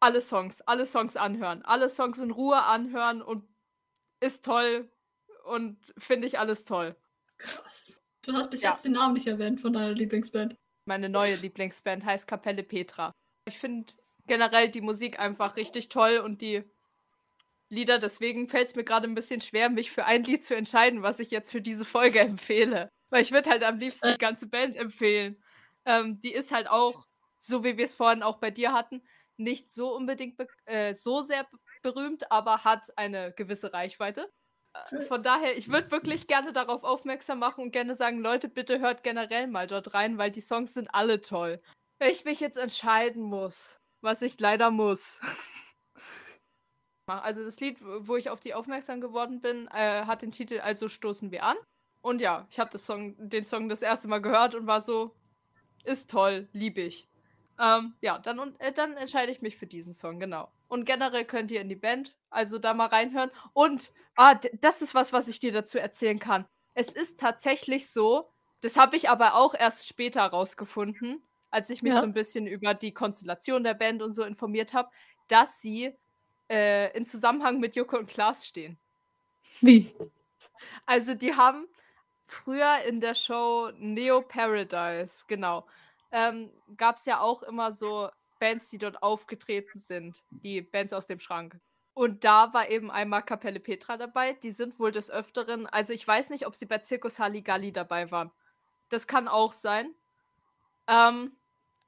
alle 0.00 0.20
Songs, 0.20 0.60
alle 0.60 0.84
Songs 0.84 1.16
anhören, 1.16 1.62
alle 1.62 1.88
Songs 1.88 2.18
in 2.18 2.30
Ruhe 2.30 2.62
anhören 2.62 3.22
und 3.22 3.48
ist 4.20 4.44
toll 4.44 4.90
und 5.44 5.78
finde 5.96 6.26
ich 6.26 6.38
alles 6.38 6.64
toll. 6.64 6.94
Krass. 7.38 8.02
Du 8.22 8.34
hast 8.34 8.50
bis 8.50 8.62
Ja. 8.62 8.70
jetzt 8.70 8.84
den 8.84 8.92
Namen 8.92 9.14
nicht 9.14 9.26
erwähnt 9.26 9.62
von 9.62 9.72
deiner 9.72 9.92
Lieblingsband. 9.92 10.54
Meine 10.84 11.08
neue 11.08 11.36
Lieblingsband 11.36 12.04
heißt 12.04 12.26
Kapelle 12.26 12.62
Petra. 12.62 13.12
Ich 13.46 13.58
finde 13.58 13.92
generell 14.26 14.68
die 14.68 14.82
Musik 14.82 15.18
einfach 15.18 15.56
richtig 15.56 15.88
toll 15.88 16.18
und 16.18 16.42
die 16.42 16.64
Lieder, 17.70 17.98
deswegen 17.98 18.48
fällt 18.48 18.68
es 18.68 18.74
mir 18.74 18.84
gerade 18.84 19.06
ein 19.06 19.14
bisschen 19.14 19.40
schwer, 19.40 19.70
mich 19.70 19.92
für 19.92 20.04
ein 20.04 20.24
Lied 20.24 20.44
zu 20.44 20.56
entscheiden, 20.56 21.02
was 21.02 21.20
ich 21.20 21.30
jetzt 21.30 21.50
für 21.50 21.62
diese 21.62 21.84
Folge 21.84 22.18
empfehle. 22.20 22.90
Weil 23.10 23.22
ich 23.22 23.32
würde 23.32 23.50
halt 23.50 23.62
am 23.62 23.78
liebsten 23.78 24.12
die 24.12 24.18
ganze 24.18 24.48
Band 24.48 24.76
empfehlen. 24.76 25.42
Ähm, 25.84 26.20
die 26.20 26.32
ist 26.32 26.52
halt 26.52 26.68
auch, 26.68 27.06
so 27.38 27.64
wie 27.64 27.76
wir 27.76 27.84
es 27.84 27.94
vorhin 27.94 28.22
auch 28.22 28.38
bei 28.38 28.50
dir 28.50 28.72
hatten, 28.72 29.02
nicht 29.36 29.70
so 29.70 29.94
unbedingt 29.94 30.36
be 30.36 30.46
äh, 30.66 30.94
so 30.94 31.20
sehr 31.20 31.46
berühmt, 31.82 32.30
aber 32.30 32.64
hat 32.64 32.86
eine 32.96 33.32
gewisse 33.32 33.72
Reichweite. 33.72 34.30
Äh. 34.74 35.02
Von 35.06 35.22
daher, 35.22 35.56
ich 35.56 35.70
würde 35.70 35.90
wirklich 35.90 36.26
gerne 36.26 36.52
darauf 36.52 36.84
aufmerksam 36.84 37.38
machen 37.38 37.62
und 37.62 37.70
gerne 37.72 37.94
sagen, 37.94 38.20
Leute, 38.20 38.48
bitte 38.48 38.80
hört 38.80 39.02
generell 39.02 39.46
mal 39.46 39.66
dort 39.66 39.94
rein, 39.94 40.18
weil 40.18 40.30
die 40.30 40.40
Songs 40.40 40.74
sind 40.74 40.92
alle 40.92 41.20
toll. 41.20 41.60
Wenn 41.98 42.10
ich 42.10 42.24
mich 42.24 42.40
jetzt 42.40 42.58
entscheiden 42.58 43.22
muss, 43.22 43.78
was 44.00 44.22
ich 44.22 44.38
leider 44.40 44.70
muss. 44.70 45.20
Also 47.18 47.44
das 47.44 47.58
Lied, 47.60 47.78
wo 47.82 48.16
ich 48.16 48.30
auf 48.30 48.40
die 48.40 48.54
aufmerksam 48.54 49.00
geworden 49.00 49.40
bin, 49.40 49.68
äh, 49.68 50.04
hat 50.06 50.22
den 50.22 50.32
Titel 50.32 50.60
Also 50.60 50.88
stoßen 50.88 51.30
wir 51.30 51.42
an. 51.44 51.56
Und 52.02 52.20
ja, 52.20 52.46
ich 52.50 52.58
habe 52.60 52.78
Song, 52.78 53.14
den 53.18 53.44
Song 53.44 53.68
das 53.68 53.82
erste 53.82 54.08
Mal 54.08 54.20
gehört 54.22 54.54
und 54.54 54.66
war 54.66 54.80
so, 54.80 55.14
ist 55.84 56.10
toll, 56.10 56.48
liebe 56.52 56.80
ich. 56.80 57.08
Ähm, 57.58 57.94
ja, 58.00 58.18
dann, 58.18 58.38
und, 58.38 58.58
äh, 58.60 58.72
dann 58.72 58.96
entscheide 58.96 59.30
ich 59.32 59.42
mich 59.42 59.56
für 59.56 59.66
diesen 59.66 59.92
Song, 59.92 60.18
genau. 60.18 60.50
Und 60.68 60.84
generell 60.86 61.24
könnt 61.24 61.50
ihr 61.50 61.60
in 61.60 61.68
die 61.68 61.76
Band, 61.76 62.16
also 62.30 62.58
da 62.58 62.72
mal 62.74 62.86
reinhören. 62.86 63.30
Und, 63.52 63.92
ah, 64.16 64.34
das 64.60 64.80
ist 64.82 64.94
was, 64.94 65.12
was 65.12 65.28
ich 65.28 65.40
dir 65.40 65.52
dazu 65.52 65.78
erzählen 65.78 66.18
kann. 66.18 66.46
Es 66.74 66.90
ist 66.90 67.20
tatsächlich 67.20 67.90
so, 67.90 68.30
das 68.62 68.78
habe 68.78 68.96
ich 68.96 69.10
aber 69.10 69.34
auch 69.34 69.54
erst 69.54 69.88
später 69.88 70.22
rausgefunden, 70.22 71.22
als 71.50 71.68
ich 71.70 71.82
mich 71.82 71.92
Ja. 71.94 72.00
so 72.00 72.06
ein 72.06 72.14
bisschen 72.14 72.46
über 72.46 72.72
die 72.74 72.94
Konstellation 72.94 73.64
der 73.64 73.74
Band 73.74 74.00
und 74.02 74.12
so 74.12 74.22
informiert 74.24 74.72
habe, 74.72 74.90
dass 75.28 75.60
sie 75.60 75.92
äh, 76.50 76.94
in 76.96 77.06
Zusammenhang 77.06 77.60
mit 77.60 77.76
Joko 77.76 77.96
und 77.96 78.10
Klaas 78.10 78.46
stehen. 78.46 78.76
Wie? 79.60 79.94
Also 80.84 81.14
die 81.14 81.34
haben 81.34 81.66
früher 82.26 82.78
in 82.86 83.00
der 83.00 83.14
Show 83.14 83.70
Neo 83.76 84.20
Paradise, 84.22 85.24
genau, 85.26 85.66
ähm, 86.12 86.50
gab 86.76 86.96
es 86.96 87.06
ja 87.06 87.20
auch 87.20 87.42
immer 87.42 87.72
so 87.72 88.10
Bands, 88.40 88.70
die 88.70 88.78
dort 88.78 89.02
aufgetreten 89.02 89.78
sind, 89.78 90.22
die 90.30 90.60
Bands 90.62 90.92
aus 90.92 91.06
dem 91.06 91.20
Schrank. 91.20 91.58
Und 91.92 92.24
da 92.24 92.52
war 92.54 92.68
eben 92.68 92.90
einmal 92.90 93.22
Kapelle 93.22 93.60
Petra 93.60 93.96
dabei. 93.96 94.32
Die 94.34 94.52
sind 94.52 94.78
wohl 94.78 94.92
des 94.92 95.10
Öfteren, 95.10 95.66
also 95.66 95.92
ich 95.92 96.06
weiß 96.06 96.30
nicht, 96.30 96.46
ob 96.46 96.54
sie 96.54 96.66
bei 96.66 96.78
Zirkus 96.78 97.18
Halligalli 97.18 97.72
dabei 97.72 98.10
waren. 98.10 98.30
Das 98.88 99.06
kann 99.06 99.28
auch 99.28 99.52
sein. 99.52 99.94
Ähm, 100.86 101.36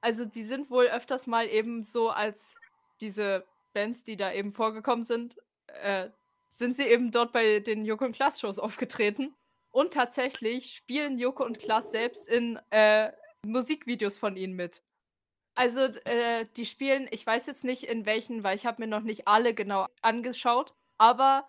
also 0.00 0.24
die 0.24 0.44
sind 0.44 0.70
wohl 0.70 0.86
öfters 0.86 1.26
mal 1.26 1.48
eben 1.48 1.82
so 1.82 2.10
als 2.10 2.56
diese 3.00 3.46
Bands, 3.72 4.04
die 4.04 4.16
da 4.16 4.32
eben 4.32 4.52
vorgekommen 4.52 5.04
sind, 5.04 5.36
äh, 5.66 6.10
sind 6.48 6.74
sie 6.74 6.84
eben 6.84 7.10
dort 7.10 7.32
bei 7.32 7.60
den 7.60 7.84
Joko 7.84 8.04
und 8.04 8.14
Klaas 8.14 8.40
Shows 8.40 8.58
aufgetreten. 8.58 9.34
Und 9.70 9.94
tatsächlich 9.94 10.74
spielen 10.74 11.18
Joko 11.18 11.44
und 11.44 11.58
Klaas 11.58 11.90
selbst 11.90 12.28
in 12.28 12.58
äh, 12.70 13.10
Musikvideos 13.44 14.18
von 14.18 14.36
ihnen 14.36 14.54
mit. 14.54 14.82
Also 15.54 15.80
äh, 15.80 16.46
die 16.56 16.66
spielen, 16.66 17.08
ich 17.10 17.26
weiß 17.26 17.46
jetzt 17.46 17.64
nicht 17.64 17.84
in 17.84 18.06
welchen, 18.06 18.42
weil 18.44 18.56
ich 18.56 18.66
habe 18.66 18.82
mir 18.82 18.88
noch 18.88 19.02
nicht 19.02 19.28
alle 19.28 19.54
genau 19.54 19.86
angeschaut, 20.00 20.74
aber 20.98 21.46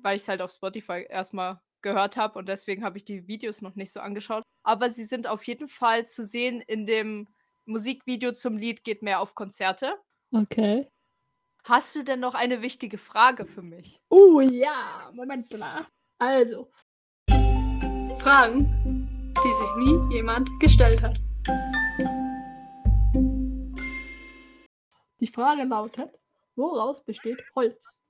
weil 0.00 0.16
ich 0.16 0.22
es 0.22 0.28
halt 0.28 0.42
auf 0.42 0.50
Spotify 0.50 1.06
erstmal 1.08 1.60
gehört 1.82 2.16
habe 2.16 2.38
und 2.38 2.48
deswegen 2.48 2.84
habe 2.84 2.98
ich 2.98 3.04
die 3.04 3.26
Videos 3.26 3.62
noch 3.62 3.74
nicht 3.74 3.92
so 3.92 4.00
angeschaut. 4.00 4.42
Aber 4.64 4.90
sie 4.90 5.04
sind 5.04 5.26
auf 5.26 5.44
jeden 5.44 5.68
Fall 5.68 6.06
zu 6.06 6.24
sehen 6.24 6.60
in 6.60 6.86
dem 6.86 7.28
Musikvideo 7.66 8.32
zum 8.32 8.56
Lied 8.56 8.84
Geht 8.84 9.02
mehr 9.02 9.20
auf 9.20 9.34
Konzerte. 9.34 9.94
Okay. 10.32 10.88
Hast 11.68 11.94
du 11.94 12.02
denn 12.02 12.20
noch 12.20 12.34
eine 12.34 12.62
wichtige 12.62 12.96
Frage 12.96 13.44
für 13.44 13.60
mich? 13.60 14.00
Oh 14.08 14.40
ja, 14.40 15.10
Moment 15.12 15.52
mal. 15.58 15.86
Also. 16.16 16.70
Fragen, 18.22 18.64
die 19.36 19.52
sich 19.52 19.76
nie 19.76 20.14
jemand 20.14 20.48
gestellt 20.60 21.02
hat. 21.02 21.18
Die 25.20 25.26
Frage 25.26 25.64
lautet, 25.64 26.08
woraus 26.56 27.04
besteht 27.04 27.44
Holz? 27.54 28.00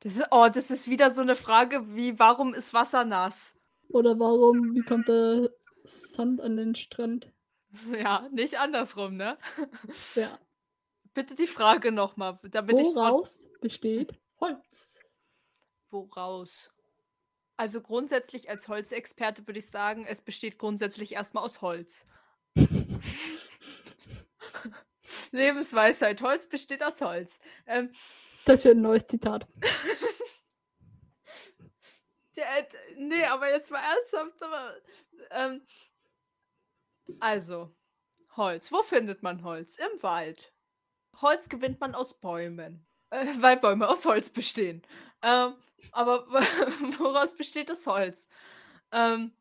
Das 0.00 0.16
ist, 0.16 0.26
oh, 0.32 0.48
das 0.52 0.72
ist 0.72 0.90
wieder 0.90 1.12
so 1.12 1.22
eine 1.22 1.36
Frage 1.36 1.94
wie, 1.94 2.18
warum 2.18 2.52
ist 2.52 2.74
Wasser 2.74 3.04
nass? 3.04 3.56
Oder 3.90 4.18
warum, 4.18 4.74
wie 4.74 4.82
kommt 4.82 5.06
der 5.06 5.50
Sand 5.84 6.40
an 6.40 6.56
den 6.56 6.74
Strand? 6.74 7.32
Ja, 7.92 8.26
nicht 8.32 8.58
andersrum, 8.58 9.16
ne? 9.16 9.38
Ja. 10.14 10.38
Bitte 11.14 11.34
die 11.34 11.46
Frage 11.46 11.92
nochmal, 11.92 12.38
damit 12.44 12.78
ich 12.78 12.86
Woraus 12.86 13.46
besteht 13.60 14.18
Holz? 14.40 15.00
Woraus? 15.90 16.72
Also 17.56 17.80
grundsätzlich 17.80 18.48
als 18.48 18.68
Holzexperte 18.68 19.46
würde 19.46 19.58
ich 19.58 19.68
sagen, 19.68 20.06
es 20.06 20.22
besteht 20.22 20.58
grundsätzlich 20.58 21.12
erstmal 21.12 21.44
aus 21.44 21.60
Holz. 21.60 22.06
Lebensweisheit, 25.32 26.20
Holz 26.22 26.48
besteht 26.48 26.82
aus 26.82 27.00
Holz. 27.00 27.38
Ähm, 27.66 27.92
Das 28.44 28.64
wird 28.64 28.76
ein 28.76 28.82
neues 28.82 29.06
Zitat. 29.06 29.46
der, 32.36 32.58
äh, 32.58 32.64
nee, 32.96 33.24
aber 33.24 33.50
jetzt 33.50 33.70
mal 33.70 33.82
ernsthaft. 33.82 34.42
Aber, 34.42 34.76
ähm, 35.30 35.66
also, 37.20 37.70
Holz. 38.36 38.70
Wo 38.72 38.82
findet 38.82 39.22
man 39.22 39.42
Holz? 39.44 39.76
Im 39.76 40.02
Wald. 40.02 40.52
Holz 41.20 41.48
gewinnt 41.48 41.80
man 41.80 41.94
aus 41.94 42.20
Bäumen. 42.20 42.86
Äh, 43.10 43.26
weil 43.40 43.56
Bäume 43.56 43.88
aus 43.88 44.04
Holz 44.04 44.30
bestehen. 44.30 44.82
Ähm, 45.22 45.54
aber 45.92 46.26
woraus 46.98 47.36
besteht 47.36 47.70
das 47.70 47.86
Holz? 47.86 48.28
Ähm, 48.92 49.32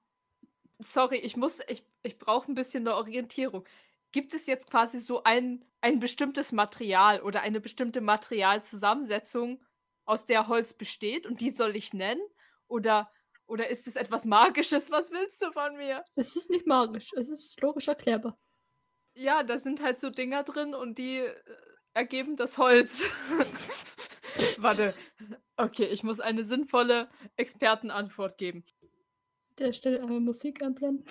sorry, 0.80 1.18
ich 1.18 1.38
muss, 1.38 1.62
ich, 1.68 1.84
ich 2.04 2.18
brauche 2.18 2.52
ein 2.52 2.56
bisschen 2.56 2.88
eine 2.88 2.96
Orientierung. 2.96 3.66
Gibt 4.12 4.34
es 4.34 4.46
jetzt 4.48 4.70
quasi 4.70 5.00
so 5.00 5.24
ein, 5.24 5.66
ein 5.82 6.00
bestimmtes 6.00 6.52
Material 6.52 7.22
oder 7.22 7.42
eine 7.42 7.60
bestimmte 7.60 8.02
Materialzusammensetzung, 8.02 9.64
aus 10.06 10.26
der 10.26 10.48
Holz 10.48 10.74
besteht 10.74 11.26
und 11.26 11.42
die 11.42 11.50
soll 11.50 11.76
ich 11.76 11.94
nennen? 11.94 12.22
Oder, 12.68 13.12
oder 13.48 13.70
ist 13.70 13.88
es 13.88 13.96
etwas 13.96 14.26
Magisches? 14.26 14.92
Was 14.92 15.12
willst 15.12 15.42
du 15.42 15.52
von 15.52 15.76
mir? 15.78 16.04
Es 16.16 16.36
ist 16.36 16.50
nicht 16.50 16.68
magisch, 16.68 17.12
es 17.14 17.30
ist 17.30 17.60
logisch 17.62 17.88
erklärbar. 17.88 18.38
Ja, 19.16 19.44
da 19.44 19.58
sind 19.58 19.82
halt 19.82 19.98
so 19.98 20.10
Dinger 20.10 20.44
drin 20.44 20.76
und 20.76 20.98
die 20.98 21.18
äh, 21.18 21.34
ergeben 21.94 22.36
das 22.36 22.58
Holz. 22.58 23.10
Warte. 24.58 24.94
Okay, 25.56 25.86
ich 25.86 26.04
muss 26.04 26.20
eine 26.20 26.44
sinnvolle 26.44 27.10
Expertenantwort 27.36 28.38
geben. 28.38 28.64
Der 29.58 29.74
Stelle 29.74 30.02
einmal 30.02 30.20
Musik 30.20 30.62
einblenden. 30.62 31.06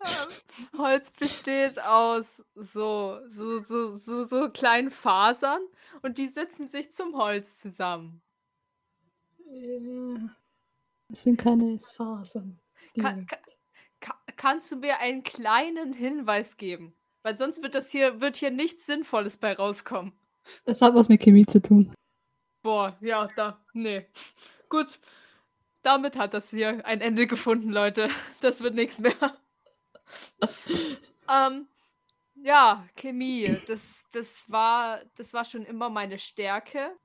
Holz 0.76 1.12
besteht 1.12 1.78
aus 1.78 2.42
so, 2.56 3.20
so, 3.28 3.58
so, 3.58 3.96
so, 3.96 4.26
so 4.26 4.48
kleinen 4.48 4.90
Fasern 4.90 5.60
und 6.02 6.18
die 6.18 6.26
setzen 6.26 6.66
sich 6.66 6.92
zum 6.92 7.16
Holz 7.16 7.60
zusammen. 7.60 8.22
Es 11.12 11.24
sind 11.24 11.36
keine 11.36 11.78
Fasern. 11.96 12.58
Kann, 12.98 13.26
ka, 13.26 13.36
ka, 14.00 14.14
kannst 14.36 14.70
du 14.72 14.76
mir 14.76 14.98
einen 14.98 15.22
kleinen 15.22 15.92
Hinweis 15.92 16.56
geben? 16.56 16.94
Weil 17.22 17.36
sonst 17.36 17.62
wird 17.62 17.74
das 17.74 17.90
hier, 17.90 18.20
wird 18.20 18.36
hier 18.36 18.50
nichts 18.50 18.86
Sinnvolles 18.86 19.36
bei 19.36 19.52
rauskommen. 19.52 20.12
Es 20.64 20.80
hat 20.80 20.94
was 20.94 21.08
mit 21.08 21.20
Chemie 21.22 21.46
zu 21.46 21.60
tun. 21.60 21.92
Boah, 22.62 22.96
ja, 23.00 23.28
da, 23.36 23.62
nee. 23.72 24.06
Gut. 24.68 24.98
Damit 25.82 26.16
hat 26.16 26.34
das 26.34 26.50
hier 26.50 26.84
ein 26.84 27.00
Ende 27.00 27.26
gefunden, 27.26 27.70
Leute. 27.70 28.10
Das 28.40 28.60
wird 28.60 28.74
nichts 28.74 28.98
mehr. 28.98 29.14
ähm, 31.28 31.68
ja, 32.34 32.86
Chemie. 32.96 33.56
Das, 33.66 34.04
das, 34.12 34.50
war, 34.50 35.00
das 35.16 35.32
war 35.32 35.44
schon 35.44 35.64
immer 35.64 35.88
meine 35.88 36.18
Stärke. 36.18 36.96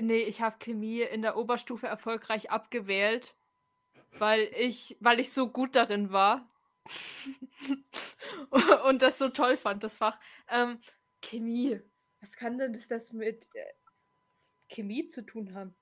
Nee, 0.00 0.22
ich 0.22 0.40
habe 0.40 0.56
Chemie 0.58 1.02
in 1.02 1.22
der 1.22 1.36
Oberstufe 1.36 1.86
erfolgreich 1.86 2.50
abgewählt, 2.50 3.34
weil 4.18 4.50
ich, 4.56 4.96
weil 5.00 5.20
ich 5.20 5.32
so 5.32 5.48
gut 5.48 5.74
darin 5.74 6.12
war. 6.12 6.48
Und 8.88 9.02
das 9.02 9.18
so 9.18 9.28
toll 9.28 9.56
fand, 9.56 9.82
das 9.82 9.98
Fach. 9.98 10.18
Ähm, 10.48 10.78
Chemie. 11.20 11.80
Was 12.20 12.36
kann 12.36 12.58
denn 12.58 12.72
das, 12.72 12.88
das 12.88 13.12
mit 13.12 13.44
äh, 13.54 13.64
Chemie 14.68 15.06
zu 15.06 15.22
tun 15.22 15.54
haben? 15.54 15.74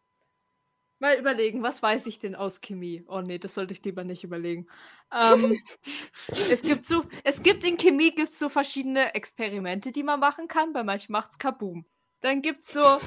Mal 0.98 1.18
überlegen, 1.18 1.62
was 1.62 1.82
weiß 1.82 2.06
ich 2.06 2.18
denn 2.18 2.34
aus 2.34 2.60
Chemie? 2.60 3.04
Oh 3.08 3.22
nee, 3.22 3.38
das 3.38 3.54
sollte 3.54 3.72
ich 3.72 3.82
lieber 3.84 4.04
nicht 4.04 4.22
überlegen. 4.22 4.68
Ähm, 5.10 5.58
es 6.28 6.60
gibt 6.60 6.84
so, 6.84 7.04
es 7.24 7.42
gibt 7.42 7.64
in 7.64 7.78
Chemie 7.78 8.10
gibt's 8.10 8.38
so 8.38 8.50
verschiedene 8.50 9.14
Experimente, 9.14 9.92
die 9.92 10.02
man 10.02 10.20
machen 10.20 10.46
kann. 10.46 10.74
Bei 10.74 10.82
manchen 10.82 11.12
macht's 11.12 11.38
Kaboom. 11.38 11.86
Dann 12.20 12.42
gibt's 12.42 12.72
so. 12.72 12.82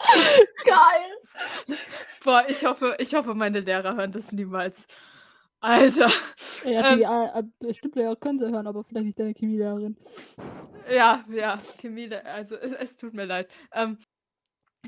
Geil! 0.64 1.78
Boah, 2.24 2.44
ich 2.48 2.64
hoffe, 2.64 2.96
ich 2.98 3.14
hoffe, 3.14 3.34
meine 3.34 3.60
Lehrer 3.60 3.96
hören 3.96 4.12
das 4.12 4.32
niemals. 4.32 4.86
Alter. 5.60 6.10
Ja, 6.64 6.92
Ähm. 6.92 6.98
die 6.98 7.04
äh, 7.04 7.38
äh, 7.38 7.42
bestimmt 7.58 7.94
können 8.20 8.38
sie 8.38 8.50
hören, 8.50 8.66
aber 8.66 8.82
vielleicht 8.82 9.06
nicht 9.06 9.18
deine 9.18 9.34
Chemielehrerin. 9.34 9.96
Ja, 10.90 11.24
ja, 11.28 11.60
Chemie, 11.78 12.12
also 12.14 12.56
es, 12.56 12.72
es 12.72 12.96
tut 12.96 13.12
mir 13.12 13.26
leid. 13.26 13.50
Ähm, 13.72 13.98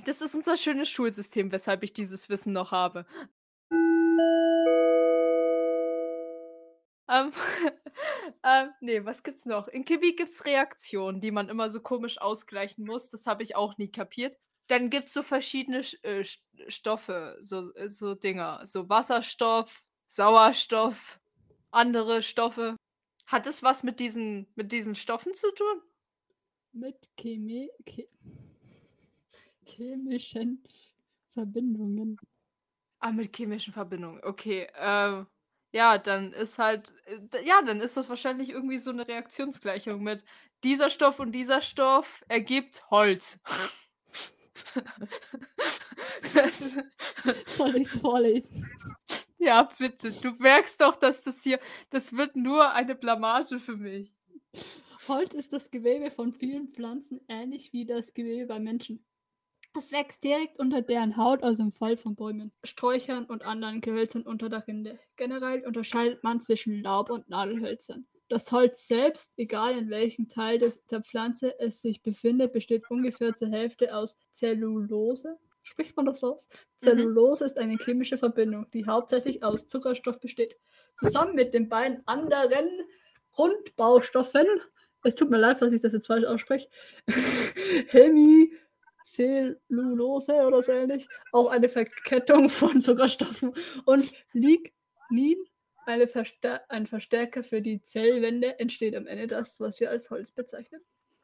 das 0.07 0.23
ist 0.23 0.35
unser 0.35 0.57
schönes 0.57 0.89
Schulsystem, 0.89 1.53
weshalb 1.53 1.83
ich 1.83 1.93
dieses 1.93 2.29
Wissen 2.31 2.55
noch 2.55 2.73
habe. 2.73 3.05
Ähm, 7.09 7.33
ähm, 8.43 8.71
nee, 8.81 9.05
was 9.05 9.23
gibt's 9.23 9.45
noch? 9.45 9.69
In 9.69 9.85
Chemie 9.85 10.17
gibt's 10.17 10.47
Reaktionen, 10.47 11.21
die 11.21 11.31
man 11.31 11.51
immer 11.51 11.69
so 11.69 11.81
komisch 11.81 12.21
ausgleichen 12.21 12.87
muss. 12.87 13.11
Das 13.11 13.27
habe 13.27 13.43
ich 13.43 13.55
auch 13.55 13.77
nie 13.77 13.91
kapiert. 13.91 14.39
Dann 14.69 14.91
gibt's 14.91 15.13
so 15.13 15.23
verschiedene 15.23 15.85
Sch 15.85 15.97
äh, 16.03 16.25
Stoffe, 16.69 17.37
so, 17.41 17.73
äh, 17.75 17.89
so 17.91 18.15
Dinger. 18.15 18.67
So 18.67 18.89
Wasserstoff, 18.89 19.85
Sauerstoff, 20.07 21.21
andere 21.71 22.23
Stoffe. 22.23 22.77
Hat 23.27 23.47
es 23.47 23.63
was 23.63 23.83
mit 23.83 24.01
diesen, 24.01 24.47
mit 24.55 24.73
diesen 24.73 24.95
Stoffen 24.95 25.35
zu 25.35 25.53
tun? 25.55 25.83
Mit 26.73 27.09
Chemie, 27.17 27.71
che 27.85 28.09
chemischen 29.65 30.63
Verbindungen. 31.29 32.17
Ah, 33.01 33.13
mit 33.13 33.35
chemischen 33.37 33.73
Verbindungen. 33.73 34.23
Okay. 34.23 34.69
Ähm, 34.77 35.27
ja, 35.73 35.99
dann 35.99 36.33
ist 36.33 36.59
halt, 36.59 36.93
äh, 37.07 37.45
ja, 37.45 37.63
dann 37.63 37.81
ist 37.81 37.97
das 37.97 38.09
wahrscheinlich 38.09 38.51
irgendwie 38.51 38.79
so 38.79 38.91
eine 38.91 39.09
Reaktionsgleichung 39.09 40.03
mit 40.03 40.25
dieser 40.65 40.91
Stoff 40.91 41.19
und 41.19 41.33
dieser 41.33 41.63
Stoff 41.63 42.23
ergibt 42.29 42.89
Holz. 42.91 43.41
Soll 47.47 47.77
ich 47.77 47.89
es 47.89 47.97
vorlesen? 47.99 48.71
ja, 49.39 49.69
bitte. 49.79 50.13
Du 50.13 50.31
merkst 50.39 50.81
doch, 50.81 50.97
dass 50.97 51.23
das 51.23 51.43
hier, 51.43 51.59
das 51.91 52.13
wird 52.13 52.37
nur 52.37 52.73
eine 52.73 52.95
Blamage 52.95 53.59
für 53.59 53.77
mich. 53.77 54.15
Holz 55.09 55.35
ist 55.35 55.53
das 55.53 55.71
Gewebe 55.71 56.11
von 56.11 56.33
vielen 56.33 56.69
Pflanzen 56.69 57.21
ähnlich 57.29 57.73
wie 57.73 57.87
das 57.87 58.15
Gewebe 58.15 58.47
bei 58.47 58.61
Menschen. 58.61 59.05
Es 59.77 59.91
wächst 59.91 60.23
direkt 60.23 60.59
unter 60.59 60.83
deren 60.83 61.17
Haut, 61.17 61.43
also 61.43 61.63
im 61.63 61.73
Fall 61.73 61.97
von 61.97 62.15
Bäumen, 62.15 62.53
Sträuchern 62.63 63.25
und 63.25 63.43
anderen 63.43 63.81
Gehölzern 63.81 64.23
unter 64.23 64.51
der 64.51 64.67
Rinde. 64.67 65.01
Generell 65.17 65.67
unterscheidet 65.67 66.23
man 66.23 66.41
zwischen 66.41 66.83
Laub- 66.83 67.09
und 67.11 67.31
Nadelhölzern. 67.31 68.07
Das 68.33 68.51
Holz 68.51 68.89
selbst, 68.89 69.35
egal 69.37 69.77
in 69.77 69.91
welchem 69.91 70.27
Teil 70.27 70.59
des, 70.59 70.83
der 70.87 71.03
Pflanze 71.03 71.61
es 71.61 71.83
sich 71.83 72.03
befindet, 72.03 72.55
besteht 72.55 72.91
ungefähr 72.91 73.35
zur 73.35 73.51
Hälfte 73.51 73.95
aus 73.95 74.17
Zellulose. 74.31 75.37
Spricht 75.63 75.95
man 75.99 76.07
das 76.07 76.25
aus? 76.25 76.49
Zellulose 76.79 77.45
ist 77.45 77.59
eine 77.59 77.77
chemische 77.77 78.17
Verbindung, 78.17 78.71
die 78.71 78.87
hauptsächlich 78.87 79.45
aus 79.45 79.69
Zuckerstoff 79.69 80.19
besteht. 80.19 80.57
Zusammen 80.97 81.35
mit 81.35 81.53
den 81.53 81.69
beiden 81.69 82.01
anderen 82.07 82.71
Grundbaustoffen, 83.33 84.47
es 85.05 85.15
tut 85.15 85.29
mir 85.29 85.37
leid, 85.37 85.59
falls 85.59 85.75
ich 85.75 85.83
das 85.83 85.93
jetzt 85.93 86.07
falsch 86.07 86.25
ausspreche, 86.25 86.71
Hemicellulose 87.89 90.37
oder 90.37 90.63
so 90.63 90.73
ähnlich, 90.73 91.07
auch 91.33 91.49
eine 91.49 91.69
Verkettung 91.69 92.49
von 92.49 92.81
Zuckerstoffen 92.81 93.53
und 93.85 94.11
Lignin, 94.33 95.37
Verstär 96.07 96.71
ein 96.71 96.87
Verstärker 96.87 97.45
für 97.45 97.61
die 97.61 97.83
Zellwände, 97.83 98.59
entsteht 98.59 98.95
am 98.95 99.07
Ende 99.07 99.27
das, 99.27 99.61
was 99.61 99.81
wir 99.81 99.91
als 99.91 100.11
Holz 100.11 100.31
bezeichnen. 100.31 100.81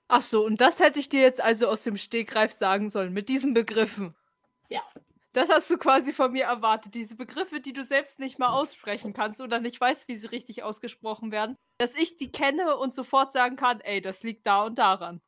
Ach 0.09 0.23
so, 0.23 0.45
und 0.45 0.61
das 0.61 0.81
hätte 0.81 0.99
ich 0.99 1.09
dir 1.09 1.21
jetzt 1.21 1.41
also 1.41 1.69
aus 1.69 1.83
dem 1.83 1.97
Stegreif 1.97 2.53
sagen 2.53 2.89
sollen, 2.89 3.13
mit 3.13 3.29
diesen 3.29 3.53
Begriffen. 3.53 4.15
Ja. 4.71 4.83
Das 5.35 5.51
hast 5.51 5.71
du 5.71 5.77
quasi 5.77 6.13
von 6.13 6.33
mir 6.33 6.45
erwartet. 6.45 6.95
Diese 6.95 7.15
Begriffe, 7.15 7.61
die 7.61 7.75
du 7.75 7.85
selbst 7.85 8.19
nicht 8.19 8.39
mal 8.39 8.49
aussprechen 8.49 9.13
kannst 9.13 9.41
oder 9.41 9.61
nicht 9.61 9.79
weißt, 9.81 10.09
wie 10.09 10.17
sie 10.17 10.27
richtig 10.29 10.63
ausgesprochen 10.63 11.31
werden, 11.31 11.57
dass 11.77 11.95
ich 11.95 12.17
die 12.17 12.33
kenne 12.33 12.77
und 12.77 12.95
sofort 12.95 13.33
sagen 13.33 13.57
kann, 13.57 13.81
ey, 13.83 14.01
das 14.01 14.23
liegt 14.23 14.47
da 14.47 14.65
und 14.65 14.79
daran. 14.79 15.21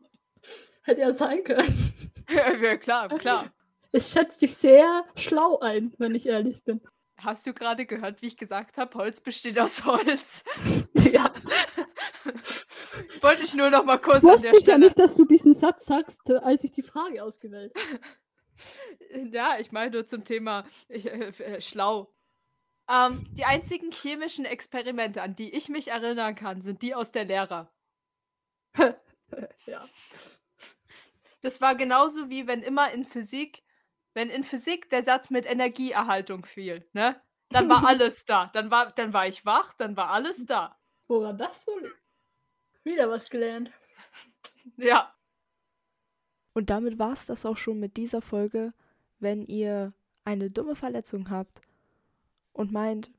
Hätte 0.83 1.03
ja 1.03 1.12
sein 1.12 1.45
können. 1.45 1.93
ja, 2.31 2.76
klar, 2.78 3.09
klar. 3.18 3.53
Ich 3.93 4.07
schätze 4.07 4.41
dich 4.41 4.57
sehr 4.57 5.05
schlau 5.16 5.59
ein, 5.59 5.93
wenn 5.99 6.14
ich 6.14 6.26
ehrlich 6.26 6.64
bin. 6.64 6.81
Hast 7.22 7.46
du 7.46 7.54
gerade 7.54 7.86
gehört, 7.86 8.22
wie 8.22 8.26
ich 8.28 8.36
gesagt 8.36 8.78
habe, 8.78 8.96
Holz 8.98 9.20
besteht 9.20 9.58
aus 9.58 9.84
Holz? 9.84 10.44
Ja. 11.12 11.32
Wollte 13.20 13.42
ich 13.42 13.54
nur 13.54 13.70
noch 13.70 13.84
mal 13.84 13.98
kurz 13.98 14.22
Wusste 14.22 14.36
an 14.36 14.42
der 14.42 14.52
ich 14.52 14.60
Stelle. 14.60 14.72
ja 14.72 14.78
nicht, 14.78 14.98
dass 14.98 15.14
du 15.14 15.24
diesen 15.24 15.54
Satz 15.54 15.86
sagst, 15.86 16.20
äh, 16.28 16.36
als 16.36 16.62
ich 16.62 16.70
die 16.72 16.82
Frage 16.82 17.22
ausgewählt 17.24 17.74
habe. 17.74 18.00
Ja, 19.32 19.58
ich 19.58 19.72
meine 19.72 19.90
nur 19.90 20.06
zum 20.06 20.24
Thema 20.24 20.66
ich, 20.88 21.06
äh, 21.06 21.28
äh, 21.28 21.60
schlau. 21.62 22.12
Ähm, 22.88 23.26
die 23.32 23.44
einzigen 23.44 23.90
chemischen 23.90 24.44
Experimente, 24.44 25.22
an 25.22 25.34
die 25.34 25.54
ich 25.54 25.68
mich 25.70 25.88
erinnern 25.88 26.34
kann, 26.34 26.60
sind 26.60 26.82
die 26.82 26.94
aus 26.94 27.10
der 27.10 27.24
Lehrer. 27.24 27.72
Ja. 29.66 29.88
Das 31.40 31.60
war 31.60 31.74
genauso 31.74 32.28
wie 32.28 32.46
wenn 32.46 32.62
immer 32.62 32.90
in 32.92 33.04
Physik, 33.04 33.62
wenn 34.14 34.30
in 34.30 34.44
Physik 34.44 34.90
der 34.90 35.02
Satz 35.02 35.30
mit 35.30 35.46
Energieerhaltung 35.46 36.44
fiel, 36.44 36.86
ne? 36.92 37.20
Dann 37.50 37.68
war 37.68 37.84
alles 37.86 38.24
da. 38.24 38.50
Dann 38.52 38.70
war, 38.70 38.92
dann 38.92 39.12
war 39.12 39.26
ich 39.26 39.44
wach, 39.44 39.74
dann 39.74 39.96
war 39.96 40.11
alles 40.11 40.46
da. 40.46 40.76
Woran 41.08 41.38
das 41.38 41.66
wohl? 41.66 41.92
Wieder 42.84 43.11
was 43.11 43.30
gelernt. 43.30 43.70
Ja. 44.76 45.14
Und 46.52 46.70
damit 46.70 46.98
war 46.98 47.12
es 47.12 47.26
das 47.26 47.46
auch 47.46 47.56
schon 47.56 47.80
mit 47.80 47.96
dieser 47.96 48.20
Folge. 48.20 48.72
Wenn 49.18 49.44
ihr 49.46 49.94
eine 50.24 50.50
dumme 50.50 50.76
Verletzung 50.76 51.30
habt 51.30 51.61
und 52.52 52.70
meint, 52.70 53.11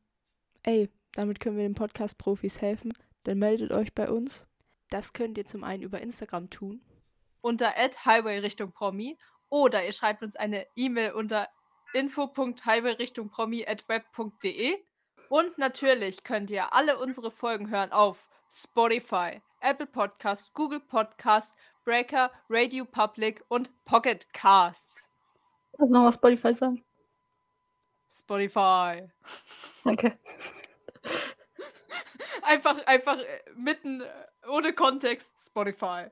ey, 0.63 0.89
damit 1.13 1.39
können 1.39 1.57
wir 1.57 1.67
den 1.67 1.75
Podcast-Profis 1.75 2.61
helfen, 2.61 2.93
dann 3.23 3.39
meldet 3.39 3.71
euch 3.71 3.93
bei 3.93 4.09
uns. 4.09 4.47
Das 4.89 5.13
könnt 5.13 5.37
ihr 5.37 5.45
zum 5.45 5.63
einen 5.63 5.83
über 5.83 6.01
Instagram 6.01 6.49
tun. 6.49 6.81
Unter 7.41 7.73
Highway 7.75 8.39
Richtung 8.39 8.71
Promi. 8.71 9.17
Oder 9.51 9.85
ihr 9.85 9.91
schreibt 9.91 10.23
uns 10.23 10.35
eine 10.35 10.65
E-Mail 10.75 11.11
unter 11.11 11.47
info.highwayrichtungpromi.web.de. 11.93 14.77
Und 15.29 15.55
natürlich 15.57 16.23
könnt 16.23 16.49
ihr 16.49 16.73
alle 16.73 16.97
unsere 16.97 17.31
Folgen 17.31 17.69
hören 17.69 17.91
auf 17.91 18.29
Spotify, 18.49 19.41
Apple 19.59 19.87
Podcast, 19.87 20.53
Google 20.53 20.79
Podcast, 20.79 21.57
Breaker, 21.83 22.31
Radio 22.49 22.85
Public 22.85 23.43
und 23.49 23.69
Pocket 23.83 24.31
Casts. 24.33 25.09
Kannst 25.77 25.93
du 25.93 25.97
noch 25.97 26.05
was 26.05 26.15
Spotify 26.15 26.53
sagen? 26.53 26.81
Spotify. 28.09 29.09
Danke. 29.83 30.17
Einfach, 32.43 32.85
einfach 32.85 33.19
äh, 33.19 33.41
mitten 33.55 34.01
äh, 34.01 34.07
ohne 34.47 34.73
Kontext 34.73 35.45
Spotify. 35.45 36.07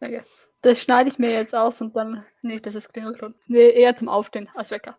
Danke. 0.00 0.24
Das 0.62 0.82
schneide 0.82 1.08
ich 1.08 1.18
mir 1.18 1.30
jetzt 1.30 1.54
aus 1.54 1.80
und 1.80 1.96
dann. 1.96 2.26
Nee, 2.42 2.60
das 2.60 2.74
ist 2.74 2.92
Klingelton. 2.92 3.34
Nee, 3.46 3.70
eher 3.70 3.96
zum 3.96 4.08
Aufstehen 4.08 4.48
als 4.54 4.70
Wecker. 4.70 4.98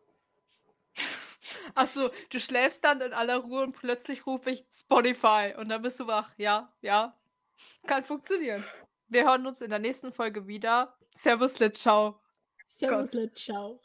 Achso, 1.75 2.09
du 2.29 2.39
schläfst 2.39 2.83
dann 2.83 3.01
in 3.01 3.13
aller 3.13 3.37
Ruhe 3.37 3.63
und 3.63 3.73
plötzlich 3.73 4.25
rufe 4.25 4.51
ich 4.51 4.65
Spotify 4.71 5.53
und 5.57 5.69
dann 5.69 5.81
bist 5.81 5.99
du 5.99 6.07
wach. 6.07 6.31
Ja, 6.37 6.73
ja. 6.81 7.17
Kann 7.85 8.03
funktionieren. 8.05 8.63
Wir 9.07 9.25
hören 9.25 9.45
uns 9.45 9.61
in 9.61 9.69
der 9.69 9.79
nächsten 9.79 10.11
Folge 10.11 10.47
wieder. 10.47 10.97
Servus, 11.13 11.59
Lit, 11.59 11.77
ciao. 11.77 12.21
Servus, 12.65 13.11
ciao. 13.35 13.81